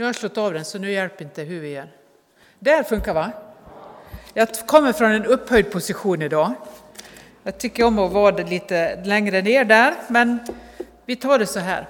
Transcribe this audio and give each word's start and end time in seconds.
Nu 0.00 0.04
har 0.04 0.08
jag 0.08 0.16
slått 0.16 0.38
av 0.38 0.52
den 0.52 0.64
så 0.64 0.78
nu 0.78 0.92
hjälper 0.92 1.24
inte 1.24 1.42
hur 1.42 1.60
vi 1.60 1.68
gör. 1.68 1.88
Där 2.58 2.82
funkar 2.82 3.14
va? 3.14 3.32
Jag 4.34 4.54
kommer 4.66 4.92
från 4.92 5.12
en 5.12 5.26
upphöjd 5.26 5.70
position 5.70 6.22
idag. 6.22 6.52
Jag 7.42 7.58
tycker 7.58 7.84
om 7.84 7.98
att 7.98 8.12
vara 8.12 8.36
lite 8.36 9.04
längre 9.04 9.42
ner 9.42 9.64
där, 9.64 9.94
men 10.08 10.38
vi 11.06 11.16
tar 11.16 11.38
det 11.38 11.46
så 11.46 11.60
här. 11.60 11.88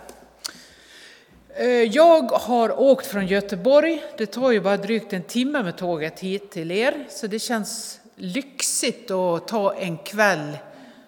Eh, 1.54 1.66
jag 1.66 2.22
har 2.22 2.80
åkt 2.80 3.06
från 3.06 3.26
Göteborg. 3.26 4.02
Det 4.18 4.26
tar 4.26 4.50
ju 4.50 4.60
bara 4.60 4.76
drygt 4.76 5.12
en 5.12 5.22
timme 5.22 5.62
med 5.62 5.76
tåget 5.76 6.20
hit 6.20 6.50
till 6.50 6.70
er, 6.70 7.06
så 7.08 7.26
det 7.26 7.38
känns 7.38 8.00
lyxigt 8.16 9.10
att 9.10 9.48
ta 9.48 9.74
en 9.74 9.98
kväll 9.98 10.58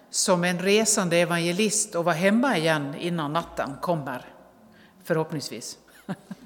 som 0.09 0.43
en 0.43 0.59
resande 0.59 1.17
evangelist 1.17 1.95
och 1.95 2.05
vara 2.05 2.15
hemma 2.15 2.57
igen 2.57 2.95
innan 2.99 3.33
natten 3.33 3.69
kommer. 3.81 4.25
Förhoppningsvis. 5.03 5.77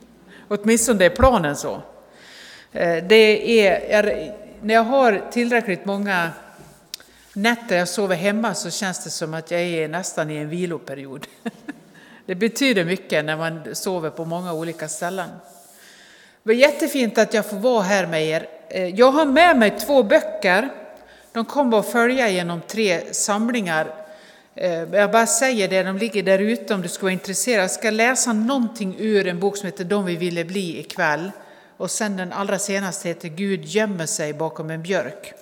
Åtminstone 0.48 1.06
är 1.06 1.10
planen 1.10 1.56
så. 1.56 1.82
Eh, 2.72 3.04
det 3.04 3.62
är, 3.68 4.34
när 4.62 4.74
jag 4.74 4.84
har 4.84 5.22
tillräckligt 5.32 5.86
många 5.86 6.30
nätter 7.34 7.78
jag 7.78 7.88
sover 7.88 8.16
hemma 8.16 8.54
så 8.54 8.70
känns 8.70 9.04
det 9.04 9.10
som 9.10 9.34
att 9.34 9.52
jag 9.52 9.62
är 9.62 9.88
nästan 9.88 10.32
i 10.32 10.38
en 10.38 10.50
viloperiod. 10.50 11.28
Det 12.26 12.36
betyder 12.36 12.86
mycket 12.86 13.26
när 13.26 13.38
man 13.38 13.76
sover 13.76 14.10
på 14.10 14.26
många 14.26 14.54
olika 14.54 14.88
ställen. 14.88 15.30
Det 16.44 16.50
var 16.50 16.54
jättefint 16.54 17.18
att 17.18 17.34
jag 17.34 17.46
får 17.50 17.58
vara 17.58 17.84
här 17.84 18.08
med 18.08 18.26
er. 18.26 18.48
Eh, 18.70 18.88
jag 18.88 19.12
har 19.12 19.26
med 19.26 19.58
mig 19.58 19.80
två 19.80 20.04
böcker. 20.04 20.70
De 21.32 21.46
kommer 21.46 21.80
att 21.80 21.92
följa 21.92 22.30
genom 22.30 22.62
tre 22.62 23.14
samlingar. 23.14 23.97
Eh, 24.60 24.84
jag 24.92 25.12
bara 25.12 25.28
säger 25.28 25.68
det, 25.68 25.84
de 25.84 25.98
ligger 25.98 26.24
där 26.24 26.40
ute 26.40 26.74
om 26.74 26.82
du 26.82 26.88
skulle 26.88 27.06
vara 27.06 27.14
intresserad. 27.14 27.64
Jag 27.64 27.72
ska 27.72 27.90
läsa 27.90 28.34
någonting 28.34 28.96
ur 29.00 29.28
en 29.28 29.40
bok 29.40 29.58
som 29.58 29.66
heter 29.66 29.84
De 29.84 30.06
vi 30.06 30.16
ville 30.16 30.46
bli 30.46 30.80
ikväll. 30.80 31.32
Och 31.78 31.92
sen 31.92 32.18
den 32.18 32.34
allra 32.34 32.60
senaste 32.60 33.08
heter 33.08 33.28
Gud 33.28 33.66
gömmer 33.66 34.06
sig 34.06 34.34
bakom 34.34 34.70
en 34.70 34.84
björk. 34.84 35.34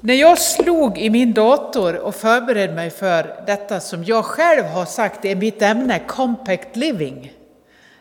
När 0.00 0.14
jag 0.14 0.38
slog 0.38 0.98
i 0.98 1.10
min 1.10 1.32
dator 1.32 1.96
och 1.96 2.14
förberedde 2.14 2.74
mig 2.74 2.90
för 2.90 3.42
detta 3.46 3.80
som 3.80 4.04
jag 4.04 4.24
själv 4.24 4.64
har 4.64 4.84
sagt 4.84 5.24
är 5.24 5.36
mitt 5.36 5.62
ämne, 5.62 6.02
Compact 6.06 6.76
Living, 6.76 7.32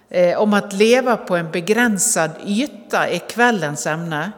eh, 0.10 0.42
om 0.42 0.54
att 0.54 0.74
leva 0.74 1.18
på 1.18 1.36
en 1.36 1.52
begränsad 1.52 2.32
yta 2.46 3.08
är 3.08 3.20
kvällens 3.30 3.88
ämne, 3.88 4.32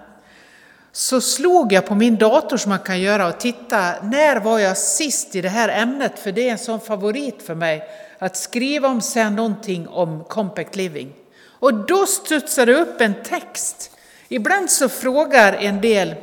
så 0.97 1.21
slog 1.21 1.73
jag 1.73 1.85
på 1.85 1.95
min 1.95 2.15
dator 2.15 2.57
som 2.57 2.69
man 2.69 2.79
kan 2.79 2.99
göra 2.99 3.27
och 3.27 3.39
titta, 3.39 3.93
när 4.03 4.39
var 4.39 4.59
jag 4.59 4.77
sist 4.77 5.35
i 5.35 5.41
det 5.41 5.49
här 5.49 5.69
ämnet? 5.69 6.19
För 6.19 6.31
det 6.31 6.47
är 6.47 6.51
en 6.51 6.57
sån 6.57 6.79
favorit 6.79 7.43
för 7.43 7.55
mig, 7.55 7.89
att 8.19 8.37
skriva 8.37 8.87
om 8.87 9.01
säga 9.01 9.29
någonting 9.29 9.87
om 9.87 10.23
Compact 10.23 10.75
Living. 10.75 11.13
Och 11.59 11.73
då 11.73 12.05
studsade 12.05 12.73
det 12.73 12.79
upp 12.79 13.01
en 13.01 13.13
text. 13.23 13.91
Ibland 14.27 14.69
så 14.69 14.89
frågar 14.89 15.53
en 15.53 15.81
del 15.81 16.15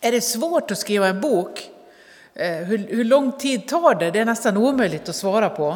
är 0.00 0.12
det 0.12 0.20
svårt 0.20 0.70
att 0.70 0.78
skriva 0.78 1.08
en 1.08 1.20
bok? 1.20 1.70
Eh, 2.34 2.50
hur, 2.50 2.78
hur 2.78 3.04
lång 3.04 3.32
tid 3.32 3.68
tar 3.68 3.94
det? 3.94 4.10
Det 4.10 4.18
är 4.18 4.24
nästan 4.24 4.56
omöjligt 4.56 5.08
att 5.08 5.16
svara 5.16 5.50
på. 5.50 5.68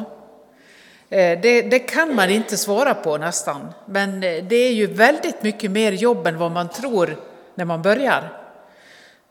Eh, 1.09 1.41
det, 1.41 1.63
det, 1.63 1.79
kan 1.79 2.15
man 2.15 2.31
inte 2.31 2.57
svara 2.57 2.95
på 2.95 3.19
nästan, 3.19 3.73
men 3.87 4.15
eh, 4.23 4.45
det 4.45 4.57
är 4.57 4.73
ju 4.73 4.87
väldigt 4.87 5.43
mycket 5.43 5.71
mer 5.71 5.93
jobb 5.93 6.27
än 6.27 6.39
vad 6.39 6.53
man 6.53 6.69
tror 6.69 7.30
när 7.55 7.65
man 7.65 7.83
börjar. 7.83 8.33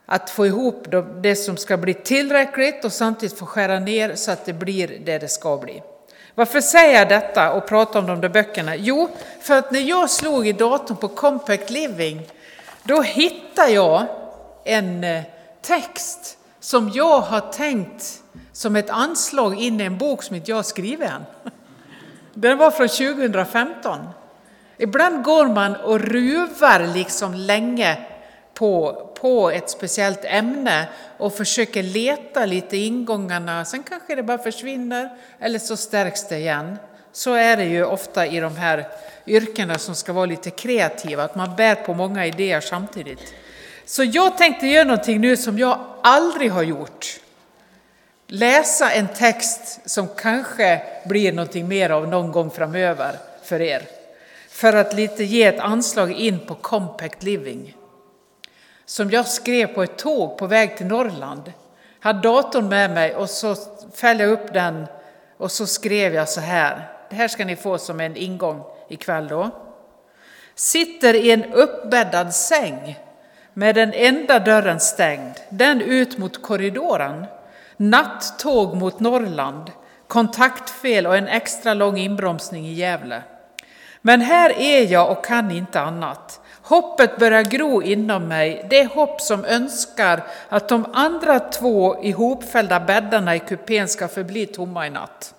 Att 0.06 0.30
få 0.30 0.46
ihop 0.46 0.88
det 1.22 1.36
som 1.36 1.58
ska 1.58 1.78
bli 1.78 1.94
tillräckligt 1.94 2.86
och 2.86 2.94
samtidigt 2.94 3.40
få 3.40 3.46
skära 3.46 3.80
ner 3.80 4.16
så 4.16 4.32
att 4.32 4.46
det 4.46 4.54
blir 4.54 5.02
det 5.06 5.18
det 5.18 5.28
ska 5.28 5.58
bli. 5.58 5.84
Varför 6.36 6.62
säger 6.62 7.00
jag 7.00 7.10
detta 7.10 7.54
och 7.54 7.68
pratar 7.68 8.00
om 8.00 8.08
de 8.08 8.22
där 8.22 8.30
böckerna? 8.30 8.76
Jo, 8.76 9.10
för 9.42 9.58
att 9.58 9.72
när 9.72 9.80
jag 9.80 10.10
slog 10.10 10.48
i 10.48 10.54
datorn 10.54 10.98
på 10.98 11.08
Compact 11.08 11.70
Living, 11.70 12.28
då 12.84 13.02
hittade 13.02 13.72
jag 13.72 14.06
en 14.64 15.04
eh, 15.04 15.24
text 15.62 16.38
som 16.60 16.90
jag 16.90 17.22
har 17.22 17.40
tänkt 17.40 18.22
som 18.52 18.76
ett 18.76 18.90
anslag 18.90 19.62
in 19.62 19.82
i 19.82 19.84
en 19.84 19.98
bok 19.98 20.24
som 20.24 20.36
inte 20.36 20.52
jag 20.52 20.56
har 20.56 20.64
skrivit 20.64 21.10
än. 21.10 21.24
Den 22.34 22.58
var 22.58 22.72
från 22.72 22.88
2015. 22.88 23.98
Ibland 24.78 25.24
går 25.24 25.48
man 25.48 25.76
och 25.76 26.00
ruvar 26.00 26.94
liksom 26.94 27.34
länge 27.34 27.98
på, 28.60 29.10
på 29.20 29.52
ett 29.52 29.70
speciellt 29.70 30.26
ämne 30.26 30.88
och 31.18 31.34
försöker 31.34 31.84
leta 31.84 32.46
lite 32.46 32.78
ingångarna, 32.78 33.66
sen 33.66 33.84
kanske 33.84 34.16
det 34.16 34.24
bara 34.24 34.38
försvinner 34.38 35.10
eller 35.40 35.60
så 35.60 35.78
stärks 35.78 36.28
det 36.28 36.38
igen. 36.38 36.78
Så 37.12 37.34
är 37.34 37.58
det 37.58 37.64
ju 37.64 37.86
ofta 37.86 38.26
i 38.26 38.40
de 38.40 38.56
här 38.56 38.88
yrkena 39.28 39.78
som 39.78 39.96
ska 39.96 40.14
vara 40.14 40.26
lite 40.26 40.50
kreativa, 40.50 41.24
att 41.24 41.36
man 41.36 41.56
bär 41.56 41.76
på 41.76 41.94
många 41.94 42.26
idéer 42.26 42.62
samtidigt. 42.62 43.34
Så 43.86 44.04
jag 44.04 44.38
tänkte 44.38 44.68
göra 44.68 44.84
någonting 44.84 45.22
nu 45.22 45.38
som 45.38 45.60
jag 45.60 45.80
aldrig 46.04 46.52
har 46.52 46.64
gjort. 46.64 47.20
Läsa 48.28 48.92
en 48.92 49.08
text 49.08 49.90
som 49.90 50.08
kanske 50.18 50.82
blir 51.06 51.32
någonting 51.32 51.68
mer 51.68 51.90
av 51.90 52.08
någon 52.08 52.32
gång 52.32 52.52
framöver 52.52 53.16
för 53.44 53.62
er. 53.62 53.82
För 54.50 54.74
att 54.74 54.94
lite 54.94 55.24
ge 55.24 55.44
ett 55.44 55.60
anslag 55.60 56.12
in 56.12 56.40
på 56.40 56.56
Compact 56.56 57.24
Living. 57.24 57.76
Som 58.90 59.12
jag 59.12 59.28
skrev 59.28 59.68
på 59.68 59.84
ett 59.84 59.98
tåg 59.98 60.38
på 60.38 60.48
väg 60.48 60.78
till 60.78 60.86
Norrland. 60.86 61.54
Jag 62.02 62.08
hade 62.08 62.22
datorn 62.22 62.70
med 62.70 62.92
mig 62.92 63.16
och 63.16 63.30
så 63.30 63.56
fällde 63.96 64.24
jag 64.24 64.32
upp 64.32 64.54
den 64.54 64.88
och 65.38 65.52
så 65.52 65.68
skrev 65.68 66.14
jag 66.14 66.30
så 66.30 66.42
här. 66.42 66.90
Det 67.10 67.16
här 67.16 67.28
ska 67.28 67.46
ni 67.46 67.56
få 67.56 67.78
som 67.78 68.00
en 68.00 68.16
ingång 68.16 68.64
ikväll 68.88 69.28
då. 69.28 69.50
Sitter 70.56 71.14
i 71.14 71.32
en 71.32 71.54
uppbäddad 71.54 72.34
säng 72.34 73.00
med 73.54 73.76
den 73.76 73.94
enda 73.94 74.40
dörren 74.40 74.80
stängd, 74.80 75.36
den 75.50 75.82
ut 75.82 76.18
mot 76.18 76.42
korridoren, 76.42 77.26
nattåg 77.78 78.76
mot 78.76 79.00
Norrland, 79.00 79.72
kontaktfel 80.08 81.08
och 81.08 81.18
en 81.18 81.28
extra 81.28 81.74
lång 81.74 81.98
inbromsning 81.98 82.68
i 82.68 82.74
Gävle. 82.74 83.24
Men 84.02 84.22
här 84.22 84.54
är 84.60 84.92
jag 84.92 85.12
och 85.12 85.26
kan 85.26 85.52
inte 85.52 85.82
annat. 85.82 86.42
Hoppet 86.70 87.18
börjar 87.18 87.44
gro 87.44 87.82
inom 87.82 88.28
mig, 88.28 88.68
det 88.70 88.86
hopp 88.86 89.22
som 89.22 89.46
önskar 89.46 90.24
att 90.50 90.70
de 90.70 90.86
andra 90.94 91.40
två 91.40 92.04
ihopfällda 92.04 92.80
bäddarna 92.80 93.36
i 93.36 93.40
kupén 93.40 93.88
ska 93.88 94.08
förbli 94.08 94.46
tomma 94.46 94.88
i 94.88 94.90
natt. 94.90 95.34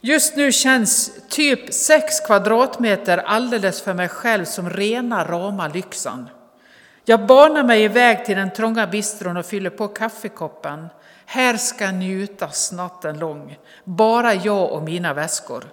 Just 0.00 0.36
nu 0.36 0.52
känns 0.52 1.10
typ 1.28 1.74
sex 1.74 2.20
kvadratmeter 2.20 3.18
alldeles 3.18 3.82
för 3.82 3.94
mig 3.94 4.08
själv 4.08 4.44
som 4.44 4.70
rena 4.70 5.24
rama 5.24 5.68
lyxan. 5.68 6.28
Jag 7.04 7.26
banar 7.26 7.62
mig 7.62 7.82
iväg 7.82 8.24
till 8.24 8.36
den 8.36 8.52
trånga 8.52 8.86
bistron 8.86 9.36
och 9.36 9.46
fyller 9.46 9.70
på 9.70 9.88
kaffekoppen. 9.88 10.88
Här 11.26 11.56
ska 11.56 11.90
njutas 11.90 12.72
natten 12.72 13.18
lång, 13.18 13.58
bara 13.84 14.34
jag 14.34 14.72
och 14.72 14.82
mina 14.82 15.14
väskor. 15.14 15.64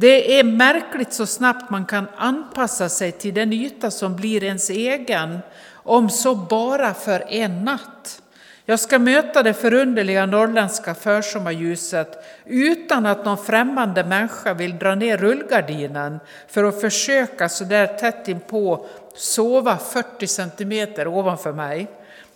Det 0.00 0.38
är 0.38 0.44
märkligt 0.44 1.12
så 1.12 1.26
snabbt 1.26 1.70
man 1.70 1.86
kan 1.86 2.06
anpassa 2.16 2.88
sig 2.88 3.12
till 3.12 3.34
den 3.34 3.52
yta 3.52 3.90
som 3.90 4.16
blir 4.16 4.44
ens 4.44 4.70
egen, 4.70 5.38
om 5.72 6.10
så 6.10 6.34
bara 6.34 6.94
för 6.94 7.24
en 7.28 7.64
natt. 7.64 8.22
Jag 8.64 8.80
ska 8.80 8.98
möta 8.98 9.42
det 9.42 9.54
förunderliga 9.54 10.26
norrländska 10.26 10.94
försommarljuset 10.94 12.24
utan 12.44 13.06
att 13.06 13.24
någon 13.24 13.44
främmande 13.44 14.04
människa 14.04 14.54
vill 14.54 14.78
dra 14.78 14.94
ner 14.94 15.18
rullgardinen 15.18 16.20
för 16.48 16.64
att 16.64 16.80
försöka 16.80 17.48
så 17.48 17.64
där 17.64 17.86
tätt 17.86 18.28
inpå 18.28 18.86
sova 19.16 19.78
40 19.78 20.26
centimeter 20.26 21.06
ovanför 21.06 21.52
mig. 21.52 21.86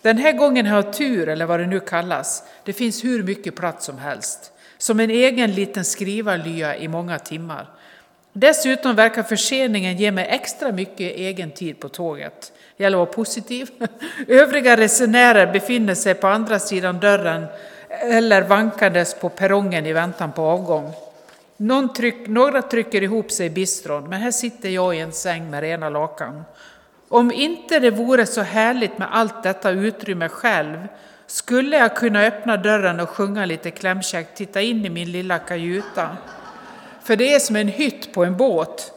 Den 0.03 0.19
här 0.19 0.33
gången 0.33 0.67
har 0.67 0.77
jag 0.77 0.93
tur, 0.93 1.29
eller 1.29 1.47
vad 1.47 1.61
det 1.61 1.67
nu 1.67 1.81
kallas. 1.81 2.43
Det 2.65 2.73
finns 2.73 3.05
hur 3.05 3.23
mycket 3.23 3.57
plats 3.57 3.87
som 3.87 3.99
helst. 3.99 4.51
Som 4.85 5.01
en 5.01 5.11
egen 5.11 5.53
liten 5.53 5.85
skrivarlya 5.85 6.77
i 6.77 6.89
många 6.89 7.19
timmar. 7.19 7.69
Dessutom 8.33 8.97
verkar 8.97 9.23
förseningen 9.23 9.97
ge 9.97 10.13
mig 10.13 10.27
extra 10.31 10.73
mycket 10.73 11.17
egen 11.17 11.51
tid 11.51 11.81
på 11.81 11.89
tåget. 11.89 12.53
Det 12.77 12.83
gäller 12.83 12.97
att 12.97 13.07
vara 13.07 13.17
positiv. 13.17 13.71
Övriga 14.29 14.77
resenärer 14.77 15.53
befinner 15.53 15.95
sig 15.95 16.15
på 16.15 16.27
andra 16.27 16.59
sidan 16.59 17.01
dörren 17.01 17.47
eller 17.89 18.43
vankandes 18.43 19.15
på 19.15 19.29
perrongen 19.29 19.87
i 19.87 19.93
väntan 19.93 20.33
på 20.33 20.43
avgång. 20.43 20.93
Tryck, 21.97 22.29
några 22.29 22.63
trycker 22.63 23.03
ihop 23.03 23.31
sig 23.31 23.47
i 23.47 23.51
bistron, 23.51 24.09
men 24.09 24.21
här 24.21 24.31
sitter 24.31 24.69
jag 24.69 24.97
i 24.97 24.99
en 24.99 25.13
säng 25.13 25.51
med 25.51 25.61
rena 25.61 25.89
lakan. 25.89 26.45
Om 27.09 27.33
inte 27.33 27.79
det 27.79 27.91
vore 27.91 28.27
så 28.27 28.41
härligt 28.41 28.99
med 28.99 29.09
allt 29.11 29.43
detta 29.43 29.71
utrymme 29.71 30.29
själv 30.29 30.89
skulle 31.27 31.77
jag 31.77 31.97
kunna 31.97 32.21
öppna 32.21 32.57
dörren 32.57 33.01
och 33.01 33.09
sjunga 33.09 33.45
lite 33.45 33.71
klämkäckt, 33.71 34.37
titta 34.37 34.61
in 34.61 34.87
i 34.87 34.91
min 34.91 35.13
lilla 35.13 35.39
kajuta. 35.39 36.17
För 37.03 37.17
det 37.17 37.35
är 37.35 37.39
som 37.41 37.57
en 37.57 37.69
hytt 37.69 38.15
på 38.15 38.25
en 38.25 38.37
båt. 38.37 38.93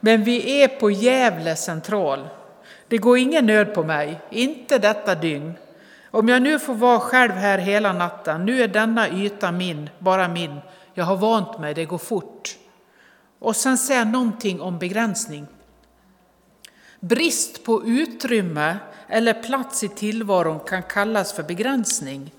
Men 0.00 0.24
vi 0.24 0.62
är 0.62 0.68
på 0.68 0.90
Gävle 0.90 1.56
central. 1.56 2.28
Det 2.88 2.98
går 2.98 3.18
ingen 3.18 3.46
nöd 3.46 3.74
på 3.74 3.82
mig, 3.82 4.20
inte 4.30 4.78
detta 4.78 5.14
dygn. 5.14 5.54
Om 6.10 6.28
jag 6.28 6.42
nu 6.42 6.58
får 6.58 6.74
vara 6.74 7.00
själv 7.00 7.32
här 7.32 7.58
hela 7.58 7.92
natten, 7.92 8.44
nu 8.44 8.62
är 8.62 8.68
denna 8.68 9.08
yta 9.08 9.52
min, 9.52 9.90
bara 9.98 10.28
min. 10.28 10.60
Jag 10.94 11.04
har 11.04 11.16
vant 11.16 11.58
mig, 11.58 11.74
det 11.74 11.84
går 11.84 11.98
fort. 11.98 12.56
Och 13.38 13.56
sen 13.56 13.78
säga 13.78 14.04
någonting 14.04 14.60
om 14.60 14.78
begränsning. 14.78 15.46
Brist 17.00 17.64
på 17.64 17.86
utrymme 17.86 18.76
eller 19.08 19.32
plats 19.32 19.84
i 19.84 19.88
tillvaron 19.88 20.60
kan 20.60 20.82
kallas 20.82 21.32
för 21.32 21.42
begränsning. 21.42 22.32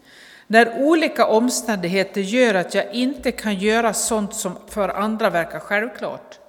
När 0.47 0.81
olika 0.81 1.27
omständigheter 1.27 2.21
gör 2.21 2.53
att 2.53 2.73
jag 2.73 2.94
inte 2.94 3.31
kan 3.31 3.56
göra 3.56 3.94
sånt 3.94 4.33
som 4.33 4.57
för 4.67 4.89
andra 4.89 5.29
verkar 5.29 5.59
självklart. 5.59 6.39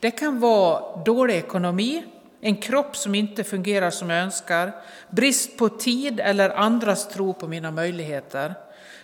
Det 0.00 0.10
kan 0.10 0.40
vara 0.40 1.02
dålig 1.04 1.34
ekonomi, 1.34 2.04
en 2.40 2.56
kropp 2.56 2.96
som 2.96 3.14
inte 3.14 3.44
fungerar 3.44 3.90
som 3.90 4.10
jag 4.10 4.22
önskar, 4.22 4.72
brist 5.10 5.56
på 5.56 5.68
tid 5.68 6.20
eller 6.20 6.50
andras 6.50 7.08
tro 7.08 7.34
på 7.34 7.48
mina 7.48 7.70
möjligheter. 7.70 8.54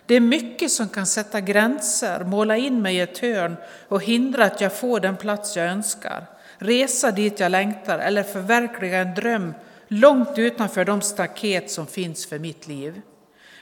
Det 0.07 0.15
är 0.15 0.21
mycket 0.21 0.71
som 0.71 0.89
kan 0.89 1.07
sätta 1.07 1.41
gränser, 1.41 2.25
måla 2.25 2.57
in 2.57 2.83
mig 2.83 2.97
i 2.97 3.01
ett 3.01 3.19
hörn 3.19 3.57
och 3.89 4.03
hindra 4.03 4.45
att 4.45 4.61
jag 4.61 4.73
får 4.73 5.01
den 5.01 5.17
plats 5.17 5.57
jag 5.57 5.67
önskar, 5.67 6.27
resa 6.59 7.11
dit 7.11 7.41
jag 7.41 7.51
längtar 7.51 7.99
eller 7.99 8.23
förverkliga 8.23 8.99
en 8.99 9.15
dröm 9.15 9.55
långt 9.89 10.39
utanför 10.39 10.85
de 10.85 11.01
staket 11.01 11.71
som 11.71 11.87
finns 11.87 12.27
för 12.27 12.39
mitt 12.39 12.67
liv. 12.67 13.03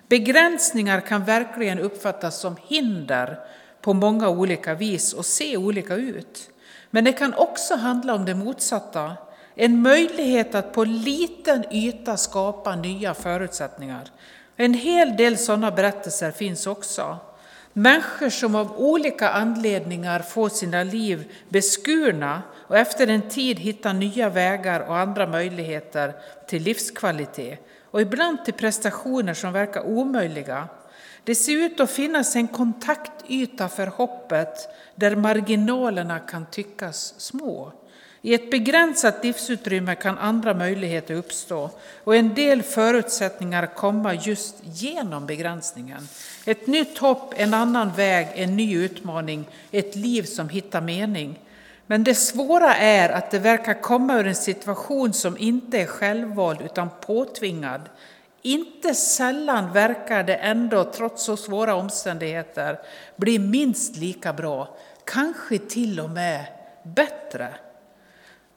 Begränsningar 0.08 1.00
kan 1.00 1.25
verkligen 1.25 1.78
uppfattas 1.78 2.40
som 2.40 2.56
hinder 2.66 3.38
på 3.81 3.93
många 3.93 4.28
olika 4.28 4.75
vis 4.75 5.12
och 5.12 5.26
se 5.26 5.56
olika 5.56 5.94
ut. 5.94 6.50
Men 6.90 7.04
det 7.04 7.12
kan 7.12 7.34
också 7.34 7.76
handla 7.76 8.14
om 8.14 8.25
det 8.25 8.34
motsatta, 8.34 9.16
en 9.54 9.82
möjlighet 9.82 10.54
att 10.54 10.72
på 10.72 10.84
liten 10.84 11.64
yta 11.72 12.16
skapa 12.16 12.76
nya 12.76 13.14
förutsättningar. 13.14 14.10
En 14.56 14.75
hel 14.75 15.16
del 15.16 15.38
sådana 15.38 15.70
berättelser 15.70 16.31
finns 16.31 16.66
också. 16.66 17.19
Människor 17.78 18.31
som 18.31 18.55
av 18.55 18.78
olika 18.78 19.31
anledningar 19.31 20.20
får 20.20 20.49
sina 20.49 20.82
liv 20.82 21.32
beskurna 21.49 22.43
och 22.69 22.78
efter 22.78 23.06
en 23.06 23.28
tid 23.28 23.58
hittar 23.58 23.93
nya 23.93 24.28
vägar 24.28 24.81
och 24.81 24.99
andra 24.99 25.26
möjligheter 25.26 26.14
till 26.49 26.62
livskvalitet 26.62 27.61
och 27.90 28.00
ibland 28.00 28.44
till 28.44 28.55
prestationer 28.55 29.34
som 29.34 29.52
verkar 29.52 29.87
omöjliga. 29.87 30.69
Det 31.25 31.34
ser 31.34 31.56
ut 31.56 31.81
att 31.81 31.90
finnas 31.90 32.37
en 32.37 32.49
kontaktyta 32.49 33.69
för 33.69 33.87
hoppet 33.87 34.69
där 34.94 35.17
marginalerna 35.17 36.19
kan 36.19 36.46
tyckas 36.46 37.14
små. 37.19 37.72
I 38.22 38.34
ett 38.34 38.50
begränsat 38.50 39.25
livsutrymme 39.25 39.94
kan 39.94 40.19
andra 40.19 40.55
möjligheter 40.55 41.14
uppstå 41.14 41.70
och 42.05 42.17
en 42.17 42.34
del 42.34 42.62
förutsättningar 42.62 43.67
komma 43.67 44.14
just 44.14 44.55
genom 44.62 45.26
begränsningen. 45.26 46.08
Ett 46.48 46.66
nytt 46.66 46.98
hopp, 46.98 47.34
en 47.37 47.54
annan 47.54 47.93
väg, 47.93 48.28
en 48.34 48.56
ny 48.56 48.76
utmaning, 48.76 49.48
ett 49.70 49.96
liv 49.96 50.22
som 50.22 50.48
hittar 50.48 50.81
mening. 50.81 51.38
Men 51.87 52.04
det 52.04 52.14
svåra 52.14 52.76
är 52.76 53.08
att 53.08 53.31
det 53.31 53.38
verkar 53.38 53.82
komma 53.82 54.19
ur 54.19 54.26
en 54.26 54.34
situation 54.34 55.12
som 55.12 55.38
inte 55.38 55.78
är 55.78 55.87
självvald 55.87 56.60
utan 56.60 56.88
påtvingad. 57.00 57.81
Inte 58.43 58.94
sällan 58.94 59.72
verkar 59.72 60.22
det 60.22 60.34
ändå, 60.34 60.84
trots 60.84 61.25
så 61.25 61.37
svåra 61.37 61.75
omständigheter, 61.75 62.78
bli 63.16 63.38
minst 63.38 63.96
lika 63.96 64.32
bra, 64.32 64.76
kanske 65.04 65.58
till 65.58 66.00
och 66.00 66.10
med 66.10 66.44
bättre. 66.82 67.48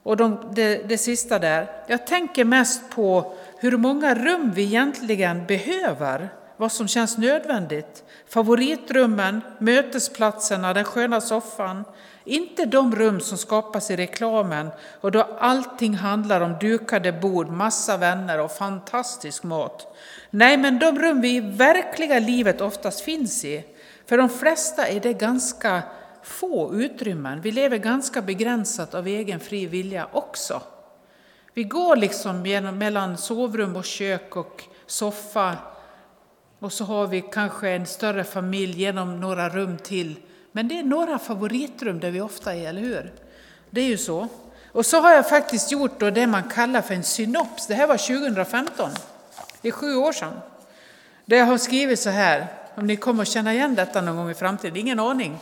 Och 0.04 0.18
de, 0.18 0.52
det, 0.56 0.90
det 0.90 0.98
sista 0.98 1.40
där, 1.40 1.68
jag 1.88 2.08
tänker 2.08 2.46
mest 2.46 2.90
på 2.90 3.34
hur 3.60 3.78
många 3.78 4.16
rum 4.16 4.52
vi 4.56 4.64
egentligen 4.64 5.46
behöver, 5.46 6.30
vad 6.60 6.72
som 6.72 6.88
känns 6.88 7.18
nödvändigt. 7.18 8.04
Favoritrummen, 8.28 9.42
mötesplatserna, 9.60 10.74
den 10.74 10.84
sköna 10.84 11.22
soffan. 11.22 11.84
Inte 12.24 12.66
de 12.66 12.96
rum 12.96 13.20
som 13.20 13.38
skapas 13.38 13.92
i 13.92 13.96
reklamen 13.96 14.70
och 15.02 15.12
då 15.12 15.22
allting 15.22 15.96
handlar 15.96 16.42
om 16.42 16.56
dukade 16.62 17.12
bord, 17.12 17.50
massa 17.50 17.98
vänner 17.98 18.40
och 18.40 18.52
fantastisk 18.52 19.44
mat. 19.44 19.98
Nej, 20.30 20.58
men 20.58 20.80
de 20.80 21.00
rum 21.00 21.22
vi 21.22 21.36
i 21.36 21.40
verkliga 21.40 22.20
livet 22.20 22.62
oftast 22.62 23.02
finns 23.02 23.46
i. 23.46 23.66
För 24.06 24.18
de 24.18 24.30
flesta 24.30 24.88
är 24.88 25.00
det 25.00 25.14
ganska 25.14 25.82
få 26.24 26.74
utrymmen. 26.74 27.42
Vi 27.42 27.52
lever 27.52 27.78
ganska 27.78 28.22
begränsat 28.22 28.96
av 28.96 29.08
egen 29.08 29.40
fri 29.40 29.66
vilja 29.66 30.08
också. 30.12 30.62
Vi 31.54 31.64
går 31.64 31.96
liksom 31.96 32.46
genom, 32.46 32.78
mellan 32.78 33.18
sovrum 33.18 33.76
och 33.76 33.86
kök 33.86 34.36
och 34.36 34.64
soffa 34.86 35.58
och 36.60 36.74
så 36.74 36.84
har 36.84 37.08
vi 37.08 37.22
kanske 37.22 37.70
en 37.70 37.86
större 37.86 38.24
familj 38.24 38.82
genom 38.82 39.20
några 39.20 39.50
rum 39.50 39.78
till. 39.78 40.16
Men 40.52 40.68
det 40.68 40.80
är 40.80 40.84
några 40.84 41.20
favoritrum 41.20 42.00
där 42.00 42.12
vi 42.12 42.22
ofta 42.22 42.56
är, 42.56 42.70
eller 42.70 42.82
hur? 42.82 43.12
Det 43.70 43.82
är 43.82 43.86
ju 43.86 43.98
så. 43.98 44.28
Och 44.72 44.86
så 44.86 45.00
har 45.00 45.12
jag 45.12 45.30
faktiskt 45.30 45.72
gjort 45.72 46.00
då 46.00 46.10
det 46.10 46.28
man 46.28 46.44
kallar 46.44 46.82
för 46.82 46.94
en 46.94 47.04
synops. 47.04 47.68
Det 47.68 47.74
här 47.74 47.88
var 47.88 47.98
2015. 47.98 48.90
Det 49.62 49.68
är 49.68 49.72
sju 49.72 49.96
år 49.96 50.12
sedan. 50.12 50.34
Där 51.26 51.38
jag 51.38 51.46
har 51.46 51.58
skrivit 51.58 52.00
så 52.00 52.10
här, 52.10 52.48
om 52.76 52.88
ni 52.88 52.96
kommer 52.96 53.22
att 53.22 53.28
känna 53.28 53.54
igen 53.54 53.76
detta 53.76 54.02
någon 54.02 54.16
gång 54.16 54.30
i 54.30 54.34
framtiden, 54.34 54.78
ingen 54.78 55.00
aning. 55.00 55.38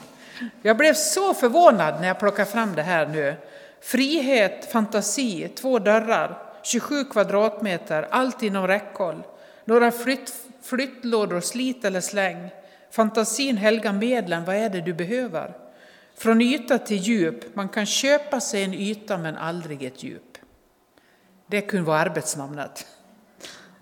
Jag 0.62 0.78
blev 0.78 0.94
så 0.94 1.34
förvånad 1.34 2.02
när 2.02 2.08
jag 2.08 2.20
plockade 2.20 2.52
fram 2.52 2.76
det 2.76 2.84
här 2.84 3.08
nu. 3.08 3.36
Frihet, 3.82 4.72
fantasi, 4.72 5.52
två 5.56 5.80
dörrar, 5.80 6.38
27 6.64 7.06
kvadratmeter, 7.06 8.08
allt 8.12 8.44
inom 8.44 8.68
räckhåll. 8.68 9.24
Några 9.66 9.92
flytt, 9.92 10.34
flyttlådor, 10.70 11.40
slit 11.40 11.86
eller 11.86 12.02
släng. 12.02 12.50
Fantasin 12.92 13.58
helgar 13.58 13.94
medlen, 13.94 14.46
vad 14.46 14.56
är 14.56 14.70
det 14.70 14.82
du 14.82 14.94
behöver? 14.94 15.58
Från 16.18 16.42
yta 16.42 16.78
till 16.78 16.98
djup, 16.98 17.56
man 17.56 17.70
kan 17.70 17.86
köpa 17.86 18.40
sig 18.40 18.64
en 18.64 18.74
yta 18.74 19.18
men 19.18 19.38
aldrig 19.38 19.84
ett 19.84 20.04
djup. 20.04 20.38
Det 21.48 21.62
kunde 21.62 21.88
vara 21.88 22.00
arbetsnamnet. 22.00 22.88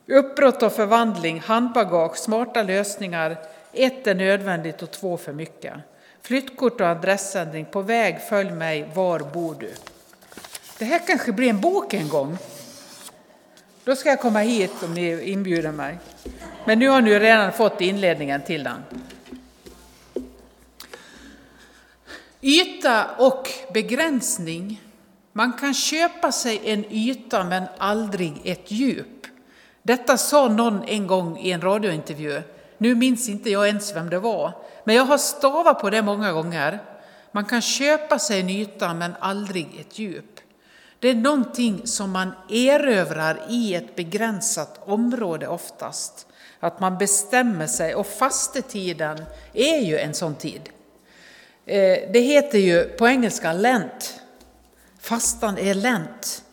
Uppbrott 0.08 0.64
och 0.64 0.74
förvandling, 0.74 1.40
handbagage, 1.40 2.18
smarta 2.18 2.64
lösningar. 2.64 3.38
Ett 3.74 4.08
är 4.08 4.16
nödvändigt 4.16 4.82
och 4.82 4.92
två 4.92 5.18
för 5.18 5.34
mycket. 5.34 5.74
Flyttkort 6.22 6.82
och 6.82 6.88
adressändring. 6.88 7.66
På 7.66 7.82
väg, 7.82 8.22
följ 8.30 8.52
mig. 8.52 8.92
Var 8.96 9.20
bor 9.20 9.56
du? 9.60 9.72
Det 10.78 10.86
här 10.86 11.02
kanske 11.08 11.32
blir 11.32 11.50
en 11.50 11.62
bok 11.62 11.94
en 11.94 12.10
gång. 12.10 12.38
Då 13.86 13.96
ska 13.96 14.10
jag 14.10 14.22
komma 14.22 14.40
hit 14.40 14.84
om 14.84 14.94
ni 14.94 15.32
inbjuder 15.32 15.72
mig. 15.72 15.98
Men 16.66 16.80
nu 16.80 16.90
har 16.90 17.02
ni 17.02 17.20
redan 17.20 17.54
fått 17.54 17.82
inledningen 17.82 18.42
till 18.42 18.64
den. 18.64 18.84
Yta 22.42 23.06
och 23.18 23.50
begränsning. 23.74 24.82
Man 25.34 25.54
kan 25.54 25.74
köpa 25.74 26.32
sig 26.32 26.62
en 26.64 26.86
yta 26.92 27.44
men 27.44 27.64
aldrig 27.78 28.42
ett 28.44 28.72
djup. 28.72 29.28
Detta 29.82 30.18
sa 30.18 30.48
någon 30.48 30.84
en 30.84 31.08
gång 31.08 31.38
i 31.38 31.52
en 31.52 31.62
radiointervju. 31.62 32.42
Nu 32.78 32.96
minns 32.96 33.30
inte 33.30 33.50
jag 33.50 33.68
ens 33.68 33.96
vem 33.96 34.10
det 34.10 34.20
var, 34.20 34.52
men 34.84 34.96
jag 34.96 35.06
har 35.06 35.18
stavat 35.18 35.80
på 35.80 35.90
det 35.90 36.02
många 36.02 36.32
gånger. 36.32 36.80
Man 37.32 37.46
kan 37.46 37.62
köpa 37.62 38.20
sig 38.20 38.40
en 38.40 38.50
yta 38.50 38.94
men 38.94 39.16
aldrig 39.20 39.68
ett 39.80 40.00
djup. 40.00 40.35
Det 41.06 41.10
är 41.10 41.16
någonting 41.16 41.88
som 41.88 42.12
man 42.12 42.32
erövrar 42.50 43.42
i 43.50 43.76
ett 43.76 43.96
begränsat 43.96 44.80
område 44.86 45.48
oftast. 45.48 46.28
Att 46.60 46.80
man 46.80 46.98
bestämmer 46.98 47.68
sig 47.68 47.96
och 47.96 48.08
fastetiden 48.08 49.26
är 49.54 49.80
ju 49.80 49.98
en 49.98 50.14
sån 50.14 50.36
tid. 50.36 50.70
Eh, 51.66 52.12
det 52.14 52.20
heter 52.20 52.58
ju 52.58 52.84
på 52.84 53.08
engelska 53.08 53.54
Lent. 53.54 54.22
Fastan 55.00 55.58
är 55.58 55.74
Lent. 55.74 56.44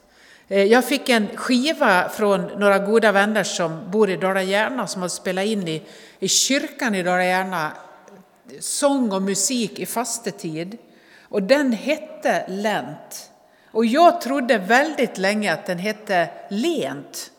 Eh, 0.48 0.64
jag 0.64 0.84
fick 0.84 1.08
en 1.08 1.28
skiva 1.36 2.08
från 2.08 2.40
några 2.40 2.78
goda 2.78 3.12
vänner 3.12 3.44
som 3.44 3.90
bor 3.90 4.10
i 4.10 4.16
Dala-Järna 4.16 4.86
som 4.86 5.02
har 5.02 5.08
spelat 5.08 5.44
in 5.44 5.68
i, 5.68 5.82
i 6.18 6.28
kyrkan 6.28 6.94
i 6.94 7.02
Dala-Järna 7.02 7.66
eh, 7.66 8.60
sång 8.60 9.12
och 9.12 9.22
musik 9.22 9.78
i 9.78 9.86
fastetid. 9.86 10.78
Och 11.22 11.42
den 11.42 11.72
hette 11.72 12.44
Lent. 12.48 13.31
Och 13.72 13.86
jag 13.86 14.20
trodde 14.20 14.58
väldigt 14.58 15.18
länge 15.18 15.52
att 15.52 15.66
den 15.66 15.78
hette 15.78 16.28
Lent. 16.48 17.30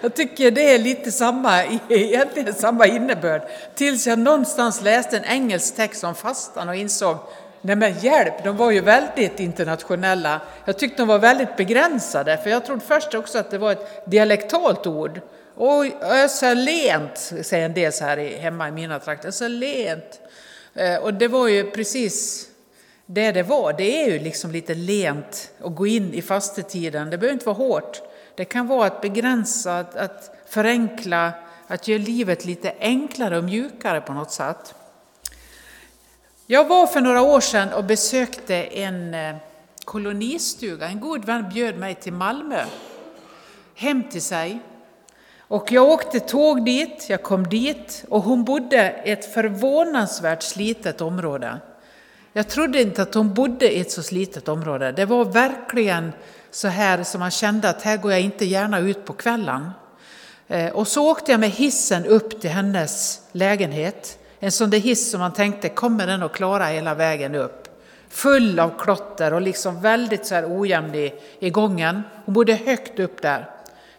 Jag 0.00 0.14
tycker 0.14 0.50
det 0.50 0.74
är 0.74 0.78
lite 0.78 1.12
samma, 1.12 1.64
egentligen 1.88 2.54
samma 2.54 2.86
innebörd. 2.86 3.42
Tills 3.74 4.06
jag 4.06 4.18
någonstans 4.18 4.82
läste 4.82 5.16
en 5.16 5.24
engelsk 5.24 5.76
text 5.76 6.04
om 6.04 6.14
fastan 6.14 6.68
och 6.68 6.74
insåg 6.74 7.16
Nej 7.62 7.76
men 7.76 7.98
hjälp, 7.98 8.44
de 8.44 8.56
var 8.56 8.70
ju 8.70 8.80
väldigt 8.80 9.40
internationella. 9.40 10.40
Jag 10.64 10.78
tyckte 10.78 11.02
de 11.02 11.08
var 11.08 11.18
väldigt 11.18 11.56
begränsade, 11.56 12.38
för 12.38 12.50
jag 12.50 12.64
trodde 12.64 12.80
först 12.80 13.14
också 13.14 13.38
att 13.38 13.50
det 13.50 13.58
var 13.58 13.72
ett 13.72 14.10
dialektalt 14.10 14.86
ord. 14.86 15.20
Oj, 15.56 15.96
så 16.28 16.54
lent, 16.54 17.32
säger 17.42 17.64
en 17.64 17.74
del 17.74 17.92
så 17.92 18.04
här 18.04 18.38
hemma 18.38 18.68
i 18.68 18.72
mina 18.72 18.98
trakter. 18.98 19.30
Så 19.30 19.48
lent. 19.48 20.20
Eh, 20.74 20.96
och 20.96 21.14
det 21.14 21.28
var 21.28 21.48
ju 21.48 21.70
precis 21.70 22.46
det 23.12 23.32
det 23.32 23.42
var. 23.42 23.72
Det 23.72 24.02
är 24.02 24.12
ju 24.12 24.18
liksom 24.18 24.50
lite 24.50 24.74
lent 24.74 25.50
att 25.64 25.74
gå 25.74 25.86
in 25.86 26.14
i 26.14 26.22
fastetiden. 26.22 27.10
Det 27.10 27.18
behöver 27.18 27.32
inte 27.32 27.46
vara 27.46 27.56
hårt. 27.56 28.02
Det 28.34 28.44
kan 28.44 28.66
vara 28.66 28.86
att 28.86 29.00
begränsa, 29.00 29.78
att, 29.78 29.96
att 29.96 30.30
förenkla, 30.46 31.32
att 31.66 31.88
göra 31.88 32.02
livet 32.02 32.44
lite 32.44 32.74
enklare 32.80 33.38
och 33.38 33.44
mjukare 33.44 34.00
på 34.00 34.12
något 34.12 34.30
sätt. 34.30 34.74
Jag 36.46 36.68
var 36.68 36.86
för 36.86 37.00
några 37.00 37.22
år 37.22 37.40
sedan 37.40 37.72
och 37.72 37.84
besökte 37.84 38.54
en 38.54 39.14
eh, 39.14 39.36
kolonistuga. 39.84 40.88
En 40.88 41.00
god 41.00 41.24
vän 41.24 41.48
bjöd 41.54 41.78
mig 41.78 41.94
till 41.94 42.12
Malmö, 42.12 42.64
hem 43.74 44.02
till 44.10 44.22
sig. 44.22 44.58
Och 45.38 45.72
jag 45.72 45.88
åkte 45.88 46.20
tåg 46.20 46.64
dit, 46.64 47.06
jag 47.08 47.22
kom 47.22 47.48
dit 47.48 48.04
och 48.08 48.22
hon 48.22 48.44
bodde 48.44 49.02
i 49.04 49.10
ett 49.10 49.34
förvånansvärt 49.34 50.42
slitet 50.42 51.00
område. 51.00 51.58
Jag 52.32 52.48
trodde 52.48 52.82
inte 52.82 53.02
att 53.02 53.14
hon 53.14 53.34
bodde 53.34 53.76
i 53.76 53.80
ett 53.80 53.90
så 53.90 54.02
slitet 54.02 54.48
område. 54.48 54.92
Det 54.92 55.04
var 55.04 55.24
verkligen 55.24 56.12
så 56.50 56.68
här 56.68 57.02
som 57.02 57.20
man 57.20 57.30
kände 57.30 57.68
att 57.68 57.82
här 57.82 57.96
går 57.96 58.12
jag 58.12 58.20
inte 58.20 58.44
gärna 58.44 58.78
ut 58.78 59.04
på 59.04 59.12
kvällen. 59.12 59.70
Eh, 60.48 60.72
och 60.72 60.88
så 60.88 61.10
åkte 61.10 61.30
jag 61.30 61.40
med 61.40 61.50
hissen 61.50 62.06
upp 62.06 62.40
till 62.40 62.50
hennes 62.50 63.20
lägenhet. 63.32 64.18
En 64.40 64.52
sån 64.52 64.70
där 64.70 64.78
hiss 64.78 65.10
som 65.10 65.20
man 65.20 65.32
tänkte, 65.32 65.68
kommer 65.68 66.06
den 66.06 66.22
att 66.22 66.32
klara 66.32 66.64
hela 66.64 66.94
vägen 66.94 67.34
upp? 67.34 67.68
Full 68.08 68.58
av 68.58 68.78
klotter 68.78 69.32
och 69.32 69.40
liksom 69.40 69.80
väldigt 69.80 70.26
så 70.26 70.34
här 70.34 70.60
ojämn 70.60 70.94
i, 70.94 71.12
i 71.38 71.50
gången. 71.50 72.02
Hon 72.24 72.34
bodde 72.34 72.54
högt 72.54 72.98
upp 72.98 73.22
där. 73.22 73.50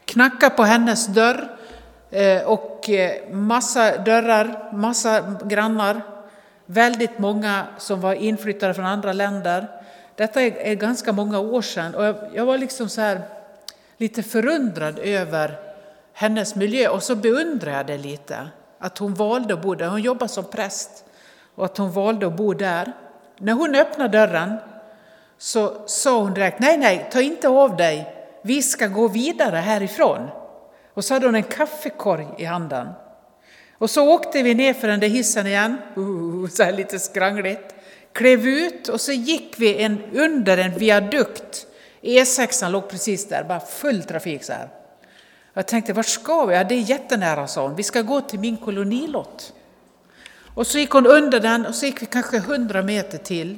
Knacka 0.05 0.49
på 0.49 0.63
hennes 0.63 1.07
dörr 1.07 1.57
eh, 2.09 2.43
och 2.43 2.89
eh, 2.89 3.31
massa 3.31 3.97
dörrar, 3.97 4.73
massa 4.73 5.35
grannar. 5.45 6.10
Väldigt 6.65 7.19
många 7.19 7.67
som 7.77 8.01
var 8.01 8.13
inflyttade 8.13 8.73
från 8.73 8.85
andra 8.85 9.13
länder. 9.13 9.67
Detta 10.15 10.41
är, 10.41 10.75
ganska 10.75 11.11
många 11.11 11.39
år 11.39 11.61
sedan 11.61 11.95
och 11.95 12.15
jag, 12.33 12.45
var 12.45 12.57
liksom 12.57 12.89
så 12.89 13.01
här 13.01 13.21
lite 13.97 14.23
förundrad 14.23 14.99
över 14.99 15.59
hennes 16.13 16.55
miljö 16.55 16.87
och 16.87 17.03
så 17.03 17.15
beundrade 17.15 17.77
jag 17.77 17.87
det 17.87 17.97
lite. 17.97 18.49
Att 18.79 18.97
hon 18.97 19.13
valde 19.13 19.53
att 19.53 19.61
bo 19.61 19.75
där. 19.75 19.87
Hon 19.87 20.01
jobbar 20.01 20.27
som 20.27 20.43
präst 20.43 21.05
och 21.55 21.65
att 21.65 21.77
hon 21.77 21.91
valde 21.91 22.27
att 22.27 22.37
bo 22.37 22.53
där. 22.53 22.91
När 23.37 23.53
hon 23.53 23.75
öppnade 23.75 24.17
dörren 24.17 24.57
så 25.37 25.87
sa 25.87 26.19
hon 26.19 26.33
direkt, 26.33 26.59
nej, 26.59 26.77
nej, 26.77 27.09
ta 27.11 27.21
inte 27.21 27.47
av 27.47 27.75
dig, 27.75 28.15
vi 28.41 28.61
ska 28.61 28.87
gå 28.87 29.07
vidare 29.07 29.57
härifrån. 29.57 30.27
Och 30.93 31.05
så 31.05 31.13
hade 31.13 31.25
hon 31.25 31.35
en 31.35 31.43
kaffekorg 31.43 32.27
i 32.37 32.45
handen. 32.45 32.87
Och 33.81 33.89
så 33.89 34.09
åkte 34.09 34.43
vi 34.43 34.53
ner 34.53 34.73
för 34.73 34.87
den 34.87 34.99
där 34.99 35.07
hissen 35.07 35.47
igen, 35.47 35.77
uh, 35.97 36.47
så 36.47 36.63
här 36.63 36.71
lite 36.71 36.99
skrangligt, 36.99 37.75
klev 38.13 38.47
ut 38.47 38.87
och 38.87 39.01
så 39.01 39.11
gick 39.11 39.55
vi 39.57 39.83
en, 39.83 40.01
under 40.13 40.57
en 40.57 40.77
viadukt. 40.77 41.67
E6 42.01 42.69
låg 42.69 42.89
precis 42.89 43.27
där, 43.27 43.43
bara 43.43 43.59
full 43.59 44.03
trafik 44.03 44.43
så 44.43 44.53
här. 44.53 44.69
Jag 45.53 45.67
tänkte, 45.67 45.93
vart 45.93 46.05
ska 46.05 46.45
vi? 46.45 46.55
Ja, 46.55 46.63
det 46.63 46.75
är 46.75 46.79
jättenära, 46.79 47.47
sa 47.47 47.61
hon. 47.61 47.75
Vi 47.75 47.83
ska 47.83 48.01
gå 48.01 48.21
till 48.21 48.39
min 48.39 48.57
kolonilott. 48.57 49.53
Och 50.55 50.67
så 50.67 50.77
gick 50.77 50.91
hon 50.91 51.07
under 51.07 51.39
den 51.39 51.65
och 51.65 51.75
så 51.75 51.85
gick 51.85 52.01
vi 52.01 52.05
kanske 52.05 52.39
hundra 52.39 52.81
meter 52.81 53.17
till. 53.17 53.57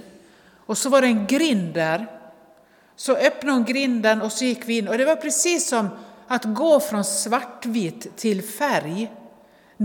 Och 0.65 0.77
så 0.77 0.89
var 0.89 1.01
det 1.01 1.08
en 1.08 1.27
grind 1.27 1.74
där. 1.74 2.08
Så 2.96 3.15
öppnade 3.15 3.58
hon 3.58 3.65
grinden 3.65 4.22
och 4.22 4.32
så 4.32 4.46
gick 4.46 4.62
vi 4.65 4.77
in. 4.77 4.88
Och 4.88 4.98
det 4.98 5.06
var 5.06 5.15
precis 5.15 5.68
som 5.68 5.89
att 6.27 6.44
gå 6.44 6.80
från 6.80 7.03
svartvit 7.03 8.18
till 8.18 8.44
färg 8.44 9.10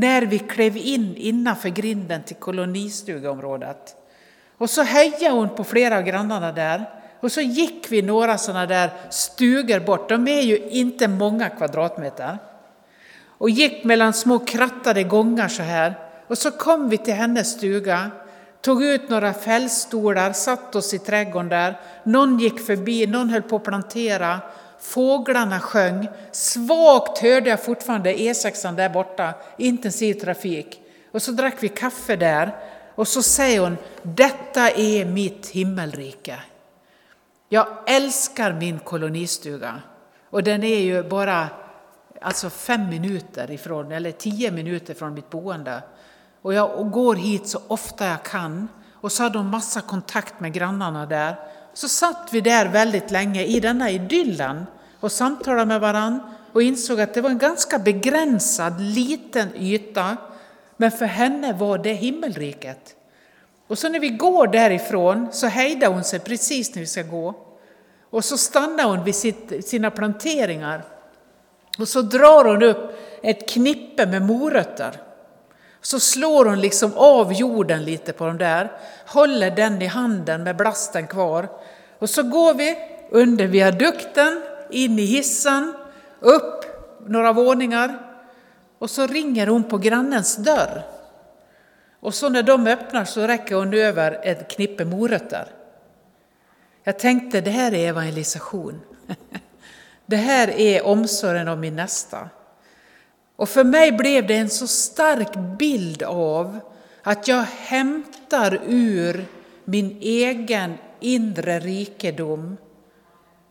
när 0.00 0.22
vi 0.22 0.38
klev 0.38 0.76
in 0.76 1.16
innanför 1.16 1.68
grinden 1.68 2.22
till 2.22 2.36
kolonistugeområdet. 2.36 3.96
Och 4.58 4.70
så 4.70 4.82
hejade 4.82 5.34
hon 5.34 5.48
på 5.48 5.64
flera 5.64 5.96
av 5.96 6.02
grannarna 6.02 6.52
där. 6.52 6.84
Och 7.20 7.32
så 7.32 7.40
gick 7.40 7.86
vi 7.90 8.02
några 8.02 8.38
sådana 8.38 8.66
där 8.66 8.90
stugor 9.10 9.80
bort, 9.80 10.08
de 10.08 10.28
är 10.28 10.40
ju 10.40 10.58
inte 10.68 11.08
många 11.08 11.48
kvadratmeter. 11.48 12.38
Och 13.38 13.50
gick 13.50 13.84
mellan 13.84 14.12
små 14.12 14.38
krattade 14.38 15.02
gångar 15.02 15.48
så 15.48 15.62
här. 15.62 15.94
Och 16.26 16.38
så 16.38 16.50
kom 16.50 16.88
vi 16.88 16.98
till 16.98 17.14
hennes 17.14 17.52
stuga, 17.52 18.10
tog 18.60 18.84
ut 18.84 19.08
några 19.08 19.32
fällstolar, 19.32 20.32
satt 20.32 20.74
oss 20.74 20.94
i 20.94 20.98
trädgården 20.98 21.48
där. 21.48 21.80
Någon 22.04 22.38
gick 22.38 22.60
förbi, 22.66 23.06
någon 23.06 23.30
höll 23.30 23.42
på 23.42 23.56
att 23.56 23.64
plantera. 23.64 24.40
Fåglarna 24.80 25.60
sjöng. 25.60 26.08
Svagt 26.32 27.18
hörde 27.18 27.50
jag 27.50 27.64
fortfarande 27.64 28.14
E6 28.14 28.76
där 28.76 28.88
borta, 28.88 29.34
intensiv 29.56 30.14
trafik. 30.14 30.80
Och 31.12 31.22
så 31.22 31.32
drack 31.32 31.56
vi 31.60 31.68
kaffe 31.68 32.16
där. 32.16 32.56
Och 32.94 33.08
så 33.08 33.22
säger 33.22 33.60
hon, 33.60 33.76
detta 34.02 34.70
är 34.70 35.04
mitt 35.04 35.46
himmelrike. 35.46 36.40
Jag 37.48 37.66
älskar 37.86 38.52
min 38.52 38.78
kolonistuga 38.78 39.82
och 40.30 40.42
den 40.42 40.64
är 40.64 40.80
ju 40.80 41.02
bara 41.02 41.48
alltså 42.20 42.50
fem 42.50 42.88
minuter 42.88 43.50
ifrån, 43.50 43.92
eller 43.92 44.12
tio 44.12 44.50
minuter 44.50 44.94
från 44.94 45.14
mitt 45.14 45.30
boende. 45.30 45.82
Och 46.42 46.54
jag 46.54 46.90
går 46.90 47.14
hit 47.14 47.48
så 47.48 47.60
ofta 47.68 48.06
jag 48.06 48.22
kan. 48.22 48.68
Och 48.94 49.12
så 49.12 49.22
hade 49.22 49.38
hon 49.38 49.50
massa 49.50 49.80
kontakt 49.80 50.40
med 50.40 50.52
grannarna 50.52 51.06
där. 51.06 51.36
Så 51.78 51.88
satt 51.88 52.28
vi 52.32 52.40
där 52.40 52.68
väldigt 52.68 53.10
länge 53.10 53.44
i 53.44 53.60
denna 53.60 53.90
idyllen 53.90 54.66
och 55.00 55.12
samtalade 55.12 55.66
med 55.66 55.80
varandra 55.80 56.20
och 56.52 56.62
insåg 56.62 57.00
att 57.00 57.14
det 57.14 57.20
var 57.20 57.30
en 57.30 57.38
ganska 57.38 57.78
begränsad 57.78 58.80
liten 58.80 59.48
yta. 59.56 60.16
Men 60.76 60.90
för 60.90 61.04
henne 61.06 61.52
var 61.52 61.78
det 61.78 61.92
himmelriket. 61.92 62.96
Och 63.68 63.78
så 63.78 63.88
när 63.88 64.00
vi 64.00 64.08
går 64.08 64.46
därifrån 64.46 65.28
så 65.32 65.46
hejdar 65.46 65.88
hon 65.88 66.04
sig 66.04 66.20
precis 66.20 66.74
när 66.74 66.80
vi 66.80 66.86
ska 66.86 67.02
gå. 67.02 67.34
Och 68.10 68.24
så 68.24 68.38
stannar 68.38 68.84
hon 68.84 69.04
vid 69.04 69.14
sitt, 69.14 69.68
sina 69.68 69.90
planteringar. 69.90 70.84
Och 71.78 71.88
så 71.88 72.02
drar 72.02 72.44
hon 72.44 72.62
upp 72.62 72.98
ett 73.22 73.48
knippe 73.48 74.06
med 74.06 74.22
morötter. 74.22 74.92
Så 75.80 76.00
slår 76.00 76.44
hon 76.44 76.60
liksom 76.60 76.92
av 76.96 77.32
jorden 77.32 77.84
lite 77.84 78.12
på 78.12 78.26
dem 78.26 78.38
där, 78.38 78.72
håller 79.06 79.50
den 79.50 79.82
i 79.82 79.86
handen 79.86 80.42
med 80.42 80.56
blasten 80.56 81.06
kvar. 81.06 81.48
Och 81.98 82.10
så 82.10 82.22
går 82.22 82.54
vi 82.54 82.76
under 83.10 83.46
viadukten, 83.46 84.42
in 84.70 84.98
i 84.98 85.04
hissen, 85.04 85.74
upp 86.20 86.64
några 87.06 87.32
våningar. 87.32 87.98
Och 88.78 88.90
så 88.90 89.06
ringer 89.06 89.46
hon 89.46 89.64
på 89.64 89.78
grannens 89.78 90.36
dörr. 90.36 90.82
Och 92.00 92.14
så 92.14 92.28
när 92.28 92.42
de 92.42 92.66
öppnar 92.66 93.04
så 93.04 93.26
räcker 93.26 93.54
hon 93.54 93.74
över 93.74 94.20
ett 94.22 94.50
knippe 94.50 94.84
morötter. 94.84 95.46
Jag 96.84 96.98
tänkte 96.98 97.40
det 97.40 97.50
här 97.50 97.74
är 97.74 97.88
evangelisation. 97.88 98.80
Det 100.06 100.16
här 100.16 100.48
är 100.48 100.86
omsorgen 100.86 101.48
om 101.48 101.60
min 101.60 101.76
nästa. 101.76 102.28
Och 103.38 103.48
för 103.48 103.64
mig 103.64 103.92
blev 103.92 104.26
det 104.26 104.36
en 104.36 104.50
så 104.50 104.66
stark 104.66 105.32
bild 105.58 106.02
av 106.02 106.60
att 107.02 107.28
jag 107.28 107.42
hämtar 107.42 108.60
ur 108.66 109.26
min 109.64 109.98
egen 110.00 110.74
inre 111.00 111.58
rikedom 111.58 112.56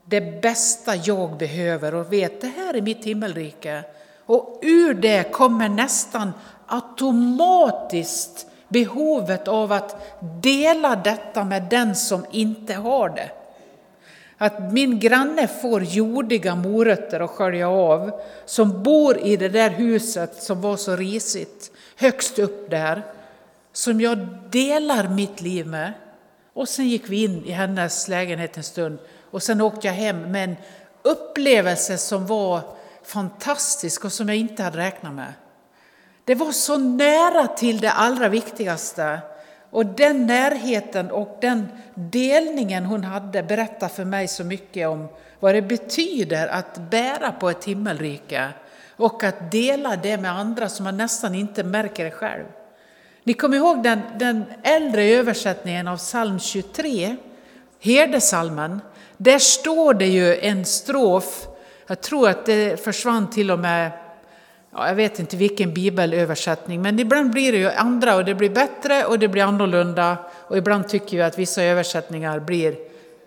det 0.06 0.42
bästa 0.42 0.96
jag 0.96 1.38
behöver 1.38 1.96
och 1.96 2.14
vet 2.14 2.42
det 2.42 2.48
här 2.48 2.74
är 2.74 2.82
mitt 2.82 3.06
himmelrike. 3.06 3.84
Och 4.26 4.60
ur 4.62 4.94
det 4.94 5.32
kommer 5.32 5.70
nästan 5.70 6.34
automatiskt 6.66 8.48
behovet 8.68 9.48
av 9.48 9.72
att 9.72 10.22
dela 10.42 10.96
detta 10.96 11.44
med 11.44 11.64
den 11.70 11.96
som 11.96 12.26
inte 12.32 12.74
har 12.74 13.10
det. 13.10 13.30
Att 14.38 14.74
min 14.74 15.00
granne 15.00 15.48
får 15.48 15.84
jordiga 15.84 16.56
morötter 16.56 17.20
att 17.20 17.30
skölja 17.30 17.70
av, 17.70 18.22
som 18.46 18.84
bor 18.84 19.18
i 19.18 19.38
det 19.38 19.50
där 19.50 19.70
huset 19.70 20.44
som 20.44 20.62
var 20.62 20.78
så 20.78 20.96
risigt, 20.96 21.72
högst 21.96 22.40
upp 22.40 22.70
där, 22.70 23.04
som 23.74 24.02
jag 24.02 24.28
delar 24.50 25.10
mitt 25.10 25.42
liv 25.42 25.68
med. 25.68 25.94
Och 26.54 26.70
sen 26.70 26.88
gick 26.88 27.10
vi 27.10 27.24
in 27.24 27.46
i 27.46 27.52
hennes 27.52 28.08
lägenhet 28.08 28.58
en 28.58 28.64
stund 28.64 29.00
och 29.32 29.44
sen 29.44 29.62
åkte 29.62 29.88
jag 29.88 29.94
hem 29.94 30.32
med 30.32 30.44
en 30.44 30.56
upplevelse 31.02 31.98
som 31.98 32.26
var 32.26 32.62
fantastisk 33.04 34.06
och 34.06 34.14
som 34.14 34.28
jag 34.28 34.38
inte 34.38 34.64
hade 34.64 34.78
räknat 34.78 35.14
med. 35.14 35.34
Det 36.26 36.36
var 36.36 36.52
så 36.52 36.78
nära 36.78 37.48
till 37.48 37.80
det 37.80 37.92
allra 37.92 38.30
viktigaste. 38.30 39.20
Och 39.70 39.86
den 39.86 40.28
närheten 40.28 41.12
och 41.12 41.38
den 41.42 41.68
delningen 41.96 42.86
hon 42.86 43.04
hade 43.04 43.44
berättar 43.44 43.88
för 43.88 44.06
mig 44.06 44.28
så 44.28 44.44
mycket 44.44 44.88
om 44.88 45.08
vad 45.40 45.56
det 45.56 45.62
betyder 45.62 46.48
att 46.48 46.78
bära 46.90 47.32
på 47.32 47.50
ett 47.50 47.66
himmelrike 47.66 48.50
och 48.96 49.24
att 49.24 49.52
dela 49.52 49.96
det 49.96 50.18
med 50.18 50.32
andra 50.32 50.70
som 50.70 50.84
man 50.84 50.98
nästan 50.98 51.36
inte 51.36 51.64
märker 51.64 52.06
det 52.06 52.12
själv. 52.12 52.44
Ni 53.24 53.34
kommer 53.34 53.58
ihåg 53.58 53.84
den, 53.84 54.02
den 54.20 54.44
äldre 54.64 55.04
översättningen 55.04 55.88
av 55.88 55.98
psalm 55.98 56.40
23, 56.40 57.16
herdesalmen. 57.80 58.82
Där 59.18 59.40
står 59.40 59.94
det 59.94 60.08
ju 60.08 60.36
en 60.36 60.66
strof, 60.66 61.48
jag 61.88 62.02
tror 62.02 62.30
att 62.30 62.46
det 62.46 62.84
försvann 62.84 63.30
till 63.30 63.52
och 63.52 63.60
med 63.60 63.92
ja, 64.78 64.88
jag 64.88 64.96
vet 64.96 65.20
inte 65.20 65.38
vilken 65.38 65.74
bibelöversättning, 65.74 66.82
men 66.82 67.00
ibland 67.00 67.32
blir 67.32 67.52
det 67.52 67.58
ju 67.58 67.72
andra 67.72 68.16
och 68.16 68.26
det 68.26 68.36
blir 68.36 68.50
bättre 68.50 69.06
och 69.06 69.20
det 69.20 69.28
blir 69.28 69.44
annorlunda. 69.44 70.18
Och 70.48 70.58
ibland 70.58 70.88
tycker 70.90 71.18
jag 71.18 71.28
att 71.28 71.40
vissa 71.40 71.64
översättningar 71.64 72.40
blir 72.40 72.76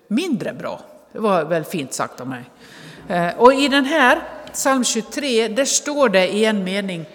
mindre 0.09 0.53
bra. 0.53 0.81
Det 1.13 1.19
var 1.19 1.45
väl 1.45 1.65
fint 1.65 1.93
sagt 1.93 2.21
av 2.21 2.29
mig. 2.29 2.43
Eh, 3.09 3.29
och 3.39 3.55
i 3.55 3.69
den 3.69 3.85
här, 3.85 4.23
psalm 4.53 4.85
23, 4.85 5.49
där 5.49 5.65
står 5.65 6.09
det 6.09 6.29
i 6.29 6.45
en 6.45 6.65
mening 6.65 7.07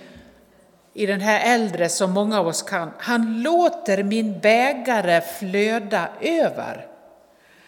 i 0.94 1.06
den 1.06 1.22
här 1.22 1.56
äldre 1.56 1.90
som 1.90 2.12
många 2.12 2.40
av 2.40 2.48
oss 2.48 2.62
kan. 2.62 2.92
Han 2.98 3.42
låter 3.42 4.04
min 4.04 4.40
bägare 4.40 5.22
flöda 5.40 6.08
över. 6.22 6.86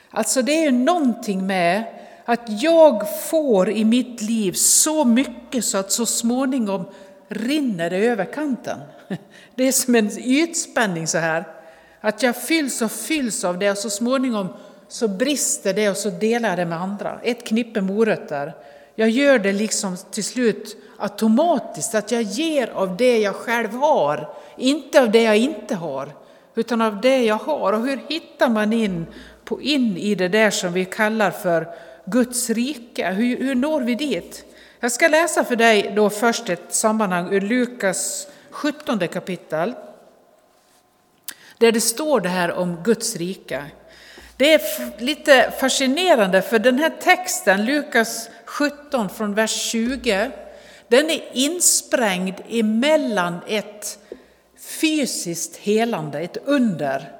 Alltså 0.09 0.41
det 0.41 0.51
är 0.51 0.63
ju 0.63 0.71
någonting 0.71 1.47
med 1.47 1.83
att 2.29 2.61
jag 2.61 3.19
får 3.23 3.69
i 3.69 3.85
mitt 3.85 4.21
liv 4.21 4.51
så 4.51 5.05
mycket 5.05 5.65
så 5.65 5.77
att 5.77 5.91
så 5.91 6.05
småningom 6.05 6.85
rinner 7.27 7.89
det 7.89 7.97
över 7.97 8.25
kanten. 8.25 8.79
Det 9.55 9.67
är 9.67 9.71
som 9.71 9.95
en 9.95 10.19
ytspänning 10.19 11.07
så 11.07 11.17
här. 11.17 11.47
Att 12.01 12.23
jag 12.23 12.35
fylls 12.35 12.81
och 12.81 12.91
fylls 12.91 13.43
av 13.43 13.59
det 13.59 13.71
och 13.71 13.77
så 13.77 13.89
småningom 13.89 14.47
så 14.87 15.07
brister 15.07 15.73
det 15.73 15.89
och 15.89 15.97
så 15.97 16.09
delar 16.09 16.49
jag 16.49 16.57
det 16.57 16.65
med 16.65 16.81
andra. 16.81 17.19
Ett 17.23 17.47
knippe 17.47 17.81
morötter. 17.81 18.53
Jag 18.95 19.09
gör 19.09 19.39
det 19.39 19.53
liksom 19.53 19.97
till 20.11 20.23
slut 20.23 20.77
automatiskt, 20.97 21.95
att 21.95 22.11
jag 22.11 22.21
ger 22.21 22.67
av 22.67 22.97
det 22.97 23.19
jag 23.19 23.35
själv 23.35 23.73
har, 23.73 24.29
inte 24.57 25.01
av 25.01 25.11
det 25.11 25.23
jag 25.23 25.37
inte 25.37 25.75
har, 25.75 26.11
utan 26.55 26.81
av 26.81 27.01
det 27.01 27.23
jag 27.23 27.35
har. 27.35 27.73
Och 27.73 27.85
hur 27.85 27.99
hittar 28.07 28.49
man 28.49 28.73
in, 28.73 29.05
på, 29.45 29.61
in 29.61 29.97
i 29.97 30.15
det 30.15 30.27
där 30.27 30.49
som 30.49 30.73
vi 30.73 30.85
kallar 30.85 31.31
för 31.31 31.67
Guds 32.07 32.49
rike? 32.49 33.11
Hur, 33.11 33.37
hur 33.37 33.55
når 33.55 33.81
vi 33.81 33.95
dit? 33.95 34.45
Jag 34.79 34.91
ska 34.91 35.07
läsa 35.07 35.43
för 35.43 35.55
dig 35.55 35.93
då 35.95 36.09
först 36.09 36.49
ett 36.49 36.73
sammanhang 36.73 37.33
ur 37.33 37.41
Lukas 37.41 38.27
17 38.49 39.07
kapitel, 39.07 39.73
där 41.57 41.71
det 41.71 41.81
står 41.81 42.21
det 42.21 42.29
här 42.29 42.51
om 42.51 42.83
Guds 42.83 43.15
rike. 43.15 43.65
Det 44.37 44.53
är 44.53 44.61
lite 45.01 45.53
fascinerande 45.59 46.41
för 46.41 46.59
den 46.59 46.79
här 46.79 46.93
texten, 47.01 47.65
Lukas 47.65 48.29
17 48.45 49.09
från 49.09 49.33
vers 49.33 49.51
20, 49.51 50.31
den 50.87 51.09
är 51.09 51.29
insprängd 51.33 52.35
emellan 52.49 53.39
ett 53.47 53.99
fysiskt 54.59 55.57
helande, 55.57 56.19
ett 56.19 56.37
under, 56.45 57.11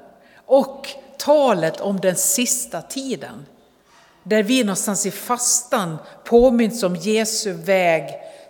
och 0.46 0.88
talet 1.18 1.82
om 1.82 2.00
den 2.00 2.16
sista 2.16 2.82
tiden. 2.82 3.46
Där 4.28 4.44
vi 4.44 4.64
någonstans 4.64 5.06
i 5.06 5.12
fastan 5.12 5.98
påminns 6.24 6.84
om 6.84 6.96
Jesu 6.96 7.54
väg 7.54 8.04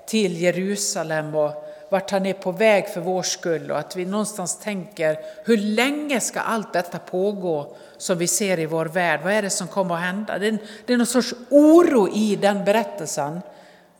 till 0.07 0.41
Jerusalem 0.41 1.35
och 1.35 1.63
vart 1.89 2.11
han 2.11 2.25
är 2.25 2.33
på 2.33 2.51
väg 2.51 2.87
för 2.87 3.01
vår 3.01 3.23
skull 3.23 3.71
och 3.71 3.79
att 3.79 3.95
vi 3.95 4.05
någonstans 4.05 4.59
tänker 4.59 5.17
hur 5.45 5.57
länge 5.57 6.19
ska 6.19 6.39
allt 6.39 6.73
detta 6.73 6.99
pågå 6.99 7.75
som 7.97 8.17
vi 8.17 8.27
ser 8.27 8.59
i 8.59 8.65
vår 8.65 8.85
värld? 8.85 9.19
Vad 9.23 9.33
är 9.33 9.41
det 9.41 9.49
som 9.49 9.67
kommer 9.67 9.95
att 9.95 10.01
hända? 10.01 10.37
Det 10.37 10.47
är, 10.47 10.57
det 10.85 10.93
är 10.93 10.97
någon 10.97 11.07
sorts 11.07 11.33
oro 11.49 12.09
i 12.13 12.35
den 12.35 12.65
berättelsen. 12.65 13.41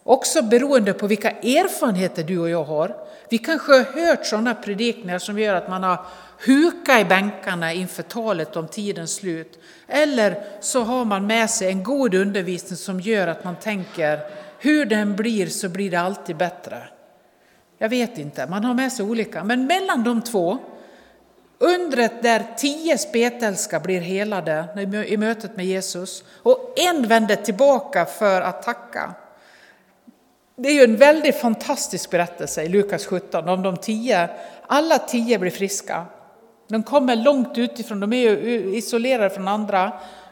Också 0.04 0.42
beroende 0.42 0.94
på 0.94 1.08
vilka 1.08 1.32
erfarenheter 1.32 2.24
du 2.24 2.40
och 2.40 2.50
jag 2.50 2.64
har. 2.64 2.96
Vi 3.30 3.38
kanske 3.38 3.72
har 3.74 3.84
hört 3.84 4.26
sådana 4.26 4.56
predikningar 4.56 5.20
som 5.20 5.40
gör 5.40 5.56
att 5.56 5.70
man 5.70 5.84
har 5.84 6.06
hukat 6.46 7.02
i 7.02 7.06
bänkarna 7.06 7.74
inför 7.74 8.04
talet 8.04 8.56
om 8.56 8.68
tidens 8.68 9.16
slut. 9.16 9.60
Eller 9.88 10.44
så 10.60 10.84
har 10.84 11.06
man 11.06 11.28
med 11.28 11.50
sig 11.50 11.68
en 11.68 11.84
god 11.84 12.14
undervisning 12.16 12.78
som 12.78 13.00
gör 13.00 13.28
att 13.28 13.44
man 13.44 13.56
tänker 13.56 14.20
hur 14.60 14.86
den 14.86 15.16
blir 15.16 15.48
så 15.48 15.70
blir 15.70 15.92
det 15.92 16.00
alltid 16.00 16.38
bättre. 16.38 16.84
Jag 17.78 17.90
vet 17.90 18.18
inte, 18.18 18.48
man 18.48 18.64
har 18.64 18.74
med 18.74 18.94
sig 18.94 19.06
olika. 19.06 19.44
Men 19.44 19.68
mellan 19.68 20.04
de 20.04 20.22
två, 20.22 20.58
undret 21.58 22.24
där 22.24 22.46
tio 22.58 22.98
spetälska 22.98 23.80
blir 23.80 24.02
helade 24.02 24.66
i 25.08 25.18
mötet 25.18 25.58
med 25.58 25.66
Jesus 25.66 26.24
och 26.44 26.74
en 26.80 27.08
vänder 27.08 27.36
tillbaka 27.36 28.06
för 28.06 28.42
att 28.42 28.64
tacka. 28.64 29.14
Det 30.56 30.70
är 30.70 30.74
ju 30.74 30.84
en 30.84 30.96
väldigt 30.96 31.36
fantastisk 31.36 32.10
berättelse 32.10 32.64
i 32.64 32.70
Lukas 32.70 33.06
17 33.06 33.50
om 33.50 33.64
de 33.64 33.78
tio. 33.78 34.30
Alla 34.68 34.98
tio 34.98 35.40
blir 35.40 35.52
friska. 35.52 36.06
De 36.68 36.84
kommer 36.84 37.16
långt 37.16 37.58
utifrån, 37.58 38.00
de 38.00 38.14
är 38.14 38.38
isolerade 38.76 39.30
från 39.30 39.48
andra, 39.48 39.92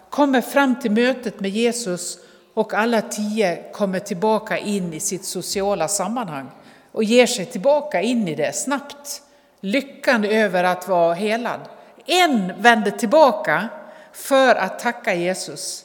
kommer 0.09 0.41
fram 0.41 0.79
till 0.79 0.91
mötet 0.91 1.39
med 1.39 1.51
Jesus 1.51 2.17
och 2.53 2.73
alla 2.73 3.01
tio 3.01 3.71
kommer 3.71 3.99
tillbaka 3.99 4.57
in 4.57 4.93
i 4.93 4.99
sitt 4.99 5.25
sociala 5.25 5.87
sammanhang 5.87 6.49
och 6.91 7.03
ger 7.03 7.25
sig 7.25 7.45
tillbaka 7.45 8.01
in 8.01 8.27
i 8.27 8.35
det 8.35 8.55
snabbt. 8.55 9.21
Lyckan 9.59 10.25
över 10.25 10.63
att 10.63 10.87
vara 10.87 11.13
helad. 11.13 11.59
En 12.05 12.53
vänder 12.61 12.91
tillbaka 12.91 13.69
för 14.13 14.55
att 14.55 14.79
tacka 14.79 15.13
Jesus. 15.13 15.84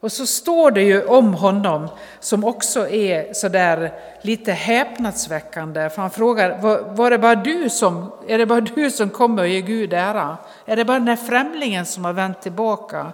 Och 0.00 0.12
så 0.12 0.26
står 0.26 0.70
det 0.70 0.82
ju 0.82 1.04
om 1.04 1.34
honom 1.34 1.88
som 2.20 2.44
också 2.44 2.88
är 2.88 3.32
sådär 3.32 3.92
lite 4.22 4.52
häpnadsväckande. 4.52 5.90
För 5.90 6.02
han 6.02 6.10
frågar, 6.10 6.58
var, 6.94 7.10
det 7.10 7.18
bara 7.18 7.34
du 7.34 7.70
som, 7.70 8.12
är 8.28 8.38
det 8.38 8.46
bara 8.46 8.60
du 8.60 8.90
som 8.90 9.10
kommer 9.10 9.42
och 9.42 9.48
ger 9.48 9.60
Gud 9.60 9.92
ära? 9.92 10.36
Är 10.66 10.76
det 10.76 10.84
bara 10.84 10.98
den 10.98 11.08
här 11.08 11.16
främlingen 11.16 11.86
som 11.86 12.04
har 12.04 12.12
vänt 12.12 12.42
tillbaka? 12.42 13.12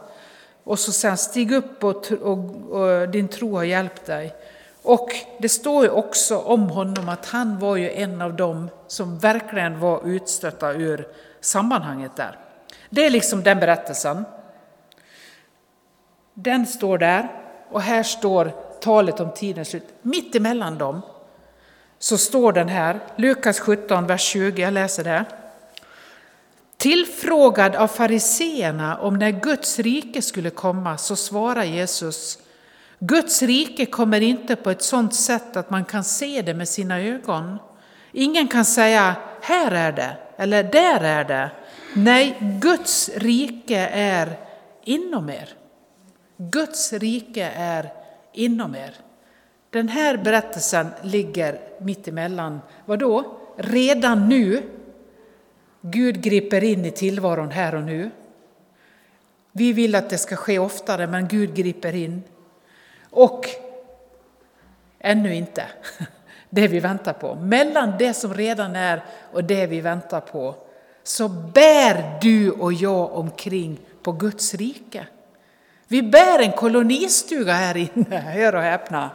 Och 0.64 0.78
så 0.78 0.92
sen 0.92 1.16
stig 1.16 1.52
upp 1.52 1.84
och, 1.84 2.12
och, 2.12 2.38
och 2.70 3.08
din 3.08 3.28
tro 3.28 3.56
har 3.56 3.64
hjälpt 3.64 4.06
dig. 4.06 4.34
Och 4.82 5.10
det 5.38 5.48
står 5.48 5.84
ju 5.84 5.90
också 5.90 6.38
om 6.38 6.70
honom 6.70 7.08
att 7.08 7.26
han 7.26 7.58
var 7.58 7.76
ju 7.76 7.90
en 7.90 8.22
av 8.22 8.34
dem 8.36 8.70
som 8.86 9.18
verkligen 9.18 9.80
var 9.80 10.08
utstötta 10.08 10.72
ur 10.72 11.08
sammanhanget 11.40 12.16
där. 12.16 12.38
Det 12.90 13.06
är 13.06 13.10
liksom 13.10 13.42
den 13.42 13.60
berättelsen. 13.60 14.24
Den 16.34 16.66
står 16.66 16.98
där 16.98 17.28
och 17.70 17.82
här 17.82 18.02
står 18.02 18.52
talet 18.80 19.20
om 19.20 19.34
tidens 19.34 19.68
slut. 19.68 19.88
Mitt 20.02 20.34
emellan 20.34 20.78
dem 20.78 21.02
så 21.98 22.18
står 22.18 22.52
den 22.52 22.68
här, 22.68 23.00
Lukas 23.16 23.60
17, 23.60 24.06
vers 24.06 24.22
20, 24.22 24.62
jag 24.62 24.72
läser 24.72 25.04
det. 25.04 25.24
Tillfrågad 26.76 27.76
av 27.76 27.88
fariseerna 27.88 28.98
om 28.98 29.18
när 29.18 29.30
Guds 29.30 29.78
rike 29.78 30.22
skulle 30.22 30.50
komma 30.50 30.98
så 30.98 31.16
svarar 31.16 31.64
Jesus 31.64 32.38
Guds 32.98 33.42
rike 33.42 33.86
kommer 33.86 34.20
inte 34.20 34.56
på 34.56 34.70
ett 34.70 34.82
sådant 34.82 35.14
sätt 35.14 35.56
att 35.56 35.70
man 35.70 35.84
kan 35.84 36.04
se 36.04 36.42
det 36.42 36.54
med 36.54 36.68
sina 36.68 37.00
ögon. 37.00 37.58
Ingen 38.12 38.48
kan 38.48 38.64
säga 38.64 39.16
här 39.40 39.70
är 39.70 39.92
det 39.92 40.16
eller 40.36 40.62
där 40.62 41.00
är 41.00 41.24
det. 41.24 41.50
Nej, 41.94 42.36
Guds 42.60 43.10
rike 43.14 43.78
är 43.92 44.38
inom 44.84 45.30
er. 45.30 45.48
Guds 46.50 46.92
rike 46.92 47.52
är 47.56 47.92
inom 48.32 48.74
er. 48.74 48.94
Den 49.70 49.88
här 49.88 50.16
berättelsen 50.16 50.86
ligger 51.02 51.60
mitt 51.78 52.08
emellan, 52.08 52.60
vadå? 52.84 53.38
Redan 53.56 54.28
nu. 54.28 54.62
Gud 55.80 56.22
griper 56.22 56.64
in 56.64 56.84
i 56.84 56.90
tillvaron 56.90 57.50
här 57.50 57.74
och 57.74 57.82
nu. 57.82 58.10
Vi 59.52 59.72
vill 59.72 59.94
att 59.94 60.10
det 60.10 60.18
ska 60.18 60.36
ske 60.36 60.58
oftare, 60.58 61.06
men 61.06 61.28
Gud 61.28 61.54
griper 61.54 61.94
in. 61.94 62.22
Och 63.10 63.48
ännu 64.98 65.34
inte 65.34 65.64
det 66.50 66.68
vi 66.68 66.80
väntar 66.80 67.12
på. 67.12 67.34
Mellan 67.34 67.94
det 67.98 68.14
som 68.14 68.34
redan 68.34 68.76
är 68.76 69.04
och 69.32 69.44
det 69.44 69.66
vi 69.66 69.80
väntar 69.80 70.20
på 70.20 70.54
så 71.02 71.28
bär 71.28 72.18
du 72.20 72.50
och 72.50 72.72
jag 72.72 73.12
omkring 73.12 73.80
på 74.02 74.12
Guds 74.12 74.54
rike. 74.54 75.06
Vi 75.94 76.02
bär 76.02 76.38
en 76.38 76.52
kolonistuga 76.52 77.52
här 77.52 77.76
inne, 77.76 78.16
hör 78.34 78.54
och 78.54 78.62
häpna. 78.62 79.10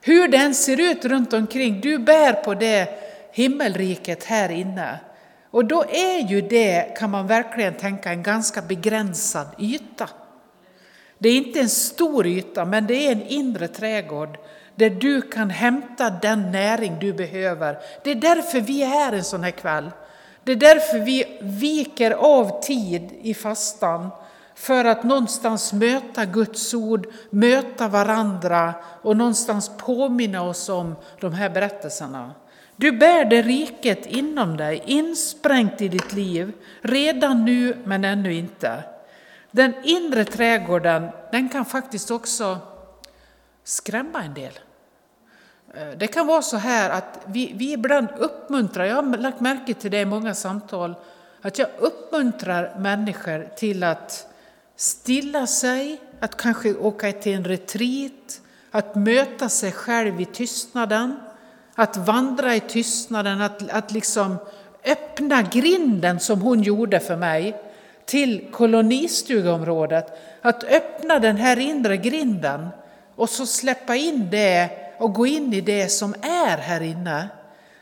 Hur 0.00 0.28
den 0.28 0.54
ser 0.54 0.80
ut 0.80 1.04
runt 1.04 1.32
omkring, 1.32 1.80
du 1.80 1.98
bär 1.98 2.32
på 2.32 2.54
det 2.54 2.88
himmelriket 3.32 4.24
här 4.24 4.50
inne. 4.50 5.00
Och 5.50 5.64
då 5.64 5.84
är 5.84 6.28
ju 6.28 6.40
det, 6.40 6.96
kan 6.98 7.10
man 7.10 7.26
verkligen 7.26 7.74
tänka, 7.74 8.10
en 8.10 8.22
ganska 8.22 8.62
begränsad 8.62 9.46
yta. 9.58 10.08
Det 11.18 11.28
är 11.28 11.36
inte 11.36 11.60
en 11.60 11.68
stor 11.68 12.26
yta, 12.26 12.64
men 12.64 12.86
det 12.86 13.06
är 13.06 13.12
en 13.12 13.26
inre 13.26 13.68
trädgård 13.68 14.38
där 14.74 14.90
du 14.90 15.22
kan 15.22 15.50
hämta 15.50 16.10
den 16.10 16.50
näring 16.50 16.96
du 17.00 17.12
behöver. 17.12 17.78
Det 18.04 18.10
är 18.10 18.14
därför 18.14 18.60
vi 18.60 18.82
är 18.82 18.88
här 18.88 19.12
en 19.12 19.24
sån 19.24 19.44
här 19.44 19.50
kväll. 19.50 19.90
Det 20.44 20.52
är 20.52 20.56
därför 20.56 20.98
vi 20.98 21.38
viker 21.40 22.10
av 22.10 22.60
tid 22.62 23.08
i 23.22 23.34
fastan 23.34 24.10
för 24.60 24.84
att 24.84 25.04
någonstans 25.04 25.72
möta 25.72 26.24
Guds 26.24 26.74
ord, 26.74 27.06
möta 27.30 27.88
varandra 27.88 28.74
och 29.02 29.16
någonstans 29.16 29.70
påminna 29.78 30.42
oss 30.42 30.68
om 30.68 30.96
de 31.20 31.32
här 31.32 31.50
berättelserna. 31.50 32.34
Du 32.76 32.92
bär 32.92 33.24
det 33.24 33.42
riket 33.42 34.06
inom 34.06 34.56
dig, 34.56 34.82
insprängt 34.86 35.80
i 35.80 35.88
ditt 35.88 36.12
liv, 36.12 36.52
redan 36.80 37.44
nu 37.44 37.76
men 37.84 38.04
ännu 38.04 38.34
inte. 38.34 38.82
Den 39.50 39.74
inre 39.82 40.24
trädgården 40.24 41.08
den 41.32 41.48
kan 41.48 41.64
faktiskt 41.64 42.10
också 42.10 42.58
skrämma 43.64 44.22
en 44.22 44.34
del. 44.34 44.58
Eh, 45.74 45.88
det 45.98 46.06
kan 46.06 46.26
vara 46.26 46.42
så 46.42 46.56
här 46.56 46.90
att 46.90 47.20
vi, 47.26 47.52
vi 47.54 47.72
ibland 47.72 48.08
uppmuntrar, 48.18 48.84
jag 48.84 48.96
har 48.96 49.16
lagt 49.16 49.40
märke 49.40 49.74
till 49.74 49.90
det 49.90 50.00
i 50.00 50.04
många 50.04 50.34
samtal, 50.34 50.94
att 51.42 51.58
jag 51.58 51.68
uppmuntrar 51.78 52.74
människor 52.78 53.48
till 53.56 53.84
att 53.84 54.26
stilla 54.80 55.46
sig, 55.46 56.00
att 56.20 56.36
kanske 56.36 56.74
åka 56.74 57.12
till 57.12 57.32
en 57.32 57.44
retreat, 57.44 58.40
att 58.70 58.94
möta 58.94 59.48
sig 59.48 59.72
själv 59.72 60.20
i 60.20 60.24
tystnaden, 60.24 61.16
att 61.74 61.96
vandra 61.96 62.54
i 62.54 62.60
tystnaden, 62.60 63.40
att, 63.40 63.70
att 63.70 63.92
liksom 63.92 64.36
öppna 64.84 65.42
grinden 65.42 66.20
som 66.20 66.40
hon 66.40 66.62
gjorde 66.62 67.00
för 67.00 67.16
mig 67.16 67.62
till 68.06 68.48
kolonistugeområdet. 68.52 70.06
Att 70.42 70.64
öppna 70.64 71.18
den 71.18 71.36
här 71.36 71.58
inre 71.58 71.96
grinden 71.96 72.68
och 73.16 73.28
så 73.28 73.46
släppa 73.46 73.96
in 73.96 74.28
det 74.30 74.70
och 74.98 75.14
gå 75.14 75.26
in 75.26 75.52
i 75.52 75.60
det 75.60 75.88
som 75.88 76.14
är 76.22 76.56
här 76.56 76.80
inne. 76.80 77.28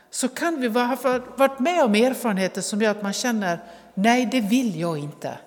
Så 0.09 0.27
kan 0.27 0.61
vi 0.61 0.67
ha 0.67 0.97
varit 1.37 1.59
med 1.59 1.83
om 1.83 1.95
erfarenheter 1.95 2.61
som 2.61 2.81
gör 2.81 2.91
att 2.91 3.03
man 3.03 3.13
känner, 3.13 3.59
nej 3.93 4.25
det 4.31 4.41
vill 4.41 4.79
jag 4.79 4.97
inte. 4.97 5.37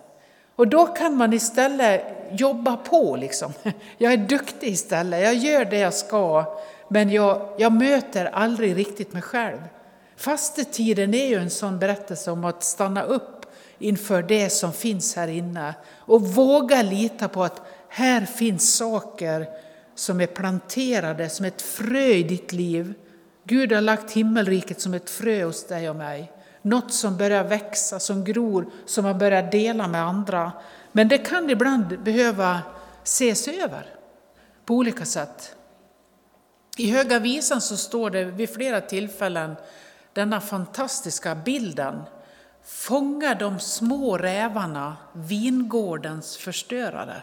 Och 0.57 0.69
då 0.69 0.87
kan 0.87 1.17
man 1.17 1.33
istället 1.33 2.05
jobba 2.33 2.77
på. 2.77 3.17
Liksom. 3.17 3.53
Jag 3.99 4.13
är 4.13 4.17
duktig 4.17 4.69
istället, 4.69 5.23
jag 5.25 5.35
gör 5.35 5.65
det 5.65 5.79
jag 5.79 5.95
ska, 5.95 6.45
men 6.89 7.11
jag, 7.11 7.49
jag 7.59 7.73
möter 7.73 8.25
aldrig 8.25 8.77
riktigt 8.77 9.13
mig 9.13 9.23
själv. 9.23 9.59
Fastetiden 10.17 11.15
är 11.15 11.27
ju 11.27 11.37
en 11.37 11.51
sån 11.51 11.79
berättelse 11.79 12.31
om 12.31 12.45
att 12.45 12.65
stanna 12.65 13.03
upp 13.03 13.47
inför 13.79 14.23
det 14.23 14.51
som 14.51 14.73
finns 14.73 15.17
här 15.17 15.29
inne 15.29 15.75
och 15.99 16.23
våga 16.23 16.83
lita 16.83 17.29
på 17.29 17.45
att 17.45 17.63
här 17.89 18.21
finns 18.21 18.77
saker 18.77 19.47
som 19.95 20.21
är 20.21 20.27
planterade 20.27 21.29
som 21.29 21.47
ett 21.47 21.63
frö 21.63 22.05
i 22.05 22.23
ditt 22.23 22.53
liv. 22.53 22.95
Gud 23.45 23.73
har 23.73 23.81
lagt 23.81 24.13
himmelriket 24.13 24.81
som 24.81 24.95
ett 24.95 25.11
frö 25.11 25.45
hos 25.45 25.67
dig 25.67 25.91
och 25.91 25.97
mig. 25.97 26.33
Något 26.63 26.93
som 26.93 27.17
börjar 27.17 27.45
växa, 27.45 28.01
som 28.01 28.25
gror, 28.25 28.71
som 28.87 29.05
man 29.05 29.19
börjar 29.19 29.43
dela 29.43 29.89
med 29.89 30.03
andra. 30.03 30.53
Men 30.93 31.09
det 31.09 31.19
kan 31.19 31.51
ibland 31.51 32.03
behöva 32.03 32.61
ses 33.03 33.49
över 33.49 33.87
på 34.65 34.75
olika 34.75 35.05
sätt. 35.05 35.57
I 36.77 36.91
Höga 36.91 37.19
visan 37.19 37.61
så 37.61 37.77
står 37.77 38.11
det 38.11 38.25
vid 38.25 38.51
flera 38.51 38.81
tillfällen 38.81 39.57
denna 40.13 40.41
fantastiska 40.41 41.35
bilden. 41.35 42.03
Fånga 42.65 43.35
de 43.35 43.61
små 43.61 44.19
rävarna, 44.19 44.97
vingårdens 45.13 46.37
förstörare. 46.37 47.23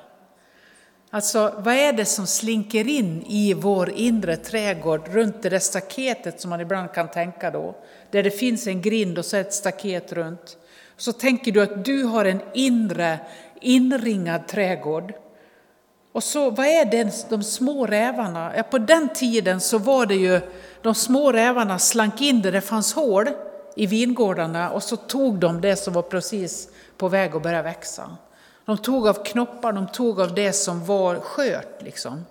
Alltså, 1.11 1.53
vad 1.57 1.73
är 1.73 1.93
det 1.93 2.05
som 2.05 2.27
slinker 2.27 2.87
in 2.87 3.23
i 3.27 3.53
vår 3.53 3.89
inre 3.89 4.37
trädgård 4.37 5.07
runt 5.07 5.41
det 5.41 5.49
där 5.49 5.59
staketet 5.59 6.41
som 6.41 6.49
man 6.49 6.61
ibland 6.61 6.93
kan 6.93 7.11
tänka 7.11 7.51
då? 7.51 7.75
Där 8.11 8.23
det 8.23 8.31
finns 8.31 8.67
en 8.67 8.81
grind 8.81 9.17
och 9.17 9.25
så 9.25 9.37
ett 9.37 9.53
staket 9.53 10.13
runt. 10.13 10.57
Så 10.97 11.13
tänker 11.13 11.51
du 11.51 11.61
att 11.61 11.85
du 11.85 12.03
har 12.03 12.25
en 12.25 12.41
inre 12.53 13.19
inringad 13.61 14.47
trädgård. 14.47 15.13
Och 16.11 16.23
så, 16.23 16.49
vad 16.49 16.65
är 16.65 16.85
det, 16.85 17.29
de 17.29 17.43
små 17.43 17.85
rävarna? 17.85 18.51
Ja, 18.55 18.63
på 18.63 18.77
den 18.77 19.09
tiden 19.09 19.59
så 19.59 19.77
var 19.77 20.05
det 20.05 20.15
ju, 20.15 20.41
de 20.81 20.95
små 20.95 21.31
rävarna 21.31 21.79
slank 21.79 22.21
in 22.21 22.41
där 22.41 22.51
det 22.51 22.61
fanns 22.61 22.93
hål 22.93 23.29
i 23.75 23.85
vingårdarna 23.85 24.69
och 24.69 24.83
så 24.83 24.95
tog 24.95 25.39
de 25.39 25.61
det 25.61 25.75
som 25.75 25.93
var 25.93 26.01
precis 26.01 26.69
på 26.97 27.07
väg 27.07 27.35
att 27.35 27.43
börja 27.43 27.61
växa. 27.61 28.17
De 28.65 28.77
tog 28.77 29.07
av 29.07 29.23
knoppar, 29.25 29.73
de 29.73 29.87
tog 29.87 30.21
av 30.21 30.35
det 30.35 30.53
som 30.53 30.85
var 30.85 31.15
skört. 31.19 31.81
Liksom. 31.81 32.25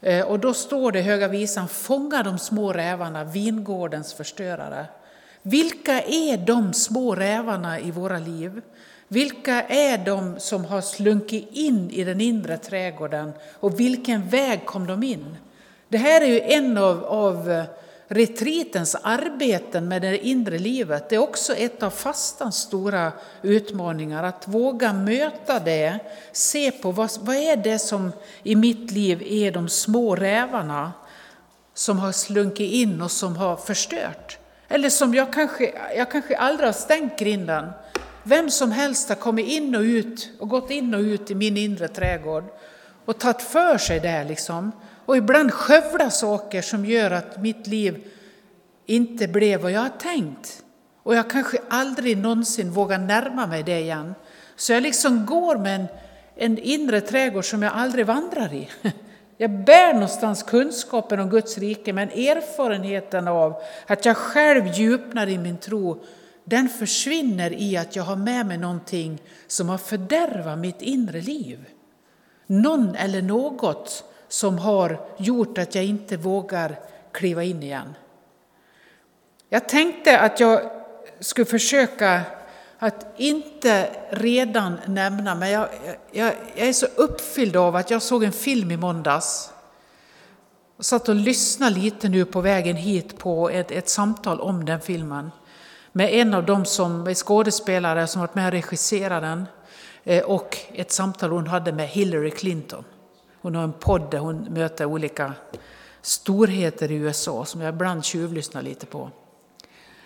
Eh, 0.00 0.26
och 0.26 0.38
då 0.38 0.54
står 0.54 0.92
det 0.92 0.98
i 0.98 1.02
Höga 1.02 1.28
Visan, 1.28 1.68
fånga 1.68 2.22
de 2.22 2.38
små 2.38 2.72
rävarna, 2.72 3.24
vingårdens 3.24 4.14
förstörare. 4.14 4.86
Vilka 5.46 6.00
är 6.02 6.36
de 6.36 6.72
små 6.72 7.14
rävarna 7.14 7.80
i 7.80 7.90
våra 7.90 8.18
liv? 8.18 8.60
Vilka 9.08 9.62
är 9.62 9.98
de 9.98 10.34
som 10.38 10.64
har 10.64 10.80
slunkit 10.80 11.48
in 11.52 11.90
i 11.90 12.04
den 12.04 12.20
inre 12.20 12.58
trädgården 12.58 13.32
och 13.60 13.80
vilken 13.80 14.28
väg 14.28 14.66
kom 14.66 14.86
de 14.86 15.02
in? 15.02 15.36
Det 15.88 15.98
här 15.98 16.20
är 16.20 16.26
ju 16.26 16.40
en 16.40 16.78
av, 16.78 17.04
av 17.04 17.50
eh, 17.50 17.64
retritens 18.08 18.96
arbeten 19.02 19.88
med 19.88 20.02
det 20.02 20.26
inre 20.26 20.58
livet. 20.58 21.08
Det 21.08 21.14
är 21.14 21.22
också 21.22 21.54
ett 21.54 21.82
av 21.82 21.90
fastans 21.90 22.56
stora 22.56 23.12
utmaningar, 23.42 24.22
att 24.22 24.48
våga 24.48 24.92
möta 24.92 25.60
det, 25.60 25.98
se 26.32 26.70
på 26.70 26.90
vad, 26.90 27.10
vad 27.20 27.36
är 27.36 27.56
det 27.56 27.78
som 27.78 28.12
i 28.42 28.56
mitt 28.56 28.90
liv 28.90 29.22
är 29.22 29.52
de 29.52 29.68
små 29.68 30.16
rävarna 30.16 30.92
som 31.74 31.98
har 31.98 32.12
slunkit 32.12 32.72
in 32.72 33.02
och 33.02 33.10
som 33.10 33.36
har 33.36 33.56
förstört. 33.56 34.38
Eller 34.68 34.90
som 34.90 35.14
jag 35.14 35.32
kanske, 35.32 35.72
jag 35.96 36.10
kanske 36.10 36.36
aldrig 36.36 36.68
har 36.68 36.72
stängt 36.72 37.18
grinden, 37.18 37.70
vem 38.22 38.50
som 38.50 38.72
helst 38.72 39.08
har 39.08 39.16
kommit 39.16 39.48
in 39.48 39.74
och 39.74 39.82
ut 39.82 40.30
och 40.38 40.48
gått 40.48 40.70
in 40.70 40.94
och 40.94 41.00
ut 41.00 41.30
i 41.30 41.34
min 41.34 41.56
inre 41.56 41.88
trädgård 41.88 42.44
och 43.04 43.18
tagit 43.18 43.42
för 43.42 43.78
sig 43.78 44.00
där 44.00 44.24
liksom. 44.24 44.72
Och 45.06 45.16
ibland 45.16 45.52
skövla 45.52 46.10
saker 46.10 46.62
som 46.62 46.84
gör 46.84 47.10
att 47.10 47.42
mitt 47.42 47.66
liv 47.66 48.04
inte 48.86 49.28
blev 49.28 49.60
vad 49.60 49.72
jag 49.72 49.80
har 49.80 49.88
tänkt. 49.88 50.62
Och 51.02 51.14
jag 51.14 51.30
kanske 51.30 51.58
aldrig 51.68 52.16
någonsin 52.16 52.70
vågar 52.70 52.98
närma 52.98 53.46
mig 53.46 53.62
det 53.62 53.80
igen. 53.80 54.14
Så 54.56 54.72
jag 54.72 54.82
liksom 54.82 55.26
går 55.26 55.58
med 55.58 55.80
en, 55.80 55.86
en 56.36 56.58
inre 56.58 57.00
trädgård 57.00 57.44
som 57.44 57.62
jag 57.62 57.72
aldrig 57.72 58.06
vandrar 58.06 58.54
i. 58.54 58.68
Jag 59.36 59.50
bär 59.50 59.92
någonstans 59.92 60.42
kunskapen 60.42 61.20
om 61.20 61.30
Guds 61.30 61.58
rike, 61.58 61.92
men 61.92 62.08
erfarenheten 62.08 63.28
av 63.28 63.62
att 63.86 64.04
jag 64.04 64.16
själv 64.16 64.66
djupnar 64.66 65.26
i 65.26 65.38
min 65.38 65.58
tro 65.58 66.02
den 66.44 66.68
försvinner 66.68 67.52
i 67.52 67.76
att 67.76 67.96
jag 67.96 68.02
har 68.02 68.16
med 68.16 68.46
mig 68.46 68.58
någonting 68.58 69.22
som 69.46 69.68
har 69.68 69.78
fördärvat 69.78 70.58
mitt 70.58 70.82
inre 70.82 71.20
liv. 71.20 71.64
Någon 72.46 72.94
eller 72.94 73.22
något 73.22 74.04
som 74.28 74.58
har 74.58 75.00
gjort 75.16 75.58
att 75.58 75.74
jag 75.74 75.84
inte 75.84 76.16
vågar 76.16 76.80
kliva 77.12 77.42
in 77.42 77.62
igen. 77.62 77.94
Jag 79.48 79.68
tänkte 79.68 80.18
att 80.18 80.40
jag 80.40 80.60
skulle 81.20 81.44
försöka 81.44 82.20
att 82.84 83.06
inte 83.16 83.90
redan 84.10 84.76
nämna, 84.86 85.34
men 85.34 85.50
jag, 85.50 85.68
jag, 86.12 86.32
jag 86.54 86.68
är 86.68 86.72
så 86.72 86.86
uppfylld 86.96 87.56
av 87.56 87.76
att 87.76 87.90
jag 87.90 88.02
såg 88.02 88.24
en 88.24 88.32
film 88.32 88.70
i 88.70 88.76
måndags 88.76 89.52
Jag 90.76 90.84
satt 90.84 91.08
och 91.08 91.14
lyssnade 91.14 91.76
lite 91.76 92.08
nu 92.08 92.24
på 92.24 92.40
vägen 92.40 92.76
hit 92.76 93.18
på 93.18 93.50
ett, 93.50 93.70
ett 93.70 93.88
samtal 93.88 94.40
om 94.40 94.64
den 94.64 94.80
filmen 94.80 95.30
med 95.92 96.12
en 96.12 96.34
av 96.34 96.46
dem 96.46 96.64
som 96.64 97.06
är 97.06 97.14
skådespelare 97.14 98.06
som 98.06 98.20
varit 98.20 98.34
med 98.34 98.46
och 98.46 98.52
regisserat 98.52 99.22
den 99.22 99.46
eh, 100.04 100.24
och 100.24 100.58
ett 100.72 100.92
samtal 100.92 101.30
hon 101.30 101.46
hade 101.46 101.72
med 101.72 101.88
Hillary 101.88 102.30
Clinton. 102.30 102.84
Hon 103.42 103.54
har 103.54 103.62
en 103.62 103.72
podd 103.72 104.10
där 104.10 104.18
hon 104.18 104.36
möter 104.36 104.84
olika 104.84 105.32
storheter 106.02 106.90
i 106.90 106.94
USA 106.94 107.44
som 107.44 107.60
jag 107.60 107.74
ibland 107.74 108.04
tjuvlyssnar 108.04 108.62
lite 108.62 108.86
på. 108.86 109.10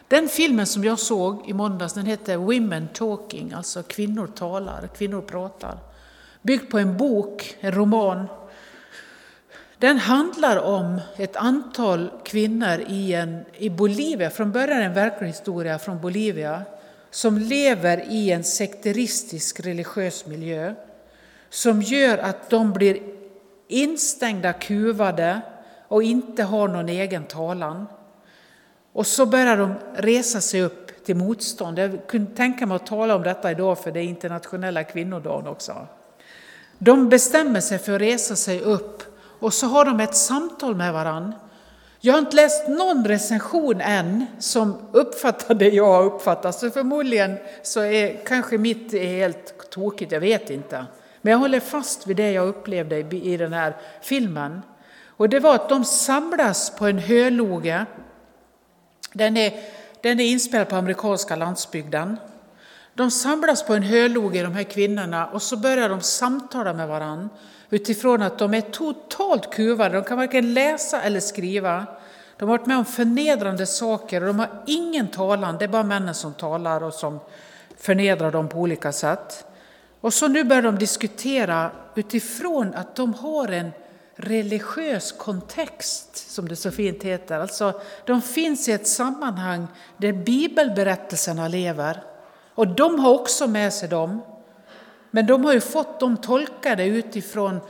Den 0.08 0.28
filmen 0.28 0.66
som 0.66 0.84
jag 0.84 0.98
såg 0.98 1.48
i 1.48 1.52
måndags 1.52 1.94
den 1.94 2.06
hette 2.06 2.36
Women 2.36 2.88
Talking, 2.88 3.52
alltså 3.52 3.82
kvinnor 3.82 4.26
talar, 4.26 4.88
kvinnor 4.96 5.22
pratar. 5.22 5.78
Byggd 6.42 6.70
på 6.70 6.78
en 6.78 6.96
bok, 6.96 7.56
en 7.60 7.72
roman 7.72 8.26
den 9.78 9.98
handlar 9.98 10.56
om 10.56 11.00
ett 11.16 11.36
antal 11.36 12.10
kvinnor 12.24 12.84
i, 12.88 13.14
en, 13.14 13.44
i 13.56 13.70
Bolivia, 13.70 14.30
från 14.30 14.52
början 14.52 14.82
en 14.82 14.94
verklig 14.94 15.26
historia 15.26 15.78
från 15.78 16.00
Bolivia, 16.00 16.62
som 17.10 17.38
lever 17.38 18.04
i 18.10 18.30
en 18.30 18.44
sekteristisk 18.44 19.60
religiös 19.60 20.26
miljö 20.26 20.74
som 21.50 21.82
gör 21.82 22.18
att 22.18 22.50
de 22.50 22.72
blir 22.72 22.98
instängda, 23.68 24.52
kuvade 24.52 25.40
och 25.88 26.02
inte 26.02 26.42
har 26.42 26.68
någon 26.68 26.88
egen 26.88 27.24
talan. 27.24 27.86
Och 28.98 29.06
så 29.06 29.26
börjar 29.26 29.56
de 29.56 29.74
resa 29.94 30.40
sig 30.40 30.62
upp 30.62 31.04
till 31.04 31.16
motstånd. 31.16 31.78
Jag 31.78 32.06
kunde 32.06 32.36
tänka 32.36 32.66
mig 32.66 32.76
att 32.76 32.86
tala 32.86 33.16
om 33.16 33.22
detta 33.22 33.50
idag 33.50 33.78
för 33.78 33.92
det 33.92 34.00
är 34.00 34.04
internationella 34.04 34.84
kvinnodagen 34.84 35.46
också. 35.46 35.86
De 36.78 37.08
bestämmer 37.08 37.60
sig 37.60 37.78
för 37.78 37.92
att 37.92 38.00
resa 38.00 38.36
sig 38.36 38.60
upp 38.60 39.02
och 39.18 39.54
så 39.54 39.66
har 39.66 39.84
de 39.84 40.00
ett 40.00 40.14
samtal 40.14 40.76
med 40.76 40.92
varann. 40.92 41.34
Jag 42.00 42.12
har 42.14 42.18
inte 42.18 42.36
läst 42.36 42.68
någon 42.68 43.04
recension 43.04 43.80
än 43.80 44.26
som 44.38 44.74
uppfattar 44.92 45.54
det 45.54 45.68
jag 45.68 45.92
har 45.92 46.04
uppfattat, 46.04 46.54
så 46.54 46.70
förmodligen 46.70 47.36
så 47.62 47.80
är 47.80 48.24
kanske 48.26 48.58
mitt 48.58 48.94
är 48.94 49.06
helt 49.06 49.70
tokigt, 49.70 50.12
jag 50.12 50.20
vet 50.20 50.50
inte. 50.50 50.86
Men 51.22 51.30
jag 51.30 51.38
håller 51.38 51.60
fast 51.60 52.06
vid 52.06 52.16
det 52.16 52.32
jag 52.32 52.48
upplevde 52.48 52.98
i 53.16 53.36
den 53.36 53.52
här 53.52 53.76
filmen. 54.02 54.62
Och 55.06 55.28
det 55.28 55.40
var 55.40 55.54
att 55.54 55.68
de 55.68 55.84
samlas 55.84 56.70
på 56.70 56.86
en 56.86 56.98
höloge. 56.98 57.86
Den 59.12 59.36
är, 59.36 59.52
den 60.00 60.20
är 60.20 60.24
inspelad 60.24 60.68
på 60.68 60.76
amerikanska 60.76 61.36
landsbygden. 61.36 62.16
De 62.94 63.10
samlas 63.10 63.62
på 63.62 63.74
en 63.74 63.82
höloge, 63.82 64.42
de 64.42 64.52
här 64.52 64.62
kvinnorna, 64.62 65.26
och 65.26 65.42
så 65.42 65.56
börjar 65.56 65.88
de 65.88 66.00
samtala 66.00 66.72
med 66.72 66.88
varandra 66.88 67.28
utifrån 67.70 68.22
att 68.22 68.38
de 68.38 68.54
är 68.54 68.60
totalt 68.60 69.50
kuvade. 69.50 69.94
De 69.94 70.04
kan 70.04 70.18
varken 70.18 70.54
läsa 70.54 71.02
eller 71.02 71.20
skriva. 71.20 71.86
De 72.36 72.48
har 72.48 72.58
varit 72.58 72.66
med 72.66 72.78
om 72.78 72.84
förnedrande 72.84 73.66
saker 73.66 74.20
och 74.20 74.26
de 74.26 74.38
har 74.38 74.62
ingen 74.66 75.08
talan. 75.08 75.58
Det 75.58 75.64
är 75.64 75.68
bara 75.68 75.82
männen 75.82 76.14
som 76.14 76.34
talar 76.34 76.82
och 76.82 76.94
som 76.94 77.20
förnedrar 77.76 78.32
dem 78.32 78.48
på 78.48 78.58
olika 78.58 78.92
sätt. 78.92 79.44
Och 80.00 80.14
så 80.14 80.28
nu 80.28 80.44
börjar 80.44 80.62
de 80.62 80.78
diskutera 80.78 81.70
utifrån 81.94 82.74
att 82.74 82.96
de 82.96 83.14
har 83.14 83.48
en 83.48 83.72
religiös 84.18 85.12
kontext, 85.12 86.30
som 86.30 86.48
det 86.48 86.56
så 86.56 86.70
fint 86.70 87.02
heter. 87.02 87.40
Alltså, 87.40 87.80
de 88.04 88.22
finns 88.22 88.68
i 88.68 88.72
ett 88.72 88.86
sammanhang 88.86 89.66
där 89.96 90.12
bibelberättelserna 90.12 91.48
lever. 91.48 92.02
Och 92.54 92.68
de 92.68 92.98
har 92.98 93.14
också 93.14 93.46
med 93.46 93.72
sig 93.72 93.88
dem. 93.88 94.22
Men 95.10 95.26
de 95.26 95.44
har 95.44 95.52
ju 95.52 95.60
fått 95.60 96.00
dem 96.00 96.16
tolkade 96.16 96.84
utifrån 96.84 97.60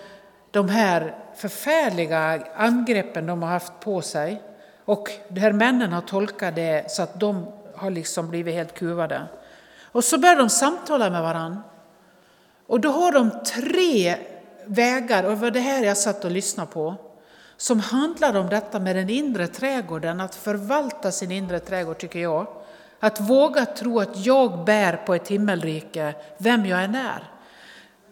de 0.50 0.68
här 0.68 1.18
förfärliga 1.36 2.46
angreppen 2.56 3.26
de 3.26 3.42
har 3.42 3.50
haft 3.50 3.80
på 3.80 4.02
sig. 4.02 4.42
Och 4.84 5.10
de 5.28 5.40
här 5.40 5.52
männen 5.52 5.92
har 5.92 6.00
tolkat 6.00 6.54
det 6.54 6.90
så 6.90 7.02
att 7.02 7.20
de 7.20 7.46
har 7.74 7.90
liksom 7.90 8.30
blivit 8.30 8.54
helt 8.54 8.74
kuvade. 8.74 9.22
Och 9.82 10.04
så 10.04 10.18
börjar 10.18 10.36
de 10.36 10.48
samtala 10.48 11.10
med 11.10 11.22
varandra. 11.22 11.62
Och 12.66 12.80
då 12.80 12.88
har 12.88 13.12
de 13.12 13.30
tre 13.30 14.16
vägar, 14.68 15.24
och 15.24 15.30
det 15.30 15.36
var 15.36 15.50
det 15.50 15.60
här 15.60 15.82
jag 15.82 15.96
satt 15.96 16.24
och 16.24 16.30
lyssnade 16.30 16.72
på, 16.72 16.94
som 17.56 17.80
handlar 17.80 18.36
om 18.36 18.48
detta 18.48 18.80
med 18.80 18.96
den 18.96 19.10
inre 19.10 19.46
trädgården, 19.46 20.20
att 20.20 20.34
förvalta 20.34 21.12
sin 21.12 21.32
inre 21.32 21.60
trädgård 21.60 21.98
tycker 21.98 22.18
jag. 22.18 22.46
Att 23.00 23.20
våga 23.20 23.66
tro 23.66 24.00
att 24.00 24.26
jag 24.26 24.64
bär 24.64 24.96
på 24.96 25.14
ett 25.14 25.28
himmelrike, 25.28 26.14
vem 26.38 26.66
jag 26.66 26.84
än 26.84 26.94
är. 26.94 27.32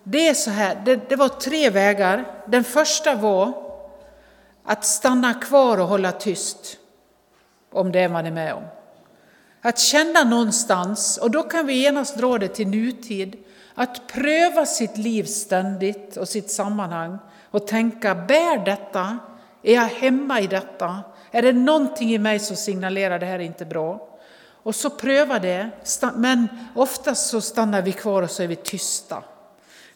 Det 0.03 0.29
är 0.29 0.35
så 0.35 0.51
här, 0.51 0.83
det, 0.85 1.09
det 1.09 1.17
var 1.17 1.29
tre 1.29 1.71
vägar. 1.71 2.25
Den 2.47 2.65
första 2.65 3.15
var 3.15 3.53
att 4.65 4.85
stanna 4.85 5.35
kvar 5.35 5.79
och 5.81 5.89
hålla 5.89 6.13
tyst 6.13 6.79
om 7.73 7.93
det 7.93 8.09
man 8.09 8.27
är 8.27 8.31
med 8.31 8.55
om. 8.55 8.63
Att 9.61 9.79
känna 9.79 10.25
någonstans, 10.25 11.19
och 11.19 11.31
då 11.31 11.43
kan 11.43 11.67
vi 11.67 11.75
genast 11.75 12.19
dra 12.19 12.39
det 12.39 12.49
till 12.49 12.69
nutid, 12.69 13.37
att 13.79 14.07
pröva 14.07 14.67
sitt 14.67 14.97
liv 14.97 15.25
ständigt 15.25 16.17
och 16.17 16.29
sitt 16.29 16.51
sammanhang 16.51 17.19
och 17.51 17.67
tänka, 17.67 18.15
bär 18.15 18.65
detta? 18.65 19.19
Är 19.63 19.75
jag 19.75 19.83
hemma 19.83 20.41
i 20.41 20.47
detta? 20.47 21.01
Är 21.31 21.43
det 21.43 21.53
någonting 21.53 22.15
i 22.15 22.19
mig 22.19 22.39
som 22.39 22.57
signalerar 22.57 23.19
det 23.19 23.27
här 23.27 23.39
är 23.39 23.43
inte 23.43 23.65
bra? 23.65 24.09
Och 24.63 24.75
så 24.75 24.91
pröva 24.91 25.39
det, 25.39 25.71
men 26.15 26.49
oftast 26.75 27.31
så 27.31 27.41
stannar 27.41 27.83
vi 27.83 27.93
kvar 27.93 28.23
och 28.23 28.31
så 28.31 28.43
är 28.43 28.47
vi 28.47 28.57
tysta. 28.57 29.23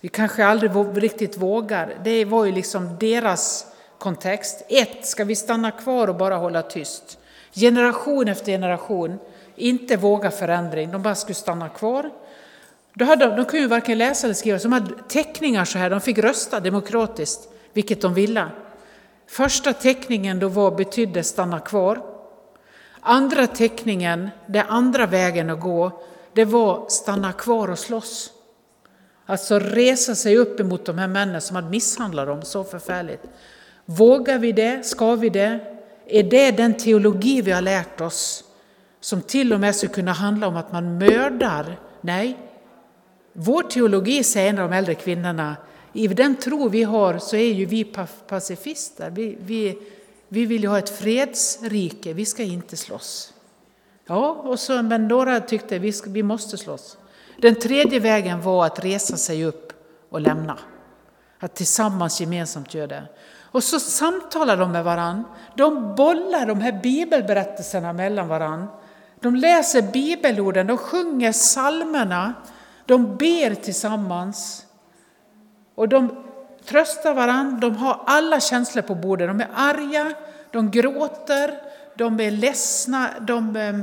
Vi 0.00 0.08
kanske 0.08 0.46
aldrig 0.46 0.70
riktigt 1.02 1.36
vågar. 1.36 1.94
Det 2.04 2.24
var 2.24 2.44
ju 2.44 2.52
liksom 2.52 2.96
deras 3.00 3.66
kontext. 3.98 4.62
Ett, 4.68 5.06
ska 5.06 5.24
vi 5.24 5.36
stanna 5.36 5.70
kvar 5.70 6.08
och 6.08 6.16
bara 6.16 6.36
hålla 6.36 6.62
tyst? 6.62 7.18
Generation 7.54 8.28
efter 8.28 8.52
generation, 8.52 9.18
inte 9.56 9.96
våga 9.96 10.30
förändring, 10.30 10.90
de 10.90 11.02
bara 11.02 11.14
skulle 11.14 11.34
stanna 11.34 11.68
kvar. 11.68 12.10
Då 12.94 13.04
hade, 13.04 13.26
de 13.26 13.44
kunde 13.44 13.58
ju 13.58 13.66
varken 13.66 13.98
läsa 13.98 14.26
eller 14.26 14.34
skriva, 14.34 14.58
så 14.58 14.68
de 14.68 14.72
hade 14.72 14.94
teckningar 15.08 15.64
så 15.64 15.78
här, 15.78 15.90
de 15.90 16.00
fick 16.00 16.18
rösta 16.18 16.60
demokratiskt, 16.60 17.48
vilket 17.72 18.00
de 18.00 18.14
ville. 18.14 18.46
Första 19.26 19.72
teckningen 19.72 20.38
då 20.38 20.48
var, 20.48 20.70
betydde 20.70 21.22
stanna 21.22 21.60
kvar. 21.60 22.02
Andra 23.00 23.46
teckningen, 23.46 24.30
den 24.46 24.66
andra 24.68 25.06
vägen 25.06 25.50
att 25.50 25.60
gå, 25.60 26.02
det 26.32 26.44
var 26.44 26.84
stanna 26.88 27.32
kvar 27.32 27.70
och 27.70 27.78
slåss. 27.78 28.30
Alltså 29.26 29.58
resa 29.58 30.14
sig 30.14 30.36
upp 30.36 30.60
emot 30.60 30.84
de 30.84 30.98
här 30.98 31.08
männen 31.08 31.40
som 31.40 31.56
hade 31.56 31.68
misshandlat 31.68 32.26
dem 32.26 32.42
så 32.42 32.64
förfärligt. 32.64 33.22
Vågar 33.84 34.38
vi 34.38 34.52
det? 34.52 34.86
Ska 34.86 35.14
vi 35.14 35.28
det? 35.28 35.60
Är 36.06 36.22
det 36.22 36.50
den 36.50 36.74
teologi 36.74 37.42
vi 37.42 37.50
har 37.50 37.62
lärt 37.62 38.00
oss 38.00 38.44
som 39.00 39.22
till 39.22 39.52
och 39.52 39.60
med 39.60 39.76
skulle 39.76 39.92
kunna 39.92 40.12
handla 40.12 40.46
om 40.46 40.56
att 40.56 40.72
man 40.72 40.98
mördar? 40.98 41.78
Nej. 42.00 42.49
Vår 43.32 43.62
teologi, 43.62 44.24
säger 44.24 44.50
en 44.50 44.58
av 44.58 44.70
de 44.70 44.76
äldre 44.76 44.94
kvinnorna, 44.94 45.56
i 45.92 46.08
den 46.08 46.36
tro 46.36 46.68
vi 46.68 46.82
har 46.82 47.18
så 47.18 47.36
är 47.36 47.52
ju 47.52 47.64
vi 47.64 47.84
pacifister. 48.28 49.10
Vi, 49.10 49.38
vi, 49.40 49.78
vi 50.28 50.46
vill 50.46 50.62
ju 50.62 50.68
ha 50.68 50.78
ett 50.78 50.98
fredsrike, 50.98 52.12
vi 52.12 52.24
ska 52.26 52.42
inte 52.42 52.76
slåss. 52.76 53.34
Ja, 54.06 54.30
och 54.30 54.58
så, 54.60 54.82
men 54.82 55.08
några 55.08 55.40
tyckte 55.40 55.78
vi, 55.78 55.92
ska, 55.92 56.10
vi 56.10 56.22
måste 56.22 56.56
slåss. 56.56 56.96
Den 57.38 57.54
tredje 57.54 58.00
vägen 58.00 58.40
var 58.40 58.66
att 58.66 58.84
resa 58.84 59.16
sig 59.16 59.44
upp 59.44 59.72
och 60.10 60.20
lämna. 60.20 60.58
Att 61.38 61.54
tillsammans 61.54 62.20
gemensamt 62.20 62.74
göra 62.74 62.86
det. 62.86 63.02
Och 63.52 63.64
så 63.64 63.80
samtalar 63.80 64.56
de 64.56 64.72
med 64.72 64.84
varann. 64.84 65.24
De 65.56 65.94
bollar 65.94 66.46
de 66.46 66.60
här 66.60 66.80
bibelberättelserna 66.82 67.92
mellan 67.92 68.28
varann. 68.28 68.66
De 69.20 69.36
läser 69.36 69.82
bibelorden, 69.82 70.66
de 70.66 70.78
sjunger 70.78 71.32
psalmerna, 71.32 72.34
de 72.90 73.16
ber 73.16 73.54
tillsammans. 73.54 74.66
Och 75.74 75.88
de 75.88 76.24
tröstar 76.64 77.14
varandra. 77.14 77.58
de 77.60 77.76
har 77.76 78.00
alla 78.06 78.40
känslor 78.40 78.82
på 78.82 78.94
bordet. 78.94 79.28
De 79.28 79.40
är 79.40 79.48
arga, 79.54 80.12
de 80.50 80.70
gråter, 80.70 81.54
de 81.96 82.20
är 82.20 82.30
ledsna, 82.30 83.10
de 83.20 83.56
ehm, 83.56 83.82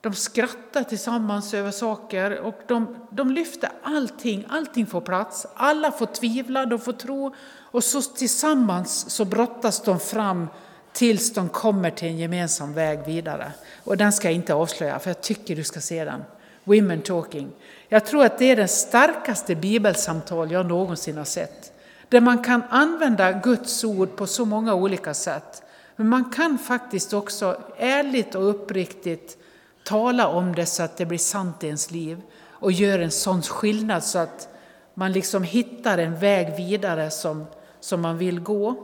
de 0.00 0.14
skrattar 0.14 0.82
tillsammans 0.82 1.54
över 1.54 1.70
saker 1.70 2.38
och 2.38 2.60
de, 2.66 2.96
de 3.10 3.30
lyfter 3.30 3.70
allting, 3.82 4.46
allting 4.48 4.86
får 4.86 5.00
plats. 5.00 5.46
Alla 5.54 5.92
får 5.92 6.06
tvivla, 6.06 6.66
de 6.66 6.78
får 6.78 6.92
tro 6.92 7.34
och 7.58 7.84
så 7.84 8.02
tillsammans 8.02 9.10
så 9.10 9.24
brottas 9.24 9.82
de 9.82 10.00
fram 10.00 10.48
tills 10.92 11.32
de 11.32 11.48
kommer 11.48 11.90
till 11.90 12.08
en 12.08 12.18
gemensam 12.18 12.74
väg 12.74 12.98
vidare. 13.06 13.52
Och 13.84 13.96
den 13.96 14.12
ska 14.12 14.28
jag 14.28 14.34
inte 14.34 14.54
avslöja 14.54 14.98
för 14.98 15.10
jag 15.10 15.20
tycker 15.20 15.56
du 15.56 15.64
ska 15.64 15.80
se 15.80 16.04
den. 16.04 16.24
Women 16.66 17.00
Talking. 17.00 17.50
Jag 17.88 18.06
tror 18.06 18.24
att 18.24 18.38
det 18.38 18.50
är 18.50 18.56
det 18.56 18.68
starkaste 18.68 19.54
bibelsamtal 19.54 20.50
jag 20.50 20.66
någonsin 20.66 21.16
har 21.16 21.24
sett. 21.24 21.72
Där 22.08 22.20
man 22.20 22.44
kan 22.44 22.62
använda 22.70 23.32
Guds 23.32 23.84
ord 23.84 24.16
på 24.16 24.26
så 24.26 24.44
många 24.44 24.74
olika 24.74 25.14
sätt. 25.14 25.62
Men 25.96 26.08
man 26.08 26.30
kan 26.30 26.58
faktiskt 26.58 27.12
också 27.12 27.60
ärligt 27.78 28.34
och 28.34 28.50
uppriktigt 28.50 29.38
tala 29.84 30.28
om 30.28 30.54
det 30.54 30.66
så 30.66 30.82
att 30.82 30.96
det 30.96 31.06
blir 31.06 31.18
sant 31.18 31.64
i 31.64 31.66
ens 31.66 31.90
liv 31.90 32.22
och 32.50 32.72
gör 32.72 32.98
en 32.98 33.10
sån 33.10 33.42
skillnad 33.42 34.04
så 34.04 34.18
att 34.18 34.48
man 34.94 35.12
liksom 35.12 35.42
hittar 35.42 35.98
en 35.98 36.18
väg 36.18 36.56
vidare 36.56 37.10
som, 37.10 37.46
som 37.80 38.00
man 38.00 38.18
vill 38.18 38.40
gå. 38.40 38.74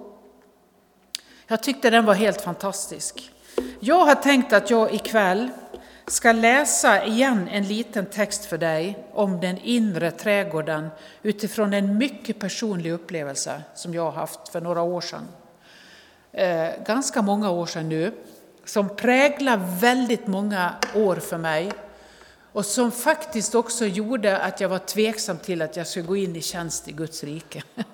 Jag 1.47 1.63
tyckte 1.63 1.91
den 1.91 2.05
var 2.05 2.15
helt 2.15 2.41
fantastisk. 2.41 3.33
Jag 3.81 4.07
har 4.07 4.15
tänkt 4.15 4.53
att 4.53 4.71
jag 4.71 4.95
ikväll 4.95 5.49
ska 6.13 6.33
läsa 6.33 7.05
igen 7.05 7.49
en 7.49 7.69
liten 7.69 8.07
text 8.07 8.45
för 8.45 8.59
dig 8.59 9.07
om 9.13 9.41
den 9.41 9.59
inre 9.59 10.11
trädgården 10.11 10.89
utifrån 11.23 11.73
en 11.75 11.99
mycket 11.99 12.39
personlig 12.39 12.93
upplevelse 12.93 13.63
som 13.75 13.95
jag 13.95 14.03
har 14.03 14.13
haft 14.13 14.49
för 14.49 14.61
några 14.61 14.83
år 14.83 15.01
sedan. 15.01 15.29
Eh, 16.33 16.69
ganska 16.87 17.23
många 17.23 17.51
år 17.51 17.67
sedan 17.67 17.89
nu 17.89 18.13
som 18.65 18.97
präglar 18.97 19.79
väldigt 19.81 20.27
många 20.27 20.75
år 20.95 21.17
för 21.17 21.39
mig 21.39 21.73
och 22.53 22.67
som 22.67 22.91
faktiskt 22.91 23.55
också 23.55 23.87
gjorde 23.87 24.39
att 24.39 24.61
jag 24.61 24.69
var 24.69 24.79
tveksam 24.79 25.39
till 25.39 25.63
att 25.63 25.77
jag 25.77 25.87
skulle 25.87 26.07
gå 26.07 26.17
in 26.17 26.37
i 26.37 26.41
tjänst 26.41 26.89
i 26.89 26.93
Guds 26.93 27.25
rike. 27.25 27.63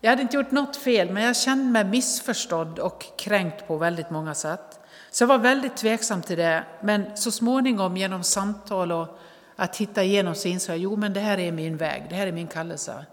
Jag 0.00 0.10
hade 0.10 0.22
inte 0.22 0.36
gjort 0.36 0.50
något 0.50 0.76
fel, 0.76 1.10
men 1.10 1.22
jag 1.22 1.36
kände 1.36 1.64
mig 1.64 1.84
missförstådd 1.84 2.78
och 2.78 3.04
kränkt 3.18 3.66
på 3.66 3.76
väldigt 3.76 4.10
många 4.10 4.34
sätt. 4.34 4.80
Så 5.14 5.22
jag 5.22 5.28
var 5.28 5.38
väldigt 5.38 5.76
tveksam 5.76 6.22
till 6.22 6.36
det, 6.36 6.64
men 6.80 7.04
så 7.14 7.30
småningom 7.30 7.96
genom 7.96 8.22
samtal 8.22 8.92
och 8.92 9.18
att 9.56 9.72
titta 9.72 10.02
igenom 10.02 10.34
så 10.34 10.48
insåg 10.48 10.74
jag, 10.74 10.80
jo 10.82 10.96
men 10.96 11.12
det 11.12 11.20
här 11.20 11.38
är 11.38 11.52
min 11.52 11.76
väg, 11.76 12.02
det 12.08 12.14
här 12.14 12.26
är 12.26 12.32
min 12.32 12.46
kallelse. 12.46 13.06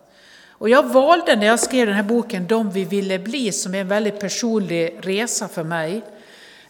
Och 0.50 0.70
jag 0.70 0.84
valde 0.84 1.36
när 1.36 1.46
jag 1.46 1.60
skrev 1.60 1.88
den 1.88 1.96
här 1.96 2.04
boken, 2.04 2.48
De 2.48 2.72
vi 2.72 2.86
ville 2.86 3.20
bli, 3.20 3.52
som 3.52 3.76
är 3.76 3.82
en 3.82 3.88
väldigt 3.88 4.20
personlig 4.20 5.00
resa 5.02 5.48
för 5.48 5.64
mig, 5.64 6.02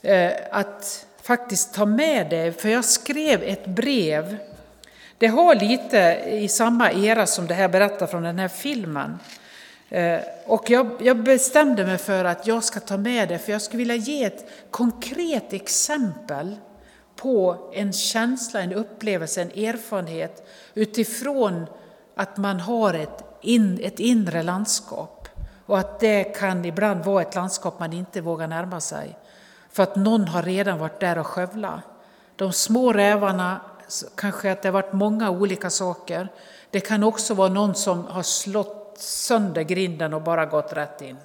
eh, 0.02 0.32
att 0.52 1.06
faktiskt 1.22 1.74
ta 1.74 1.86
med 1.86 2.30
det, 2.30 2.62
för 2.62 2.70
jag 2.70 2.86
skrev 2.86 3.44
ett 3.44 3.66
brev. 3.66 4.38
Det 5.18 5.28
har 5.28 5.56
lite 5.56 6.24
i 6.28 6.48
samma 6.48 6.92
era 6.92 7.28
som 7.28 7.48
det 7.48 7.54
här 7.54 7.68
berättar 7.68 8.08
från 8.08 8.24
den 8.24 8.40
här 8.40 8.48
filmen. 8.48 9.20
Eh, 9.92 10.20
och 10.46 10.70
jag, 10.70 10.90
jag, 11.00 11.24
bestämde 11.24 11.86
mig 11.86 11.98
för 11.98 12.26
att 12.26 12.48
jag 12.48 12.64
ska 12.64 12.80
ta 12.80 12.98
med 12.98 13.30
det, 13.30 13.40
för 13.40 13.52
jag 13.52 13.62
skulle 13.62 13.78
vilja 13.78 13.96
ge 13.96 14.24
ett 14.24 14.46
konkret 14.70 15.54
exempel 15.54 16.56
på 17.16 17.70
en 17.74 17.94
känsla, 17.94 18.62
en 18.62 18.74
upplevelse, 18.74 19.42
en 19.42 19.52
erfarenhet 19.52 20.48
utifrån 20.74 21.66
att 22.16 22.38
man 22.38 22.60
har 22.60 22.94
ett, 22.94 23.24
in, 23.42 23.80
ett 23.84 24.00
inre 24.00 24.44
landskap. 24.44 25.28
Och 25.66 25.80
att 25.80 26.00
det 26.00 26.24
kan 26.24 26.66
ibland 26.66 27.06
vara 27.06 27.22
ett 27.22 27.36
landskap 27.36 27.80
man 27.80 27.94
inte 27.94 28.22
vågar 28.22 28.48
närma 28.48 28.82
sig. 28.82 29.18
För 29.72 29.84
att 29.84 29.96
någon 29.96 30.28
har 30.28 30.44
redan 30.44 30.80
varit 30.80 31.00
där 31.00 31.18
och 31.18 31.28
skövlat. 31.28 31.80
De 32.36 32.54
små 32.54 32.94
rävarna, 32.94 33.62
kanske 34.16 34.52
att 34.52 34.62
det 34.62 34.68
har 34.68 34.74
varit 34.74 34.94
många 34.94 35.30
olika 35.30 35.70
saker. 35.70 36.28
Det 36.70 36.80
kan 36.80 37.04
också 37.04 37.34
vara 37.34 37.50
någon 37.50 37.76
som 37.76 38.06
har 38.06 38.24
slått 38.24 38.81
sönder 38.98 39.62
grinden 39.62 40.14
och 40.14 40.22
bara 40.22 40.46
gått 40.46 40.74
rätt 40.74 41.02
in 41.02 41.18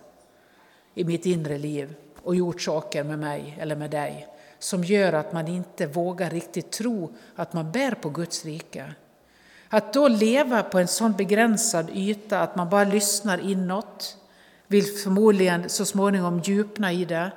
i 0.94 1.04
mitt 1.04 1.26
inre 1.26 1.58
liv 1.58 1.94
och 2.22 2.36
gjort 2.36 2.60
saker 2.60 3.04
med 3.04 3.18
mig 3.18 3.56
eller 3.60 3.76
med 3.76 3.90
dig 3.90 4.28
som 4.58 4.84
gör 4.84 5.12
att 5.12 5.32
man 5.32 5.48
inte 5.48 5.86
vågar 5.86 6.30
riktigt 6.30 6.70
tro 6.70 7.12
att 7.36 7.52
man 7.52 7.72
bär 7.72 7.90
på 7.90 8.08
Guds 8.08 8.44
rike. 8.44 8.94
Att 9.68 9.92
då 9.92 10.08
leva 10.08 10.62
på 10.62 10.78
en 10.78 10.88
sån 10.88 11.12
begränsad 11.12 11.90
yta 11.94 12.40
att 12.40 12.56
man 12.56 12.68
bara 12.70 12.84
lyssnar 12.84 13.50
inåt, 13.50 14.16
vill 14.66 14.84
förmodligen 14.84 15.68
så 15.68 15.84
småningom 15.84 16.40
djupna 16.40 16.92
i 16.92 17.04
det. 17.04 17.30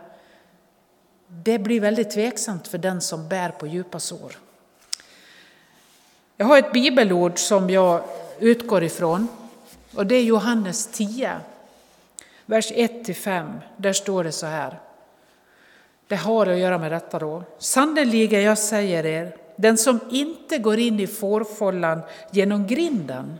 Det 1.27 1.59
blir 1.59 1.81
väldigt 1.81 2.11
tveksamt 2.11 2.67
för 2.67 2.77
den 2.77 3.01
som 3.01 3.27
bär 3.27 3.49
på 3.49 3.67
djupa 3.67 3.99
sår. 3.99 4.37
Jag 6.37 6.45
har 6.45 6.57
ett 6.57 6.73
bibelord 6.73 7.39
som 7.39 7.69
jag 7.69 8.01
utgår 8.39 8.83
ifrån 8.83 9.27
och 9.95 10.05
det 10.05 10.15
är 10.15 10.23
Johannes 10.23 10.87
10, 10.87 11.37
vers 12.45 12.71
1-5. 12.71 13.59
Där 13.77 13.93
står 13.93 14.23
det 14.23 14.31
så 14.31 14.45
här. 14.45 14.79
Det 16.07 16.15
har 16.15 16.47
att 16.47 16.57
göra 16.57 16.77
med 16.77 16.91
detta 16.91 17.19
då. 17.19 17.43
Sannerligen, 17.57 18.43
jag 18.43 18.57
säger 18.57 19.05
er, 19.05 19.35
den 19.55 19.77
som 19.77 19.99
inte 20.11 20.57
går 20.57 20.79
in 20.79 20.99
i 20.99 21.07
fårfållan 21.07 22.01
genom 22.31 22.67
grinden 22.67 23.37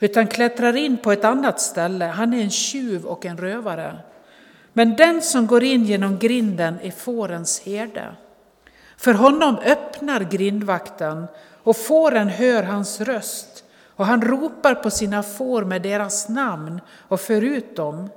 utan 0.00 0.26
klättrar 0.26 0.76
in 0.76 0.96
på 0.96 1.12
ett 1.12 1.24
annat 1.24 1.60
ställe, 1.60 2.04
han 2.04 2.34
är 2.34 2.42
en 2.42 2.50
tjuv 2.50 3.04
och 3.04 3.26
en 3.26 3.36
rövare. 3.36 3.96
Men 4.72 4.96
den 4.96 5.22
som 5.22 5.46
går 5.46 5.62
in 5.64 5.84
genom 5.84 6.18
grinden 6.18 6.78
är 6.82 6.90
fårens 6.90 7.60
herde. 7.60 8.14
För 8.96 9.14
honom 9.14 9.56
öppnar 9.64 10.20
grindvakten 10.20 11.26
och 11.62 11.76
fåren 11.76 12.28
hör 12.28 12.62
hans 12.62 13.00
röst 13.00 13.59
och 14.00 14.06
han 14.06 14.22
ropar 14.22 14.74
på 14.74 14.90
sina 14.90 15.22
får 15.22 15.64
med 15.64 15.82
deras 15.82 16.28
namn 16.28 16.80
och 17.08 17.20
för 17.20 17.42
ut 17.42 17.76
dem. 17.76 18.10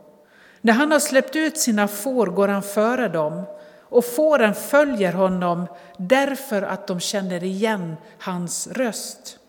När 0.62 0.74
han 0.74 0.92
har 0.92 1.00
släppt 1.00 1.36
ut 1.36 1.58
sina 1.58 1.88
får 1.88 2.28
går 2.28 2.48
han 2.48 2.64
före 2.64 3.08
dem 3.08 3.44
och 3.80 4.06
fåren 4.06 4.54
följer 4.54 5.14
honom 5.14 5.68
därför 5.98 6.62
att 6.62 6.88
de 6.88 7.00
känner 7.00 7.44
igen 7.44 7.96
hans 8.20 8.68
röst. 8.68 9.40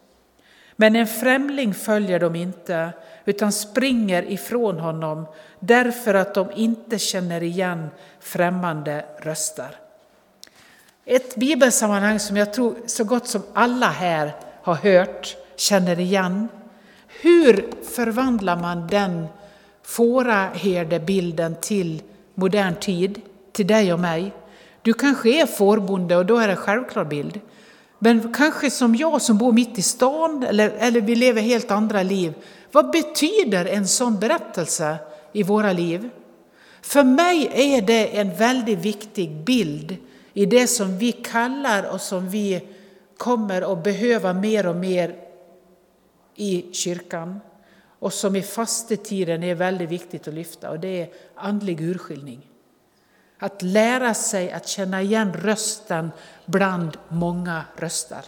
Men 0.76 0.96
en 0.96 1.06
främling 1.06 1.74
följer 1.74 2.20
dem 2.20 2.36
inte 2.36 2.90
utan 3.24 3.52
springer 3.52 4.22
ifrån 4.22 4.80
honom 4.80 5.26
därför 5.60 6.14
att 6.14 6.34
de 6.34 6.50
inte 6.54 6.98
känner 6.98 7.42
igen 7.42 7.88
främmande 8.20 9.04
röster. 9.18 9.76
Ett 11.04 11.36
bibelsammanhang 11.36 12.18
som 12.18 12.36
jag 12.36 12.52
tror 12.52 12.74
så 12.86 13.04
gott 13.04 13.28
som 13.28 13.42
alla 13.52 13.88
här 13.88 14.32
har 14.62 14.74
hört, 14.74 15.36
känner 15.56 16.00
igen. 16.00 16.48
Hur 17.20 17.70
förvandlar 17.94 18.56
man 18.56 18.86
den 18.86 19.26
fåraherdebilden 19.82 21.56
till 21.60 22.02
modern 22.34 22.74
tid, 22.74 23.20
till 23.52 23.66
dig 23.66 23.92
och 23.92 24.00
mig? 24.00 24.32
Du 24.82 24.92
kanske 24.92 25.42
är 25.42 25.46
fårbonde 25.46 26.16
och 26.16 26.26
då 26.26 26.36
är 26.36 26.46
det 26.46 26.52
en 26.52 26.56
självklar 26.56 27.04
bild. 27.04 27.40
Men 27.98 28.34
kanske 28.34 28.70
som 28.70 28.94
jag 28.94 29.22
som 29.22 29.38
bor 29.38 29.52
mitt 29.52 29.78
i 29.78 29.82
stan 29.82 30.42
eller, 30.42 30.70
eller 30.70 31.00
vi 31.00 31.14
lever 31.14 31.42
helt 31.42 31.70
andra 31.70 32.02
liv. 32.02 32.34
Vad 32.72 32.90
betyder 32.90 33.66
en 33.66 33.88
sån 33.88 34.18
berättelse 34.18 34.96
i 35.32 35.42
våra 35.42 35.72
liv? 35.72 36.10
För 36.82 37.04
mig 37.04 37.50
är 37.54 37.82
det 37.82 38.18
en 38.18 38.36
väldigt 38.36 38.78
viktig 38.78 39.30
bild 39.30 39.96
i 40.32 40.46
det 40.46 40.66
som 40.66 40.98
vi 40.98 41.12
kallar 41.12 41.94
och 41.94 42.00
som 42.00 42.30
vi 42.30 42.60
kommer 43.16 43.72
att 43.72 43.84
behöva 43.84 44.32
mer 44.32 44.66
och 44.66 44.76
mer 44.76 45.14
i 46.34 46.72
kyrkan 46.72 47.40
och 47.98 48.12
som 48.12 48.36
i 48.36 48.42
fastetiden 48.42 49.42
är 49.42 49.54
väldigt 49.54 49.90
viktigt 49.90 50.28
att 50.28 50.34
lyfta 50.34 50.70
och 50.70 50.80
det 50.80 51.02
är 51.02 51.08
andlig 51.34 51.80
urskiljning. 51.80 52.50
Att 53.38 53.62
lära 53.62 54.14
sig 54.14 54.52
att 54.52 54.68
känna 54.68 55.02
igen 55.02 55.32
rösten 55.34 56.10
bland 56.46 56.96
många 57.08 57.64
röster. 57.76 58.24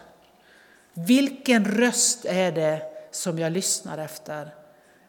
Vilken 0.95 1.65
röst 1.65 2.25
är 2.25 2.53
det 2.53 2.83
som 3.11 3.39
jag 3.39 3.53
lyssnar 3.53 3.99
efter? 3.99 4.55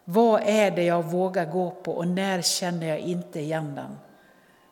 Vad 0.04 0.42
är 0.44 0.70
det 0.70 0.84
jag 0.84 1.02
vågar 1.02 1.44
gå 1.44 1.70
på 1.70 1.92
och 1.92 2.08
när 2.08 2.42
känner 2.42 2.86
jag 2.86 2.98
inte 2.98 3.40
igen 3.40 3.74
den? 3.74 3.98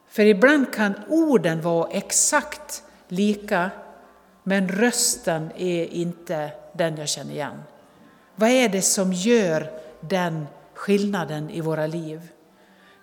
För 0.08 0.22
ibland 0.22 0.74
kan 0.74 0.94
orden 1.08 1.60
vara 1.60 1.90
exakt 1.90 2.82
lika 3.08 3.70
men 4.42 4.68
rösten 4.68 5.52
är 5.56 5.84
inte 5.84 6.50
den 6.72 6.96
jag 6.96 7.08
känner 7.08 7.32
igen. 7.32 7.62
Vad 8.36 8.50
är 8.50 8.68
det 8.68 8.82
som 8.82 9.12
gör 9.12 9.70
den 10.00 10.46
skillnaden 10.74 11.50
i 11.50 11.60
våra 11.60 11.86
liv? 11.86 12.28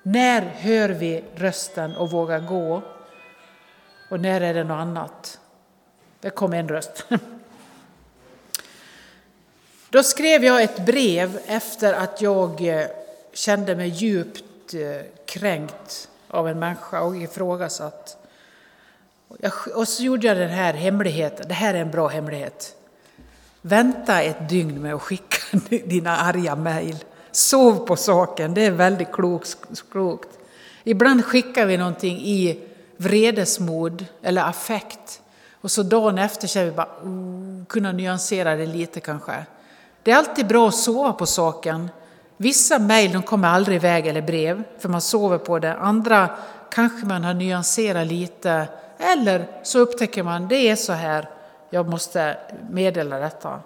När 0.03 0.41
hör 0.41 0.89
vi 0.89 1.23
rösten 1.35 1.95
och 1.95 2.11
vågar 2.11 2.39
gå? 2.39 2.81
Och 4.09 4.19
när 4.19 4.41
är 4.41 4.53
det 4.53 4.63
något 4.63 4.81
annat? 4.81 5.39
Det 6.19 6.29
kom 6.29 6.53
en 6.53 6.69
röst. 6.69 7.05
Då 9.89 10.03
skrev 10.03 10.43
jag 10.43 10.63
ett 10.63 10.85
brev 10.85 11.39
efter 11.45 11.93
att 11.93 12.21
jag 12.21 12.67
eh, 12.67 12.87
kände 13.33 13.75
mig 13.75 13.89
djupt 13.89 14.73
eh, 14.73 15.01
kränkt 15.25 16.09
av 16.27 16.47
en 16.47 16.59
människa 16.59 17.01
och 17.01 17.17
ifrågasatt. 17.17 18.17
Och 19.75 19.87
så 19.87 20.03
gjorde 20.03 20.27
jag 20.27 20.37
den 20.37 20.49
här 20.49 20.73
hemligheten, 20.73 21.47
det 21.47 21.53
här 21.53 21.73
är 21.73 21.81
en 21.81 21.91
bra 21.91 22.07
hemlighet. 22.07 22.75
Vänta 23.65 24.21
ett 24.21 24.49
dygn 24.49 24.81
med 24.81 24.93
att 24.93 25.01
skicka 25.01 25.57
dina 25.85 26.17
arga 26.17 26.55
mejl. 26.55 27.03
Sov 27.31 27.87
på 27.87 27.95
saken, 27.95 28.53
det 28.53 28.65
är 28.65 28.71
väldigt 28.71 29.11
klokt. 29.91 30.39
Ibland 30.83 31.25
skickar 31.25 31.65
vi 31.65 31.77
någonting 31.77 32.17
i 32.17 32.59
vredesmod 32.97 34.05
eller 34.21 34.43
affekt 34.43 35.21
och 35.61 35.71
så 35.71 35.83
dagen 35.83 36.17
efter 36.17 36.47
känner 36.47 36.65
vi 36.65 36.71
bara, 36.71 36.89
oh, 37.03 37.65
kunna 37.65 37.91
nyansera 37.91 38.55
det 38.55 38.65
lite 38.65 38.99
kanske. 38.99 39.45
Det 40.03 40.11
är 40.11 40.15
alltid 40.15 40.47
bra 40.47 40.67
att 40.67 40.75
sova 40.75 41.13
på 41.13 41.25
saken. 41.25 41.89
Vissa 42.37 42.79
mejl 42.79 43.21
kommer 43.21 43.47
aldrig 43.47 43.75
iväg 43.75 44.07
eller 44.07 44.21
brev 44.21 44.63
för 44.79 44.89
man 44.89 45.01
sover 45.01 45.37
på 45.37 45.59
det. 45.59 45.73
Andra 45.73 46.29
kanske 46.71 47.05
man 47.05 47.23
har 47.23 47.33
nyanserat 47.33 48.07
lite 48.07 48.67
eller 48.99 49.47
så 49.63 49.79
upptäcker 49.79 50.23
man 50.23 50.47
det 50.47 50.69
är 50.69 50.75
så 50.75 50.93
här, 50.93 51.29
jag 51.73 51.89
måste 51.89 52.37
meddela 52.69 53.19
detta. 53.19 53.61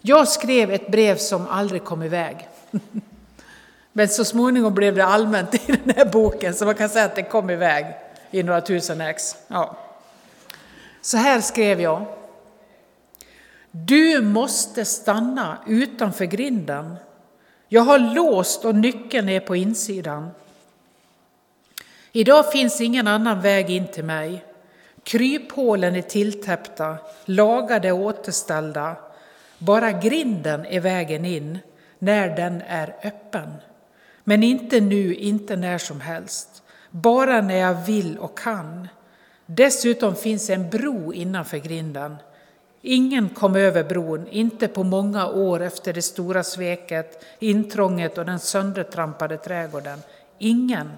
Jag 0.00 0.28
skrev 0.28 0.70
ett 0.70 0.90
brev 0.90 1.16
som 1.16 1.46
aldrig 1.46 1.84
kom 1.84 2.02
iväg. 2.02 2.48
Men 3.92 4.08
så 4.08 4.24
småningom 4.24 4.74
blev 4.74 4.94
det 4.94 5.04
allmänt 5.04 5.54
i 5.54 5.72
den 5.72 5.94
här 5.96 6.04
boken 6.04 6.54
så 6.54 6.64
man 6.64 6.74
kan 6.74 6.88
säga 6.88 7.04
att 7.04 7.14
det 7.14 7.22
kom 7.22 7.50
iväg 7.50 7.86
i 8.30 8.42
några 8.42 8.60
tusen 8.60 9.00
ex. 9.00 9.36
Ja. 9.48 9.76
Så 11.00 11.16
här 11.16 11.40
skrev 11.40 11.80
jag. 11.80 12.06
Du 13.70 14.22
måste 14.22 14.84
stanna 14.84 15.58
utanför 15.66 16.24
grinden. 16.24 16.96
Jag 17.68 17.82
har 17.82 17.98
låst 17.98 18.64
och 18.64 18.74
nyckeln 18.74 19.28
är 19.28 19.40
på 19.40 19.56
insidan. 19.56 20.30
Idag 22.12 22.52
finns 22.52 22.80
ingen 22.80 23.06
annan 23.06 23.40
väg 23.40 23.70
in 23.70 23.86
till 23.86 24.04
mig. 24.04 24.44
Kryphålen 25.04 25.96
är 25.96 26.02
tilltäppta, 26.02 26.96
lagade 27.24 27.92
och 27.92 28.00
återställda. 28.00 28.96
Bara 29.58 29.92
grinden 29.92 30.66
är 30.66 30.80
vägen 30.80 31.24
in 31.24 31.58
när 31.98 32.36
den 32.36 32.62
är 32.68 32.96
öppen. 33.04 33.52
Men 34.24 34.42
inte 34.42 34.80
nu, 34.80 35.14
inte 35.14 35.56
när 35.56 35.78
som 35.78 36.00
helst. 36.00 36.62
Bara 36.90 37.40
när 37.40 37.56
jag 37.56 37.74
vill 37.86 38.18
och 38.18 38.38
kan. 38.38 38.88
Dessutom 39.46 40.14
finns 40.14 40.50
en 40.50 40.70
bro 40.70 41.12
innanför 41.12 41.58
grinden. 41.58 42.16
Ingen 42.82 43.28
kom 43.28 43.56
över 43.56 43.84
bron, 43.84 44.28
inte 44.28 44.68
på 44.68 44.84
många 44.84 45.28
år 45.28 45.62
efter 45.62 45.92
det 45.92 46.02
stora 46.02 46.42
sveket, 46.42 47.24
intrånget 47.38 48.18
och 48.18 48.24
den 48.24 48.38
söndertrampade 48.38 49.36
trädgården. 49.36 49.98
Ingen. 50.38 50.90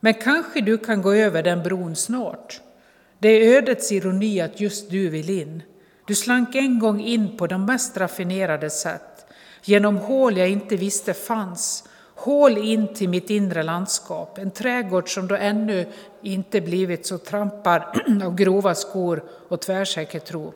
Men 0.00 0.14
kanske 0.14 0.60
du 0.60 0.78
kan 0.78 1.02
gå 1.02 1.12
över 1.14 1.42
den 1.42 1.62
bron 1.62 1.96
snart. 1.96 2.60
Det 3.22 3.28
är 3.28 3.56
ödets 3.56 3.92
ironi 3.92 4.40
att 4.40 4.60
just 4.60 4.90
du 4.90 5.08
vill 5.08 5.30
in. 5.30 5.62
Du 6.06 6.14
slank 6.14 6.54
en 6.54 6.78
gång 6.78 7.00
in 7.00 7.36
på 7.36 7.46
de 7.46 7.64
mest 7.64 7.96
raffinerade 7.96 8.70
sätt, 8.70 9.26
genom 9.64 9.96
hål 9.96 10.38
jag 10.38 10.48
inte 10.48 10.76
visste 10.76 11.14
fanns, 11.14 11.84
hål 12.14 12.58
in 12.58 12.94
till 12.94 13.08
mitt 13.08 13.30
inre 13.30 13.62
landskap, 13.62 14.38
en 14.38 14.50
trädgård 14.50 15.14
som 15.14 15.26
då 15.28 15.36
ännu 15.36 15.86
inte 16.22 16.60
blivit 16.60 17.06
så 17.06 17.18
trampad 17.18 17.82
av 18.24 18.34
grova 18.34 18.74
skor 18.74 19.24
och 19.48 19.60
tvärsäker 19.60 20.18
tro. 20.18 20.52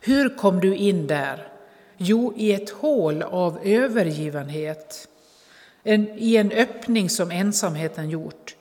Hur 0.00 0.36
kom 0.36 0.60
du 0.60 0.76
in 0.76 1.06
där? 1.06 1.48
Jo, 1.96 2.32
i 2.36 2.52
ett 2.52 2.70
hål 2.70 3.22
av 3.22 3.58
övergivenhet, 3.64 5.08
en, 5.82 6.08
i 6.18 6.36
en 6.36 6.52
öppning 6.52 7.10
som 7.10 7.30
ensamheten 7.30 8.10
gjort. 8.10 8.54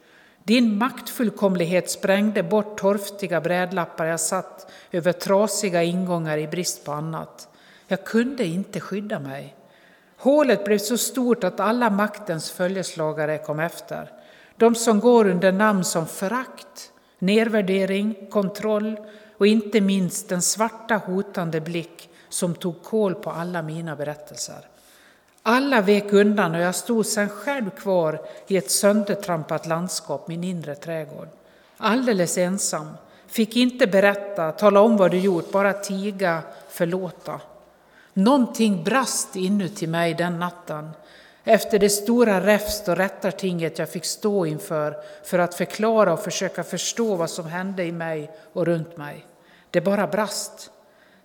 Din 0.48 0.78
maktfullkomlighet 0.78 1.89
sprängde 1.89 2.43
bort 2.43 2.80
torftiga 2.80 3.41
brädlappar 3.41 4.06
jag 4.06 4.20
satt 4.20 4.72
över 4.91 5.12
trasiga 5.12 5.84
ingångar 5.84 6.38
i 6.38 6.48
brist 6.48 6.86
på 6.86 6.91
annat. 6.91 7.48
Jag 7.88 8.06
kunde 8.06 8.45
inte 8.45 8.80
skydda 8.80 9.20
mig. 9.20 9.56
Hålet 10.18 10.66
blev 10.66 10.78
så 10.78 10.98
stort 10.98 11.43
att 11.43 11.60
alla 11.60 11.89
maktens 11.89 12.52
följeslagare 12.52 13.38
kom 13.38 13.60
efter. 13.60 14.12
De 14.58 14.76
som 14.76 15.00
går 15.00 15.28
under 15.28 15.52
namn 15.52 15.84
som 15.84 16.08
förakt, 16.08 16.91
nedvärdering, 17.20 18.16
kontroll 18.30 19.00
och 19.38 19.48
inte 19.48 19.82
minst 19.82 20.30
den 20.30 20.41
svarta 20.41 20.95
hotande 20.95 21.62
blick 21.62 22.10
som 22.30 22.56
tog 22.56 22.84
kål 22.84 23.16
på 23.16 23.32
alla 23.32 23.62
mina 23.62 23.95
berättelser. 23.95 24.68
Alla 25.50 25.82
vek 25.82 26.14
undan 26.14 26.56
och 26.56 26.62
jag 26.62 26.76
stod 26.76 27.06
sen 27.06 27.30
själv 27.30 27.70
kvar 27.70 28.22
i 28.48 28.58
ett 28.58 28.72
söndertrampat 28.72 29.66
landskap, 29.66 30.28
min 30.28 30.43
inre 30.43 30.76
trädgård. 30.76 31.28
Alldeles 31.78 32.38
ensam. 32.38 32.88
Fick 33.28 33.56
inte 33.56 33.88
berätta, 33.88 34.52
tala 34.52 34.82
om 34.82 34.98
vad 34.98 35.12
du 35.12 35.18
gjort, 35.18 35.52
bara 35.52 35.74
tiga, 35.74 36.41
förlåta. 36.70 37.41
Någonting 38.14 38.84
brast 38.84 39.36
inuti 39.36 39.88
mig 39.88 40.14
den 40.14 40.39
natten. 40.39 40.89
Efter 41.43 41.80
det 41.80 41.89
stora 41.89 42.45
räfst 42.45 42.88
och 42.88 42.98
rättartinget 42.98 43.80
jag 43.80 43.89
fick 43.89 44.06
stå 44.06 44.45
inför 44.45 44.95
för 45.24 45.39
att 45.39 45.56
förklara 45.56 46.14
och 46.14 46.24
försöka 46.24 46.64
förstå 46.64 47.16
vad 47.16 47.30
som 47.30 47.45
hände 47.45 47.84
i 47.84 47.91
mig 47.91 48.32
och 48.54 48.66
runt 48.66 48.98
mig. 48.98 49.26
Det 49.72 49.82
bara 49.82 50.08
brast. 50.08 50.72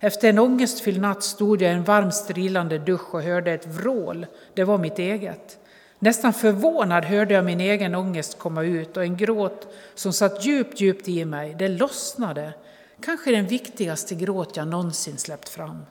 Efter 0.03 0.29
en 0.29 0.39
ångestfylld 0.39 1.01
natt 1.01 1.23
stod 1.23 1.61
jag 1.61 1.71
i 1.71 1.75
en 1.75 1.83
varm 1.83 2.11
strilande 2.11 2.77
dusch 2.77 3.13
och 3.15 3.21
hörde 3.21 3.51
ett 3.51 3.67
vrål. 3.67 4.25
Det 4.53 4.63
var 4.63 4.77
mitt 4.77 4.99
eget. 4.99 5.57
Nästan 5.99 6.33
förvånad 6.33 7.05
hörde 7.05 7.33
jag 7.33 7.45
min 7.45 7.61
egen 7.61 7.95
ångest 7.95 8.39
komma 8.39 8.63
ut 8.63 8.97
och 8.97 9.03
en 9.03 9.17
gråt 9.17 9.67
som 9.95 10.13
satt 10.13 10.45
djupt, 10.45 10.81
djupt 10.81 11.07
i 11.07 11.25
mig. 11.25 11.55
Det 11.59 11.67
lossnade. 11.67 12.53
Kanske 13.01 13.31
den 13.31 13.47
viktigaste 13.47 14.15
gråt 14.15 14.57
jag 14.57 14.67
någonsin 14.67 15.17
släppt 15.17 15.49
fram. 15.49 15.85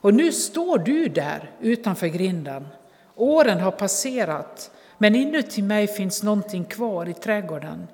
Och 0.00 0.14
nu 0.14 0.32
står 0.32 0.78
du 0.78 1.08
där 1.08 1.50
utanför 1.60 2.06
grinden. 2.06 2.66
Åren 3.14 3.60
har 3.60 3.70
passerat, 3.70 4.70
men 4.98 5.14
inuti 5.14 5.62
mig 5.62 5.86
finns 5.86 6.22
någonting 6.22 6.64
kvar 6.64 7.08
i 7.08 7.14
trädgården. 7.14 7.86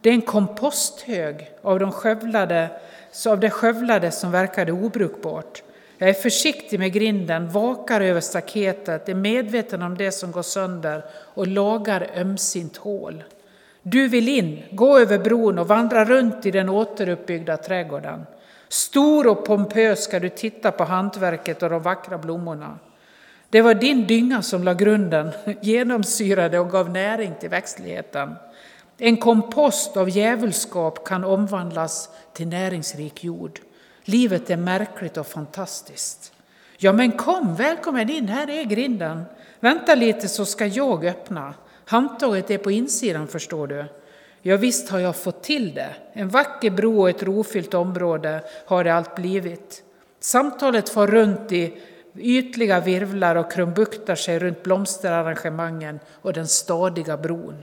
Det 0.00 0.08
är 0.10 0.14
en 0.14 0.22
komposthög 0.22 1.50
av, 1.62 1.78
de 1.78 1.92
skövlade, 1.92 2.80
så 3.12 3.32
av 3.32 3.40
det 3.40 3.50
skövlade 3.50 4.10
som 4.10 4.30
verkade 4.30 4.72
obrukbart. 4.72 5.62
Jag 5.98 6.08
är 6.08 6.14
försiktig 6.14 6.78
med 6.78 6.92
grinden, 6.92 7.48
vakar 7.48 8.00
över 8.00 8.20
staketet, 8.20 9.08
är 9.08 9.14
medveten 9.14 9.82
om 9.82 9.96
det 9.96 10.12
som 10.12 10.32
går 10.32 10.42
sönder 10.42 11.04
och 11.34 11.46
lagar 11.46 12.10
ömsint 12.16 12.76
hål. 12.76 13.24
Du 13.82 14.08
vill 14.08 14.28
in, 14.28 14.62
gå 14.70 14.98
över 14.98 15.18
bron 15.18 15.58
och 15.58 15.68
vandra 15.68 16.04
runt 16.04 16.46
i 16.46 16.50
den 16.50 16.68
återuppbyggda 16.68 17.56
trädgården. 17.56 18.26
Stor 18.68 19.26
och 19.26 19.44
pompös 19.44 20.04
ska 20.04 20.20
du 20.20 20.28
titta 20.28 20.70
på 20.70 20.84
hantverket 20.84 21.62
och 21.62 21.70
de 21.70 21.82
vackra 21.82 22.18
blommorna. 22.18 22.78
Det 23.50 23.62
var 23.62 23.74
din 23.74 24.06
dynga 24.06 24.42
som 24.42 24.64
la 24.64 24.74
grunden, 24.74 25.30
genomsyrade 25.60 26.58
och 26.58 26.70
gav 26.70 26.90
näring 26.90 27.34
till 27.40 27.50
växtligheten. 27.50 28.34
En 28.98 29.16
kompost 29.16 29.96
av 29.96 30.10
djävulskap 30.10 31.04
kan 31.04 31.24
omvandlas 31.24 32.08
till 32.32 32.48
näringsrik 32.48 33.24
jord. 33.24 33.60
Livet 34.04 34.50
är 34.50 34.56
märkligt 34.56 35.16
och 35.16 35.26
fantastiskt. 35.26 36.32
Ja, 36.78 36.92
men 36.92 37.12
kom, 37.12 37.54
välkommen 37.54 38.10
in, 38.10 38.28
här 38.28 38.50
är 38.50 38.64
grinden. 38.64 39.24
Vänta 39.60 39.94
lite 39.94 40.28
så 40.28 40.44
ska 40.44 40.66
jag 40.66 41.04
öppna. 41.04 41.54
Handtaget 41.84 42.50
är 42.50 42.58
på 42.58 42.70
insidan 42.70 43.28
förstår 43.28 43.66
du. 43.66 43.84
Ja, 44.42 44.56
visst 44.56 44.88
har 44.88 44.98
jag 44.98 45.16
fått 45.16 45.42
till 45.42 45.74
det. 45.74 45.94
En 46.12 46.28
vacker 46.28 46.70
bro 46.70 47.00
och 47.00 47.10
ett 47.10 47.22
rofyllt 47.22 47.74
område 47.74 48.42
har 48.66 48.84
det 48.84 48.94
allt 48.94 49.14
blivit. 49.14 49.82
Samtalet 50.20 50.88
far 50.88 51.06
runt 51.06 51.52
i 51.52 51.74
ytliga 52.16 52.80
virvlar 52.80 53.36
och 53.36 53.52
krumbuktar 53.52 54.14
sig 54.14 54.38
runt 54.38 54.62
blomsterarrangemangen 54.62 56.00
och 56.22 56.32
den 56.32 56.48
stadiga 56.48 57.16
bron. 57.16 57.62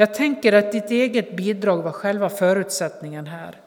Jag 0.00 0.14
tänker 0.14 0.52
att 0.52 0.72
ditt 0.72 0.90
eget 0.90 1.36
bidrag 1.36 1.82
var 1.82 1.92
själva 1.92 2.28
förutsättningen 2.28 3.26
här. 3.26 3.60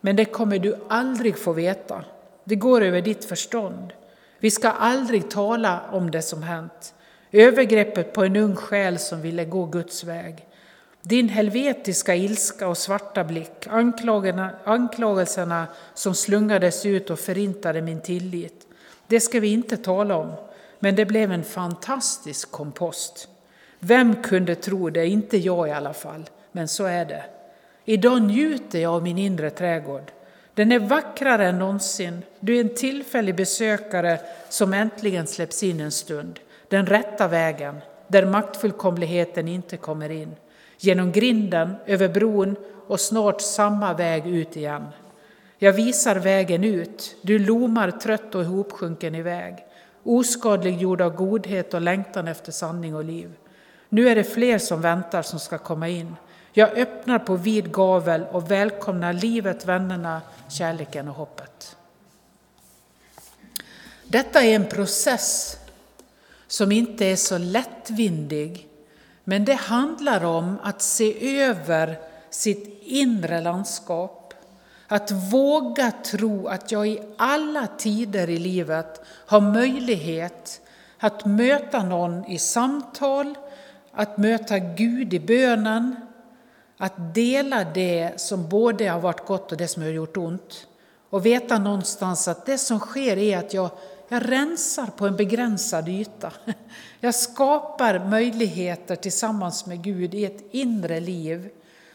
Men 0.00 0.16
det 0.16 0.24
kommer 0.24 0.58
du 0.58 0.76
aldrig 0.88 1.38
få 1.38 1.52
veta. 1.52 2.04
Det 2.44 2.54
går 2.54 2.80
över 2.80 3.02
ditt 3.02 3.24
förstånd. 3.24 3.92
Vi 4.38 4.50
ska 4.50 4.70
aldrig 4.70 5.30
tala 5.30 5.80
om 5.92 6.10
det 6.10 6.22
som 6.22 6.42
hänt. 6.42 6.94
Övergreppet 7.32 8.12
på 8.12 8.24
en 8.24 8.36
ung 8.36 8.56
själ 8.56 8.98
som 8.98 9.22
ville 9.22 9.44
gå 9.44 9.66
Guds 9.66 10.04
väg. 10.04 10.46
Din 11.02 11.28
helvetiska 11.28 12.14
ilska 12.14 12.68
och 12.68 12.78
svarta 12.78 13.24
blick, 13.24 13.66
anklagelserna 14.64 15.66
som 15.94 16.14
slungades 16.14 16.86
ut 16.86 17.10
och 17.10 17.18
förintade 17.18 17.82
min 17.82 18.00
tillit. 18.00 18.66
Det 19.06 19.20
ska 19.20 19.40
vi 19.40 19.48
inte 19.52 19.76
tala 19.76 20.16
om, 20.16 20.32
men 20.78 20.96
det 20.96 21.04
blev 21.04 21.32
en 21.32 21.44
fantastisk 21.44 22.50
kompost. 22.50 23.28
Vem 23.80 24.16
kunde 24.16 24.54
tro 24.54 24.90
det? 24.90 25.06
Inte 25.06 25.38
jag 25.38 25.68
i 25.68 25.70
alla 25.70 25.92
fall, 25.92 26.24
men 26.52 26.68
så 26.68 26.84
är 26.84 27.04
det. 27.04 27.24
Idag 27.84 28.22
njuter 28.22 28.78
jag 28.78 28.94
av 28.94 29.02
min 29.02 29.18
inre 29.18 29.50
trädgård. 29.50 30.12
Den 30.54 30.72
är 30.72 30.78
vackrare 30.78 31.48
än 31.48 31.58
någonsin. 31.58 32.22
Du 32.40 32.56
är 32.56 32.60
en 32.60 32.74
tillfällig 32.74 33.36
besökare 33.36 34.20
som 34.48 34.72
äntligen 34.74 35.26
släpps 35.26 35.62
in 35.62 35.80
en 35.80 35.90
stund. 35.90 36.40
Den 36.68 36.86
rätta 36.86 37.28
vägen, 37.28 37.76
där 38.08 38.26
maktfullkomligheten 38.26 39.48
inte 39.48 39.76
kommer 39.76 40.10
in. 40.10 40.36
Genom 40.78 41.12
grinden, 41.12 41.74
över 41.86 42.08
bron 42.08 42.56
och 42.86 43.00
snart 43.00 43.40
samma 43.40 43.94
väg 43.94 44.26
ut 44.26 44.56
igen. 44.56 44.86
Jag 45.58 45.72
visar 45.72 46.16
vägen 46.16 46.64
ut. 46.64 47.16
Du 47.22 47.38
lomar 47.38 47.90
trött 47.90 48.34
och 48.34 48.42
ihopsjunken 48.42 49.14
iväg, 49.14 49.56
oskadliggjord 50.02 51.00
av 51.00 51.14
godhet 51.14 51.74
och 51.74 51.80
längtan 51.80 52.28
efter 52.28 52.52
sanning 52.52 52.94
och 52.94 53.04
liv. 53.04 53.30
Nu 53.92 54.08
är 54.08 54.14
det 54.14 54.24
fler 54.24 54.58
som 54.58 54.80
väntar 54.80 55.22
som 55.22 55.38
ska 55.38 55.58
komma 55.58 55.88
in. 55.88 56.16
Jag 56.52 56.78
öppnar 56.78 57.18
på 57.18 57.36
vid 57.36 57.72
gavel 57.72 58.24
och 58.30 58.50
välkomnar 58.50 59.12
livet, 59.12 59.64
vännerna, 59.64 60.20
kärleken 60.48 61.08
och 61.08 61.14
hoppet. 61.14 61.76
Detta 64.04 64.42
är 64.42 64.54
en 64.54 64.68
process 64.68 65.56
som 66.46 66.72
inte 66.72 67.04
är 67.04 67.16
så 67.16 67.38
lättvindig, 67.38 68.68
men 69.24 69.44
det 69.44 69.54
handlar 69.54 70.24
om 70.24 70.58
att 70.62 70.82
se 70.82 71.40
över 71.40 71.98
sitt 72.30 72.82
inre 72.82 73.40
landskap. 73.40 74.34
Att 74.88 75.10
våga 75.10 75.90
tro 75.90 76.46
att 76.46 76.72
jag 76.72 76.88
i 76.88 77.00
alla 77.16 77.66
tider 77.78 78.30
i 78.30 78.38
livet 78.38 79.00
har 79.06 79.40
möjlighet 79.40 80.60
att 80.98 81.24
möta 81.24 81.82
någon 81.82 82.24
i 82.24 82.38
samtal, 82.38 83.34
att 83.92 84.18
möta 84.18 84.58
Gud 84.58 85.14
i 85.14 85.20
bönen, 85.20 85.96
att 86.76 87.14
dela 87.14 87.64
det 87.64 88.20
som 88.20 88.48
både 88.48 88.88
har 88.88 89.00
varit 89.00 89.26
gott 89.26 89.52
och 89.52 89.58
det 89.58 89.68
som 89.68 89.82
har 89.82 89.90
gjort 89.90 90.16
ont. 90.16 90.66
Och 91.10 91.26
veta 91.26 91.58
någonstans 91.58 92.28
att 92.28 92.46
det 92.46 92.58
som 92.58 92.78
sker 92.78 93.16
är 93.16 93.38
att 93.38 93.54
jag, 93.54 93.70
jag 94.08 94.30
rensar 94.32 94.86
på 94.86 95.06
en 95.06 95.16
begränsad 95.16 95.88
yta. 95.88 96.32
Jag 97.02 97.14
skapar 97.14 97.98
möjligheter 98.08 98.96
tillsammans 98.96 99.66
med 99.66 99.82
Gud 99.82 100.14
i 100.14 100.24
ett 100.24 100.44
inre 100.50 101.00
liv 101.00 101.48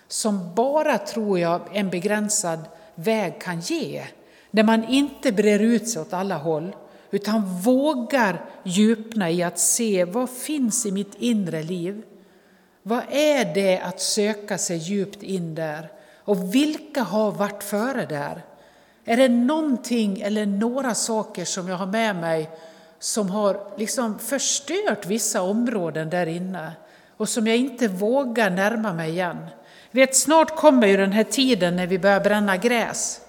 som 0.07 0.55
bara, 0.55 0.97
tror 0.97 1.39
jag, 1.39 1.61
en 1.73 1.89
begränsad 1.89 2.59
väg 2.95 3.41
kan 3.41 3.59
ge. 3.59 4.03
När 4.51 4.63
man 4.63 4.83
inte 4.83 5.31
brer 5.31 5.59
ut 5.59 5.89
sig 5.89 6.01
åt 6.01 6.13
alla 6.13 6.37
håll 6.37 6.75
utan 7.15 7.59
vågar 7.61 8.45
djupna 8.63 9.31
i 9.31 9.43
att 9.43 9.59
se 9.59 10.05
vad 10.05 10.29
finns 10.29 10.85
i 10.85 10.91
mitt 10.91 11.15
inre 11.15 11.63
liv. 11.63 12.03
Vad 12.83 13.01
är 13.11 13.53
det 13.53 13.79
att 13.79 14.01
söka 14.01 14.57
sig 14.57 14.77
djupt 14.77 15.23
in 15.23 15.55
där? 15.55 15.91
Och 16.23 16.55
vilka 16.55 17.03
har 17.03 17.31
varit 17.31 17.63
före 17.63 18.05
där? 18.05 18.41
Är 19.05 19.17
det 19.17 19.29
någonting 19.29 20.21
eller 20.21 20.45
några 20.45 20.95
saker 20.95 21.45
som 21.45 21.67
jag 21.67 21.75
har 21.75 21.85
med 21.85 22.15
mig 22.15 22.49
som 22.99 23.29
har 23.29 23.73
liksom 23.77 24.19
förstört 24.19 25.05
vissa 25.05 25.41
områden 25.41 26.09
där 26.09 26.25
inne 26.25 26.71
och 27.17 27.29
som 27.29 27.47
jag 27.47 27.57
inte 27.57 27.87
vågar 27.87 28.49
närma 28.49 28.93
mig 28.93 29.09
igen? 29.09 29.45
Vet, 29.91 30.15
snart 30.15 30.55
kommer 30.55 30.87
ju 30.87 30.97
den 30.97 31.11
här 31.11 31.23
tiden 31.23 31.75
när 31.75 31.87
vi 31.87 31.99
börjar 31.99 32.19
bränna 32.19 32.57
gräs. 32.57 33.21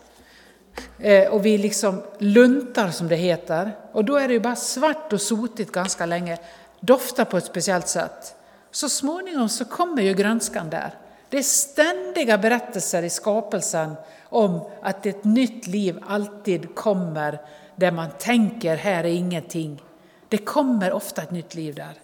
Eh, 0.99 1.29
och 1.29 1.47
vi 1.47 1.59
liksom 1.59 2.03
luntar 2.18 2.91
som 2.91 3.09
det 3.09 3.16
heter. 3.16 3.72
Och 3.93 4.05
då 4.05 4.16
är 4.16 4.29
det 4.29 4.35
ju 4.35 4.41
bara 4.41 4.57
svart 4.57 5.12
och 5.12 5.20
sotigt 5.20 5.72
ganska 5.72 6.07
länge. 6.07 6.39
Doftar 6.81 7.24
på 7.24 7.37
ett 7.37 7.45
speciellt 7.45 7.89
sätt. 7.89 8.35
Så 8.70 8.89
småningom 8.89 9.49
så 9.49 9.64
kommer 9.64 10.03
ju 10.03 10.14
grönskan 10.14 10.70
där. 10.70 10.95
Det 11.29 11.39
är 11.39 11.43
ständiga 11.43 12.39
berättelser 12.39 13.03
i 13.03 13.11
skapelsen 13.11 13.95
om 14.24 14.61
att 14.83 15.07
ett 15.07 15.24
nytt 15.24 15.66
liv 15.66 15.99
alltid 16.07 16.74
kommer 16.74 17.39
där 17.77 17.91
man 17.91 18.11
tänker 18.18 18.77
här 18.77 19.05
är 19.05 19.09
ingenting. 19.09 19.83
Det 20.29 20.39
kommer 20.39 20.93
ofta 20.93 21.22
ett 21.22 21.31
nytt 21.31 21.55
liv 21.55 21.74
där. 21.74 21.95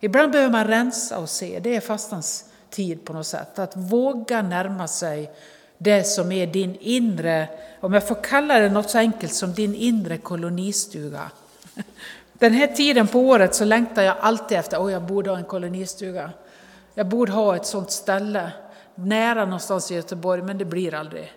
Ibland 0.00 0.32
behöver 0.32 0.52
man 0.52 0.66
rensa 0.66 1.18
och 1.18 1.28
se, 1.28 1.60
det 1.60 1.76
är 1.76 1.80
fastans 1.80 2.44
tid 2.70 3.04
på 3.04 3.12
något 3.12 3.26
sätt. 3.26 3.58
Att 3.58 3.76
våga 3.76 4.42
närma 4.42 4.88
sig 4.88 5.30
det 5.78 6.04
som 6.04 6.32
är 6.32 6.46
din 6.46 6.76
inre, 6.80 7.48
om 7.80 7.92
jag 7.92 8.08
får 8.08 8.22
kalla 8.22 8.58
det 8.58 8.68
något 8.68 8.90
så 8.90 8.98
enkelt 8.98 9.34
som 9.34 9.52
din 9.52 9.74
inre 9.74 10.18
kolonistuga. 10.18 11.30
Den 12.32 12.52
här 12.52 12.66
tiden 12.66 13.06
på 13.06 13.20
året 13.20 13.54
så 13.54 13.64
längtar 13.64 14.02
jag 14.02 14.16
alltid 14.20 14.58
efter, 14.58 14.80
åh 14.80 14.92
jag 14.92 15.02
borde 15.02 15.30
ha 15.30 15.38
en 15.38 15.44
kolonistuga. 15.44 16.30
Jag 16.94 17.08
borde 17.08 17.32
ha 17.32 17.56
ett 17.56 17.66
sånt 17.66 17.90
ställe, 17.90 18.52
nära 18.94 19.44
någonstans 19.44 19.90
i 19.90 19.94
Göteborg, 19.94 20.42
men 20.42 20.58
det 20.58 20.64
blir 20.64 20.94
aldrig. 20.94 21.32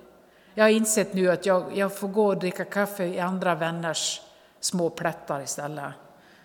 Jag 0.54 0.64
har 0.64 0.70
insett 0.70 1.14
nu 1.14 1.32
att 1.32 1.46
jag, 1.46 1.78
jag 1.78 1.98
får 1.98 2.08
gå 2.08 2.28
och 2.28 2.38
dricka 2.38 2.66
kaffe 2.66 3.06
i 3.06 3.20
andra 3.20 3.56
vänners 3.56 4.22
små 4.60 4.89
plättar 4.89 5.42
istället. 5.42 5.94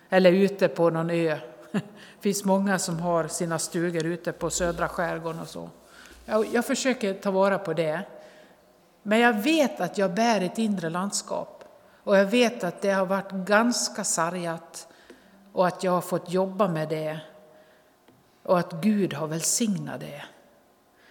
eller 0.09 0.31
ute 0.31 0.67
på 0.67 0.89
någon 0.89 1.09
ö. 1.09 1.37
Det 1.71 1.81
finns 2.21 2.45
många 2.45 2.79
som 2.79 2.99
har 2.99 3.27
sina 3.27 3.59
stugor 3.59 4.05
ute 4.05 4.31
på 4.31 4.49
södra 4.49 4.87
skärgården 4.87 5.41
och 5.41 5.47
så. 5.47 5.69
Jag, 6.29 6.45
jag 6.53 6.65
försöker 6.65 7.13
ta 7.13 7.31
vara 7.31 7.59
på 7.59 7.73
det. 7.73 8.01
Men 9.03 9.19
jag 9.19 9.33
vet 9.33 9.81
att 9.81 9.97
jag 9.97 10.13
bär 10.13 10.41
ett 10.41 10.57
inre 10.57 10.89
landskap 10.89 11.63
och 12.03 12.17
jag 12.17 12.25
vet 12.25 12.63
att 12.63 12.81
det 12.81 12.91
har 12.91 13.05
varit 13.05 13.31
ganska 13.31 14.03
sargat 14.03 14.87
och 15.53 15.67
att 15.67 15.83
jag 15.83 15.91
har 15.91 16.01
fått 16.01 16.33
jobba 16.33 16.67
med 16.67 16.89
det 16.89 17.19
och 18.43 18.59
att 18.59 18.71
Gud 18.71 19.13
har 19.13 19.27
välsignat 19.27 19.99
det. 19.99 20.23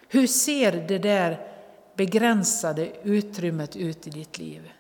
Hur 0.09 0.27
ser 0.27 0.73
det 0.89 0.99
där 0.99 1.49
begränsade 1.95 2.89
utrymmet 3.03 3.77
ut 3.77 4.07
i 4.07 4.11
ditt 4.11 4.39
liv? 4.39 4.73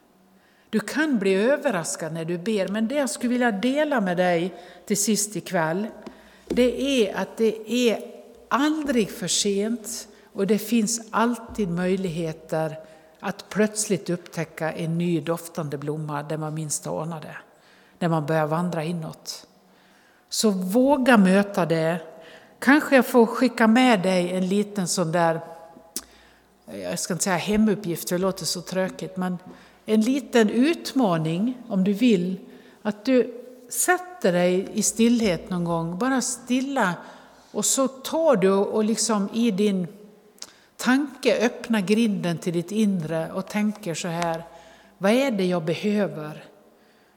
Du 0.70 0.80
kan 0.80 1.18
bli 1.18 1.34
överraskad 1.34 2.12
när 2.12 2.24
du 2.24 2.38
ber, 2.38 2.68
men 2.68 2.88
det 2.88 2.94
jag 2.94 3.10
skulle 3.10 3.32
vilja 3.32 3.52
dela 3.52 4.00
med 4.00 4.16
dig 4.16 4.54
till 4.86 4.96
sist 4.96 5.36
ikväll, 5.36 5.86
det 6.46 6.82
är 6.82 7.14
att 7.16 7.36
det 7.36 7.72
är 7.72 7.98
aldrig 8.48 9.10
för 9.10 9.28
sent 9.28 10.08
och 10.36 10.46
det 10.46 10.58
finns 10.58 11.00
alltid 11.10 11.68
möjligheter 11.68 12.78
att 13.20 13.48
plötsligt 13.48 14.10
upptäcka 14.10 14.72
en 14.72 14.98
ny 14.98 15.20
doftande 15.20 15.78
blomma 15.78 16.22
där 16.22 16.36
man 16.36 16.54
minst 16.54 16.86
anar 16.86 17.20
det, 17.20 17.36
när 17.98 18.08
man 18.08 18.26
börjar 18.26 18.46
vandra 18.46 18.84
inåt. 18.84 19.46
Så 20.28 20.50
våga 20.50 21.16
möta 21.16 21.66
det. 21.66 22.00
Kanske 22.58 22.96
jag 22.96 23.06
får 23.06 23.26
skicka 23.26 23.66
med 23.66 24.02
dig 24.02 24.32
en 24.32 24.48
liten 24.48 24.88
sån 24.88 25.12
där, 25.12 25.40
jag 26.72 26.98
ska 26.98 27.14
inte 27.14 27.24
säga 27.24 27.36
hemuppgift, 27.36 28.08
för 28.08 28.16
det 28.16 28.22
låter 28.22 28.44
så 28.44 28.60
tråkigt, 28.60 29.16
men 29.16 29.38
en 29.86 30.00
liten 30.00 30.50
utmaning 30.50 31.58
om 31.68 31.84
du 31.84 31.92
vill, 31.92 32.40
att 32.82 33.04
du 33.04 33.34
sätter 33.68 34.32
dig 34.32 34.68
i 34.72 34.82
stillhet 34.82 35.50
någon 35.50 35.64
gång, 35.64 35.98
bara 35.98 36.20
stilla, 36.20 36.94
och 37.52 37.64
så 37.64 37.88
tar 37.88 38.36
du 38.36 38.50
och 38.50 38.84
liksom 38.84 39.28
i 39.32 39.50
din 39.50 39.86
tanke 40.76 41.46
öppnar 41.46 41.80
grinden 41.80 42.38
till 42.38 42.52
ditt 42.52 42.72
inre 42.72 43.32
och 43.32 43.46
tänker 43.46 43.94
så 43.94 44.08
här, 44.08 44.42
vad 44.98 45.12
är 45.12 45.30
det 45.30 45.46
jag 45.46 45.64
behöver? 45.64 46.44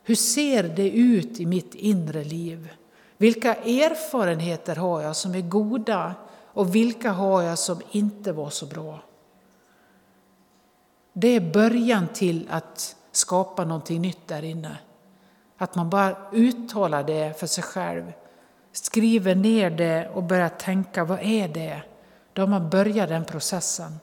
Hur 0.03 0.15
ser 0.15 0.63
det 0.63 0.89
ut 0.89 1.39
i 1.39 1.45
mitt 1.45 1.75
inre 1.75 2.23
liv? 2.23 2.69
Vilka 3.17 3.55
erfarenheter 3.55 4.75
har 4.75 5.01
jag 5.01 5.15
som 5.15 5.35
är 5.35 5.41
goda 5.41 6.13
och 6.53 6.75
vilka 6.75 7.11
har 7.11 7.41
jag 7.41 7.59
som 7.59 7.81
inte 7.91 8.31
var 8.31 8.49
så 8.49 8.65
bra? 8.65 8.99
Det 11.13 11.27
är 11.27 11.53
början 11.53 12.07
till 12.13 12.47
att 12.49 12.95
skapa 13.11 13.65
någonting 13.65 14.01
nytt 14.01 14.27
där 14.27 14.43
inne. 14.43 14.77
Att 15.57 15.75
man 15.75 15.89
bara 15.89 16.17
uttalar 16.31 17.03
det 17.03 17.39
för 17.39 17.47
sig 17.47 17.63
själv, 17.63 18.13
skriver 18.71 19.35
ner 19.35 19.69
det 19.69 20.09
och 20.13 20.23
börjar 20.23 20.49
tänka, 20.49 21.03
vad 21.03 21.19
är 21.21 21.47
det? 21.47 21.81
Då 22.39 22.43
har 22.43 22.47
man 22.47 22.69
börjat 22.69 23.09
den 23.09 23.25
processen. 23.25 23.99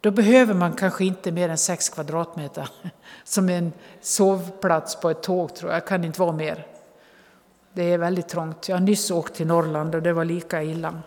Då 0.00 0.10
behöver 0.10 0.54
man 0.54 0.72
kanske 0.72 1.04
inte 1.04 1.32
mer 1.32 1.48
än 1.48 1.58
sex 1.58 1.88
kvadratmeter 1.88 2.68
som 3.24 3.48
en 3.48 3.72
sovplats 4.00 5.00
på 5.00 5.10
ett 5.10 5.22
tåg 5.22 5.54
tror 5.54 5.70
jag, 5.70 5.76
jag 5.76 5.86
kan 5.86 6.04
inte 6.04 6.20
vara 6.20 6.32
mer. 6.32 6.66
Det 7.72 7.82
är 7.82 7.98
väldigt 7.98 8.28
trångt. 8.28 8.68
Jag 8.68 8.76
har 8.76 8.80
nyss 8.80 9.10
åkt 9.10 9.34
till 9.34 9.46
Norrland 9.46 9.94
och 9.94 10.02
det 10.02 10.12
var 10.12 10.24
lika 10.24 10.62
illa. 10.62 11.02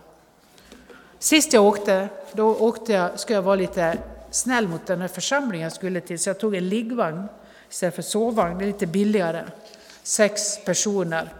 Sist 1.20 1.53
jag 1.53 1.66
åkte, 1.66 2.10
då 2.34 2.55
åkte 2.55 2.93
jag, 2.93 3.20
skulle 3.20 3.38
jag 3.38 3.43
vara 3.43 3.55
lite 3.55 3.97
snäll 4.32 4.68
mot 4.68 4.86
den 4.86 5.01
här 5.01 5.08
församlingen 5.08 5.64
jag 5.64 5.74
skulle 5.74 6.01
till, 6.01 6.20
så 6.20 6.30
jag 6.30 6.39
tog 6.39 6.55
en 6.55 6.70
liggvagn 6.70 7.28
istället 7.70 7.95
för 7.95 8.01
sovvagn. 8.01 8.58
Det 8.58 8.64
är 8.64 8.68
lite 8.68 8.88
billigare. 8.88 9.43
Sex 10.03 10.66
personer. 10.66 11.34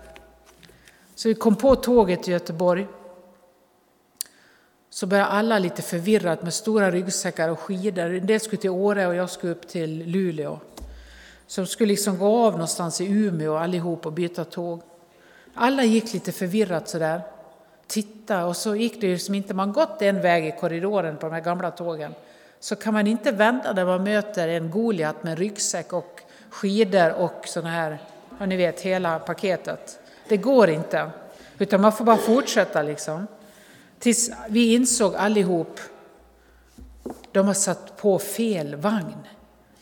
Så 1.15 1.28
vi 1.28 1.36
kom 1.36 1.55
på 1.55 1.76
tåget 1.76 2.28
i 2.28 2.32
Göteborg. 2.32 2.88
Så 4.89 5.05
började 5.07 5.29
alla 5.29 5.59
lite 5.59 5.81
förvirrat 5.81 6.43
med 6.43 6.53
stora 6.53 6.91
ryggsäckar 6.91 7.49
och 7.49 7.59
skidor. 7.59 8.13
En 8.13 8.25
del 8.25 8.39
skulle 8.39 8.61
till 8.61 8.69
Åre 8.69 9.07
och 9.07 9.15
jag 9.15 9.29
skulle 9.29 9.51
upp 9.51 9.67
till 9.67 10.05
Luleå. 10.05 10.59
Så 11.47 11.61
de 11.61 11.67
skulle 11.67 11.88
liksom 11.88 12.17
gå 12.17 12.45
av 12.45 12.51
någonstans 12.51 13.01
i 13.01 13.05
Umeå 13.05 13.55
allihop 13.55 14.05
och 14.05 14.13
byta 14.13 14.45
tåg. 14.45 14.81
Alla 15.53 15.83
gick 15.83 16.13
lite 16.13 16.31
förvirrat 16.31 16.89
sådär. 16.89 17.21
Titta 17.88 18.45
och 18.45 18.57
så 18.57 18.75
gick 18.75 19.01
det 19.01 19.07
ju 19.07 19.17
som 19.17 19.35
inte 19.35 19.53
man 19.53 19.73
gått 19.73 20.01
en 20.01 20.21
väg 20.21 20.45
i 20.45 20.51
korridoren 20.59 21.17
på 21.17 21.25
de 21.25 21.33
här 21.33 21.41
gamla 21.41 21.71
tågen 21.71 22.13
så 22.59 22.75
kan 22.75 22.93
man 22.93 23.07
inte 23.07 23.31
vända 23.31 23.73
när 23.73 23.85
man 23.85 24.03
möter 24.03 24.47
en 24.47 24.71
Goliat 24.71 25.23
med 25.23 25.38
ryggsäck 25.38 25.93
och 25.93 26.21
skidor 26.49 27.13
och 27.13 27.41
sådana 27.45 27.69
här, 27.69 27.97
ja 28.39 28.45
ni 28.45 28.57
vet 28.57 28.81
hela 28.81 29.19
paketet. 29.19 29.99
Det 30.27 30.38
går 30.38 30.69
inte, 30.69 31.09
utan 31.57 31.81
man 31.81 31.91
får 31.91 32.05
bara 32.05 32.17
fortsätta 32.17 32.81
liksom. 32.81 33.27
Tills 34.00 34.32
vi 34.50 34.74
insåg 34.74 35.16
allihop, 35.16 35.80
de 37.32 37.48
har 37.48 37.54
satt 37.54 37.98
på 37.98 38.20
fel 38.20 38.76
vagn. 38.76 39.28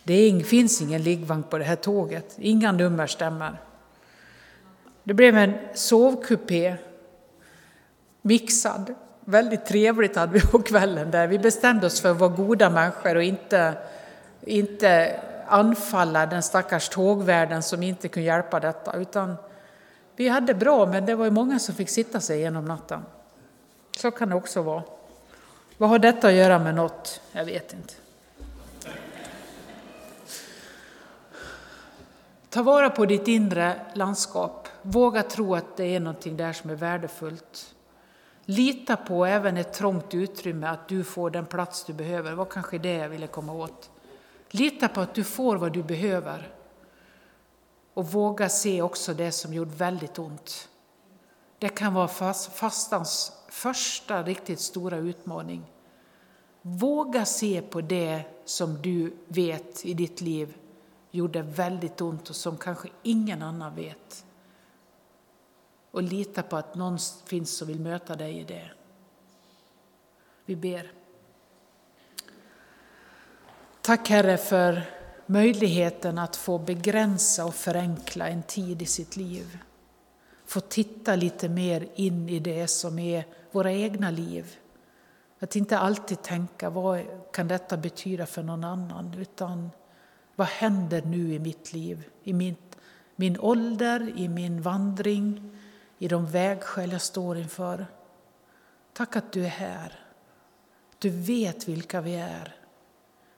Det 0.03 0.43
finns 0.45 0.82
ingen 0.82 1.03
liggvagn 1.03 1.43
på 1.43 1.57
det 1.57 1.63
här 1.63 1.76
tåget, 1.76 2.36
inga 2.38 2.72
nummer 2.72 3.07
stämmer. 3.07 3.61
Det 5.03 5.13
blev 5.13 5.38
en 5.38 5.53
sovkupé, 5.74 6.76
mixad. 8.22 8.93
Väldigt 9.26 9.66
trevligt 9.66 10.16
hade 10.16 10.34
vi 10.34 10.41
på 10.41 10.59
kvällen 10.59 11.11
där. 11.11 11.28
Vi 11.28 11.39
bestämde 11.39 11.86
oss 11.86 12.01
för 12.01 12.11
att 12.11 12.18
vara 12.18 12.30
goda 12.30 12.70
människor 12.70 13.16
och 13.16 13.24
inte, 13.24 13.74
inte 14.41 15.20
anfalla 15.47 16.26
den 16.26 16.43
stackars 16.43 16.89
tågvärden 16.89 17.63
som 17.63 17.84
inte 17.84 18.07
kunde 18.07 18.28
hjälpa 18.28 18.59
detta. 18.59 18.97
Utan 18.97 19.36
vi 20.16 20.28
hade 20.28 20.53
bra, 20.53 20.86
men 20.86 21.05
det 21.05 21.16
var 21.16 21.30
många 21.30 21.59
som 21.59 21.76
fick 21.76 21.89
sitta 21.89 22.20
sig 22.20 22.39
genom 22.39 22.66
natten. 22.66 23.01
Så 23.97 24.11
kan 24.11 24.29
det 24.29 24.35
också 24.35 24.61
vara. 24.61 24.83
Vad 25.77 25.89
har 25.89 25.99
detta 25.99 26.27
att 26.27 26.33
göra 26.33 26.59
med 26.59 26.75
något? 26.75 27.21
Jag 27.31 27.45
vet 27.45 27.73
inte. 27.73 27.93
Ta 32.49 32.63
vara 32.63 32.89
på 32.89 33.05
ditt 33.05 33.27
inre 33.27 33.81
landskap. 33.93 34.67
Våga 34.81 35.23
tro 35.23 35.55
att 35.55 35.77
det 35.77 35.95
är 35.95 35.99
någonting 35.99 36.37
där 36.37 36.53
som 36.53 36.69
är 36.69 36.75
värdefullt. 36.75 37.75
Lita 38.45 38.95
på 38.95 39.25
även 39.25 39.57
ett 39.57 39.73
trångt 39.73 40.13
utrymme, 40.13 40.67
att 40.67 40.87
du 40.87 41.03
får 41.03 41.29
den 41.29 41.45
plats 41.45 41.83
du 41.83 41.93
behöver. 41.93 42.29
Det 42.29 42.35
var 42.35 42.45
kanske 42.45 42.77
det 42.77 42.93
jag 42.93 43.09
ville 43.09 43.27
komma 43.27 43.53
åt. 43.53 43.89
Lita 44.49 44.87
på 44.87 45.01
att 45.01 45.13
du 45.13 45.23
får 45.23 45.55
vad 45.55 45.73
du 45.73 45.83
behöver. 45.83 46.49
Och 47.93 48.11
våga 48.11 48.49
se 48.49 48.81
också 48.81 49.13
det 49.13 49.31
som 49.31 49.53
gjort 49.53 49.67
väldigt 49.77 50.19
ont. 50.19 50.69
Det 51.59 51.69
kan 51.69 51.93
vara 51.93 52.07
fastans 52.33 53.31
första 53.55 54.23
riktigt 54.23 54.59
stora 54.59 54.97
utmaning. 54.97 55.71
Våga 56.61 57.25
se 57.25 57.61
på 57.61 57.81
det 57.81 58.23
som 58.45 58.81
du 58.81 59.13
vet 59.27 59.85
i 59.85 59.93
ditt 59.93 60.21
liv 60.21 60.57
gjorde 61.11 61.41
väldigt 61.41 62.01
ont 62.01 62.29
och 62.29 62.35
som 62.35 62.57
kanske 62.57 62.89
ingen 63.03 63.41
annan 63.41 63.75
vet 63.75 64.25
och 65.91 66.03
lita 66.03 66.43
på 66.43 66.57
att 66.57 66.75
någon 66.75 66.97
finns 67.25 67.57
som 67.57 67.67
vill 67.67 67.79
möta 67.79 68.15
dig 68.15 68.39
i 68.39 68.43
det. 68.43 68.71
Vi 70.45 70.55
ber. 70.55 70.91
Tack 73.81 74.09
Herre 74.09 74.37
för 74.37 74.81
möjligheten 75.25 76.17
att 76.17 76.35
få 76.35 76.57
begränsa 76.57 77.45
och 77.45 77.55
förenkla 77.55 78.27
en 78.27 78.43
tid 78.43 78.81
i 78.81 78.85
sitt 78.85 79.17
liv. 79.17 79.57
Få 80.45 80.59
titta 80.59 81.15
lite 81.15 81.49
mer 81.49 81.87
in 81.95 82.29
i 82.29 82.39
det 82.39 82.67
som 82.67 82.99
är 82.99 83.25
våra 83.55 83.71
egna 83.71 84.11
liv. 84.11 84.57
Att 85.39 85.55
inte 85.55 85.79
alltid 85.79 86.21
tänka 86.21 86.69
vad 86.69 87.01
kan 87.31 87.47
detta 87.47 87.77
betyda 87.77 88.25
för 88.25 88.43
någon 88.43 88.63
annan 88.63 89.13
utan 89.13 89.71
vad 90.35 90.47
händer 90.47 91.01
nu 91.01 91.33
i 91.33 91.39
mitt 91.39 91.73
liv, 91.73 92.09
i 92.23 92.33
min, 92.33 92.55
min 93.15 93.39
ålder, 93.39 94.13
i 94.15 94.27
min 94.27 94.61
vandring, 94.61 95.57
i 95.97 96.07
de 96.07 96.27
vägskäl 96.27 96.91
jag 96.91 97.01
står 97.01 97.37
inför. 97.37 97.85
Tack 98.93 99.15
att 99.15 99.31
du 99.31 99.45
är 99.45 99.49
här. 99.49 99.99
Du 100.99 101.09
vet 101.09 101.67
vilka 101.67 102.01
vi 102.01 102.15
är, 102.15 102.55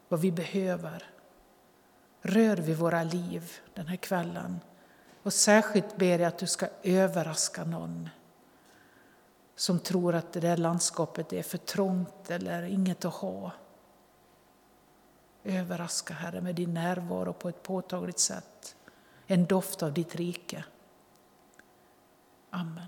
vad 0.07 0.19
vi 0.19 0.31
behöver. 0.31 1.03
Rör 2.21 2.57
vid 2.57 2.77
våra 2.77 3.03
liv 3.03 3.51
den 3.73 3.87
här 3.87 3.95
kvällen. 3.95 4.59
Och 5.23 5.33
särskilt 5.33 5.97
ber 5.97 6.19
jag 6.19 6.27
att 6.27 6.37
du 6.37 6.47
ska 6.47 6.67
överraska 6.83 7.63
någon 7.63 8.09
som 9.57 9.79
tror 9.79 10.15
att 10.15 10.33
det 10.33 10.39
där 10.39 10.57
landskapet 10.57 11.33
är 11.33 11.43
för 11.43 11.57
trångt 11.57 12.29
eller 12.29 12.63
inget 12.63 13.05
att 13.05 13.13
ha. 13.13 13.51
Överraska, 15.43 16.13
Herre, 16.13 16.41
med 16.41 16.55
din 16.55 16.73
närvaro 16.73 17.33
på 17.33 17.49
ett 17.49 17.63
påtagligt 17.63 18.19
sätt. 18.19 18.75
En 19.25 19.45
doft 19.45 19.83
av 19.83 19.93
ditt 19.93 20.15
rike. 20.15 20.65
Amen. 22.49 22.85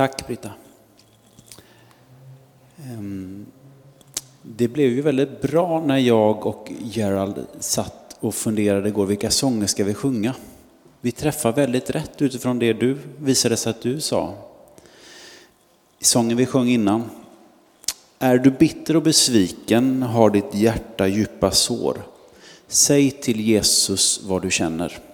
Tack 0.00 0.26
Britta. 0.26 0.50
Ehm, 2.78 3.46
det 4.42 4.68
blev 4.68 4.90
ju 4.90 5.00
väldigt 5.00 5.42
bra 5.42 5.80
när 5.80 5.98
jag 5.98 6.46
och 6.46 6.72
Gerald 6.82 7.46
satt 7.58 8.16
och 8.20 8.34
funderade 8.34 8.88
igår, 8.88 9.06
vilka 9.06 9.30
sånger 9.30 9.66
ska 9.66 9.84
vi 9.84 9.94
sjunga? 9.94 10.34
Vi 11.00 11.12
träffar 11.12 11.52
väldigt 11.52 11.90
rätt 11.90 12.22
utifrån 12.22 12.58
det 12.58 12.72
du 12.72 12.98
visade 13.18 13.56
sig 13.56 13.70
att 13.70 13.82
du 13.82 14.00
sa. 14.00 14.34
I 15.98 16.04
sången 16.04 16.36
vi 16.36 16.46
sjöng 16.46 16.68
innan. 16.68 17.10
Är 18.18 18.38
du 18.38 18.50
bitter 18.50 18.96
och 18.96 19.02
besviken, 19.02 20.02
har 20.02 20.30
ditt 20.30 20.54
hjärta 20.54 21.08
djupa 21.08 21.50
sår. 21.50 22.02
Säg 22.68 23.10
till 23.10 23.40
Jesus 23.40 24.20
vad 24.22 24.42
du 24.42 24.50
känner. 24.50 25.09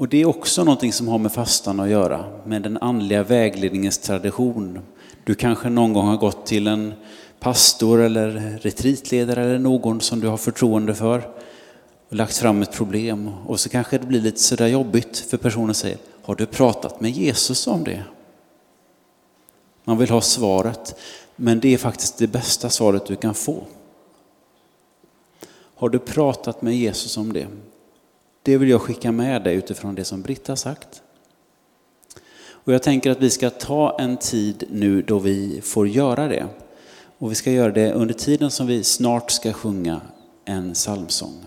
Och 0.00 0.08
det 0.08 0.20
är 0.20 0.26
också 0.26 0.64
någonting 0.64 0.92
som 0.92 1.08
har 1.08 1.18
med 1.18 1.32
fastan 1.32 1.80
att 1.80 1.88
göra, 1.88 2.24
med 2.44 2.62
den 2.62 2.76
andliga 2.76 3.22
vägledningens 3.22 3.98
tradition. 3.98 4.78
Du 5.24 5.34
kanske 5.34 5.68
någon 5.68 5.92
gång 5.92 6.06
har 6.06 6.16
gått 6.16 6.46
till 6.46 6.66
en 6.66 6.94
pastor 7.40 8.00
eller 8.00 8.58
retreatledare 8.62 9.44
eller 9.44 9.58
någon 9.58 10.00
som 10.00 10.20
du 10.20 10.28
har 10.28 10.36
förtroende 10.36 10.94
för 10.94 11.28
och 12.08 12.16
lagt 12.16 12.36
fram 12.36 12.62
ett 12.62 12.72
problem 12.72 13.30
och 13.46 13.60
så 13.60 13.68
kanske 13.68 13.98
det 13.98 14.06
blir 14.06 14.20
lite 14.20 14.40
sådär 14.40 14.66
jobbigt 14.66 15.18
för 15.18 15.36
personen 15.36 15.74
säger, 15.74 15.98
har 16.22 16.34
du 16.34 16.46
pratat 16.46 17.00
med 17.00 17.10
Jesus 17.10 17.66
om 17.66 17.84
det? 17.84 18.02
Man 19.84 19.98
vill 19.98 20.10
ha 20.10 20.20
svaret, 20.20 20.94
men 21.36 21.60
det 21.60 21.74
är 21.74 21.78
faktiskt 21.78 22.18
det 22.18 22.26
bästa 22.26 22.70
svaret 22.70 23.06
du 23.06 23.16
kan 23.16 23.34
få. 23.34 23.64
Har 25.74 25.88
du 25.88 25.98
pratat 25.98 26.62
med 26.62 26.76
Jesus 26.76 27.16
om 27.16 27.32
det? 27.32 27.46
Det 28.42 28.56
vill 28.56 28.68
jag 28.68 28.80
skicka 28.80 29.12
med 29.12 29.42
dig 29.42 29.54
utifrån 29.54 29.94
det 29.94 30.04
som 30.04 30.22
Britta 30.22 30.56
sagt. 30.56 31.02
Och 32.50 32.72
jag 32.72 32.82
tänker 32.82 33.10
att 33.10 33.20
vi 33.20 33.30
ska 33.30 33.50
ta 33.50 33.96
en 33.98 34.16
tid 34.16 34.64
nu 34.70 35.02
då 35.02 35.18
vi 35.18 35.60
får 35.60 35.88
göra 35.88 36.28
det. 36.28 36.46
Och 37.18 37.30
vi 37.30 37.34
ska 37.34 37.50
göra 37.50 37.72
det 37.72 37.92
under 37.92 38.14
tiden 38.14 38.50
som 38.50 38.66
vi 38.66 38.84
snart 38.84 39.30
ska 39.30 39.52
sjunga 39.52 40.00
en 40.44 40.74
psalmsång. 40.74 41.44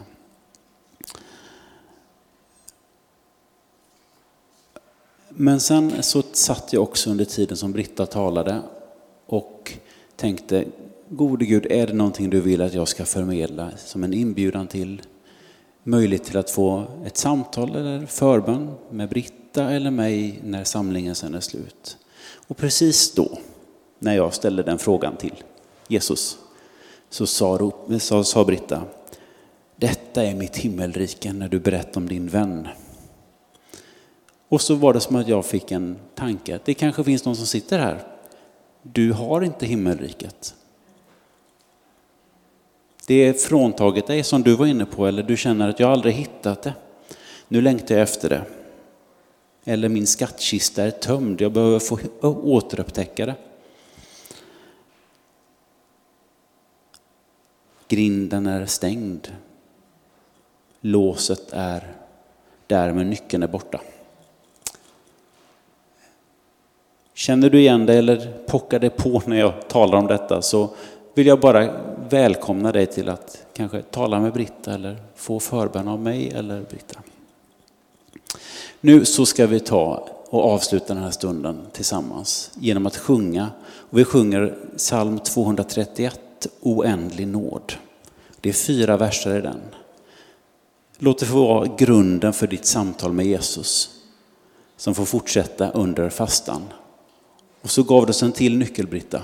Men 5.30 5.60
sen 5.60 6.04
så 6.04 6.24
satt 6.32 6.74
jag 6.74 6.84
också 6.84 7.10
under 7.10 7.26
tiden 7.26 7.58
som 7.58 7.72
Britta 7.72 8.06
talade 8.06 8.62
och 9.26 9.74
tänkte, 10.16 10.66
gode 11.10 11.46
Gud, 11.46 11.66
är 11.70 11.88
det 11.88 11.94
någonting 11.94 12.30
du 12.30 12.42
vill 12.42 12.62
att 12.62 12.74
jag 12.74 12.88
ska 12.88 13.06
förmedla 13.06 13.72
som 13.78 14.04
en 14.04 14.14
inbjudan 14.14 14.68
till 14.68 15.02
möjlighet 15.84 16.24
till 16.24 16.38
att 16.38 16.50
få 16.50 16.84
ett 17.06 17.18
samtal 17.18 17.76
eller 17.76 18.06
förbön 18.06 18.72
med 18.90 19.10
Britta 19.10 19.72
eller 19.72 19.92
mig 19.92 20.40
när 20.44 20.64
samlingen 20.64 21.16
sen 21.16 21.36
är 21.36 21.40
slut. 21.40 21.98
Och 22.48 22.58
precis 22.58 23.14
då, 23.14 23.38
när 24.00 24.16
jag 24.16 24.34
ställde 24.34 24.64
den 24.64 24.80
frågan 24.80 25.18
till 25.18 25.44
Jesus, 25.88 26.38
så 27.10 27.28
sa, 27.28 27.72
sa, 28.00 28.24
sa 28.24 28.46
Britta, 28.46 28.84
detta 29.76 30.24
är 30.24 30.36
mitt 30.36 30.58
himmelrike 30.58 31.34
när 31.34 31.50
du 31.50 31.60
berättar 31.60 32.02
om 32.02 32.08
din 32.08 32.28
vän. 32.28 32.68
Och 34.50 34.62
så 34.62 34.76
var 34.76 34.94
det 34.94 35.00
som 35.00 35.16
att 35.16 35.28
jag 35.28 35.46
fick 35.46 35.72
en 35.72 35.98
tanke, 36.16 36.56
att 36.56 36.66
det 36.66 36.74
kanske 36.74 37.04
finns 37.04 37.26
någon 37.26 37.36
som 37.36 37.46
sitter 37.46 37.80
här. 37.80 38.08
Du 38.82 39.12
har 39.12 39.42
inte 39.42 39.66
himmelriket. 39.66 40.56
Det 43.08 43.14
är 43.14 43.34
fråntaget 43.34 44.08
dig 44.08 44.24
som 44.24 44.44
du 44.44 44.56
var 44.56 44.66
inne 44.66 44.86
på, 44.86 45.08
eller 45.08 45.24
du 45.24 45.38
känner 45.38 45.70
att 45.70 45.80
jag 45.80 45.92
aldrig 45.92 46.14
hittat 46.14 46.62
det. 46.62 46.74
Nu 47.48 47.62
längtar 47.62 47.96
jag 47.96 48.02
efter 48.02 48.30
det. 48.30 48.46
Eller 49.66 49.90
min 49.90 50.08
skattkista 50.08 50.84
är 50.84 50.92
tömd, 50.92 51.42
jag 51.42 51.52
behöver 51.52 51.80
få 51.80 52.00
återupptäcka 52.22 53.26
det. 53.26 53.36
Grinden 57.88 58.48
är 58.48 58.66
stängd. 58.66 59.28
Låset 60.82 61.54
är 61.54 61.96
där, 62.68 62.94
men 62.94 63.10
nyckeln 63.10 63.44
är 63.44 63.48
borta. 63.48 63.82
Känner 67.14 67.50
du 67.50 67.60
igen 67.60 67.86
det 67.86 67.94
eller 67.94 68.34
pockar 68.48 68.80
det 68.80 68.90
på 68.90 69.22
när 69.26 69.40
jag 69.40 69.68
talar 69.68 69.98
om 69.98 70.08
detta 70.08 70.42
så 70.42 70.70
vill 71.14 71.28
jag 71.28 71.40
bara 71.40 71.93
välkomna 72.14 72.72
dig 72.72 72.86
till 72.86 73.10
att 73.10 73.46
kanske 73.54 73.82
tala 73.82 74.20
med 74.20 74.34
Britta 74.34 74.74
eller 74.74 74.98
få 75.16 75.40
förbön 75.40 75.88
av 75.88 76.00
mig 76.00 76.30
eller 76.30 76.62
Britta. 76.62 77.00
Nu 78.82 79.06
så 79.06 79.26
ska 79.26 79.48
vi 79.48 79.60
ta 79.60 80.10
och 80.30 80.46
avsluta 80.46 80.94
den 80.94 81.04
här 81.04 81.12
stunden 81.12 81.62
tillsammans 81.72 82.52
genom 82.60 82.86
att 82.86 82.98
sjunga. 82.98 83.50
Och 83.90 84.00
vi 84.00 84.06
sjunger 84.06 84.56
psalm 84.78 85.20
231, 85.20 86.20
Oändlig 86.62 87.28
nåd. 87.28 87.74
Det 88.42 88.50
är 88.50 88.54
fyra 88.54 88.98
verser 88.98 89.38
i 89.38 89.42
den. 89.42 89.62
Låt 90.98 91.20
det 91.20 91.26
få 91.26 91.48
vara 91.48 91.68
grunden 91.78 92.34
för 92.34 92.48
ditt 92.48 92.66
samtal 92.66 93.14
med 93.14 93.26
Jesus 93.26 93.90
som 94.78 94.96
får 94.96 95.06
fortsätta 95.06 95.72
under 95.72 96.10
fastan. 96.10 96.62
Och 97.62 97.70
så 97.70 97.84
gav 97.84 98.06
du 98.06 98.10
oss 98.10 98.24
en 98.24 98.32
till 98.32 98.58
nyckel, 98.58 98.88
Britta. 98.88 99.22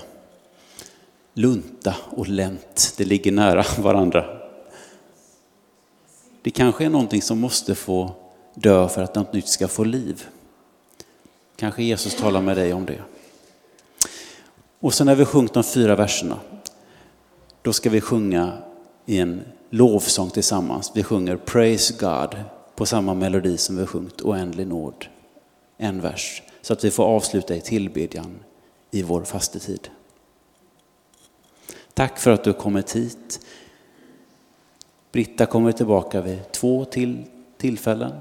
Lunta 1.34 1.96
och 2.10 2.28
länt, 2.28 2.94
det 2.98 3.06
ligger 3.06 3.32
nära 3.32 3.66
varandra. 3.78 4.26
Det 6.42 6.52
kanske 6.52 6.86
är 6.86 6.90
någonting 6.90 7.22
som 7.22 7.40
måste 7.40 7.76
få 7.76 8.12
dö 8.54 8.88
för 8.90 9.02
att 9.02 9.16
något 9.16 9.34
nytt 9.34 9.48
ska 9.48 9.68
få 9.68 9.84
liv. 9.84 10.26
Kanske 11.56 11.84
Jesus 11.84 12.16
talar 12.16 12.42
med 12.42 12.58
dig 12.58 12.74
om 12.74 12.86
det. 12.86 13.02
Och 14.80 14.94
sen 14.94 15.08
när 15.08 15.16
vi 15.16 15.26
sjungit 15.26 15.54
de 15.54 15.64
fyra 15.64 15.96
verserna, 15.96 16.40
då 17.62 17.74
ska 17.74 17.90
vi 17.90 18.02
sjunga 18.02 18.54
i 19.06 19.18
en 19.18 19.42
lovsång 19.70 20.30
tillsammans. 20.30 20.92
Vi 20.96 21.04
sjunger 21.04 21.38
Praise 21.38 21.94
God 22.00 22.44
på 22.76 22.86
samma 22.86 23.14
melodi 23.14 23.58
som 23.58 23.78
vi 23.78 23.86
sjungit 23.86 24.22
Oändlig 24.22 24.68
nåd. 24.68 25.06
En 25.78 26.02
vers, 26.02 26.42
så 26.62 26.74
att 26.74 26.84
vi 26.84 26.92
får 26.92 27.04
avsluta 27.04 27.56
i 27.56 27.62
tillbedjan 27.62 28.40
i 28.92 29.04
vår 29.04 29.24
fastetid. 29.24 29.90
Tack 32.00 32.20
för 32.20 32.32
att 32.32 32.44
du 32.44 32.50
har 32.50 32.58
kommit 32.58 32.96
hit. 32.96 33.46
Britta 35.12 35.46
kommer 35.46 35.72
tillbaka 35.72 36.22
vid 36.22 36.52
två 36.52 36.86
till 36.86 37.24
tillfällen. 37.58 38.12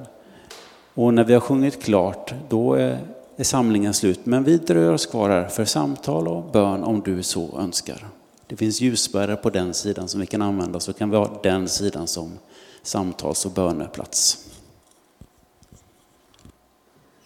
Och 0.95 1.15
när 1.15 1.25
vi 1.25 1.33
har 1.33 1.41
sjungit 1.41 1.83
klart, 1.83 2.35
då 2.49 2.75
är, 2.75 2.99
är 3.37 3.45
samlingen 3.45 3.95
slut. 3.95 4.27
Men 4.27 4.45
vi 4.45 4.57
dröjer 4.57 4.93
oss 4.93 5.07
kvar 5.07 5.31
här 5.31 5.49
för 5.49 5.65
samtal 5.65 6.29
och 6.29 6.53
bön 6.53 6.85
om 6.85 7.01
du 7.01 7.23
så 7.23 7.59
önskar. 7.59 8.07
Det 8.47 8.57
finns 8.57 8.81
ljusbärare 8.81 9.37
på 9.37 9.51
den 9.51 9.75
sidan 9.75 10.09
som 10.09 10.21
vi 10.21 10.27
kan 10.27 10.43
använda, 10.43 10.81
så 10.81 10.93
kan 10.93 11.11
vi 11.11 11.17
ha 11.17 11.41
den 11.43 11.69
sidan 11.69 12.07
som 12.07 12.39
samtals 12.83 13.47
och 13.47 13.53
böneplats. 13.53 14.49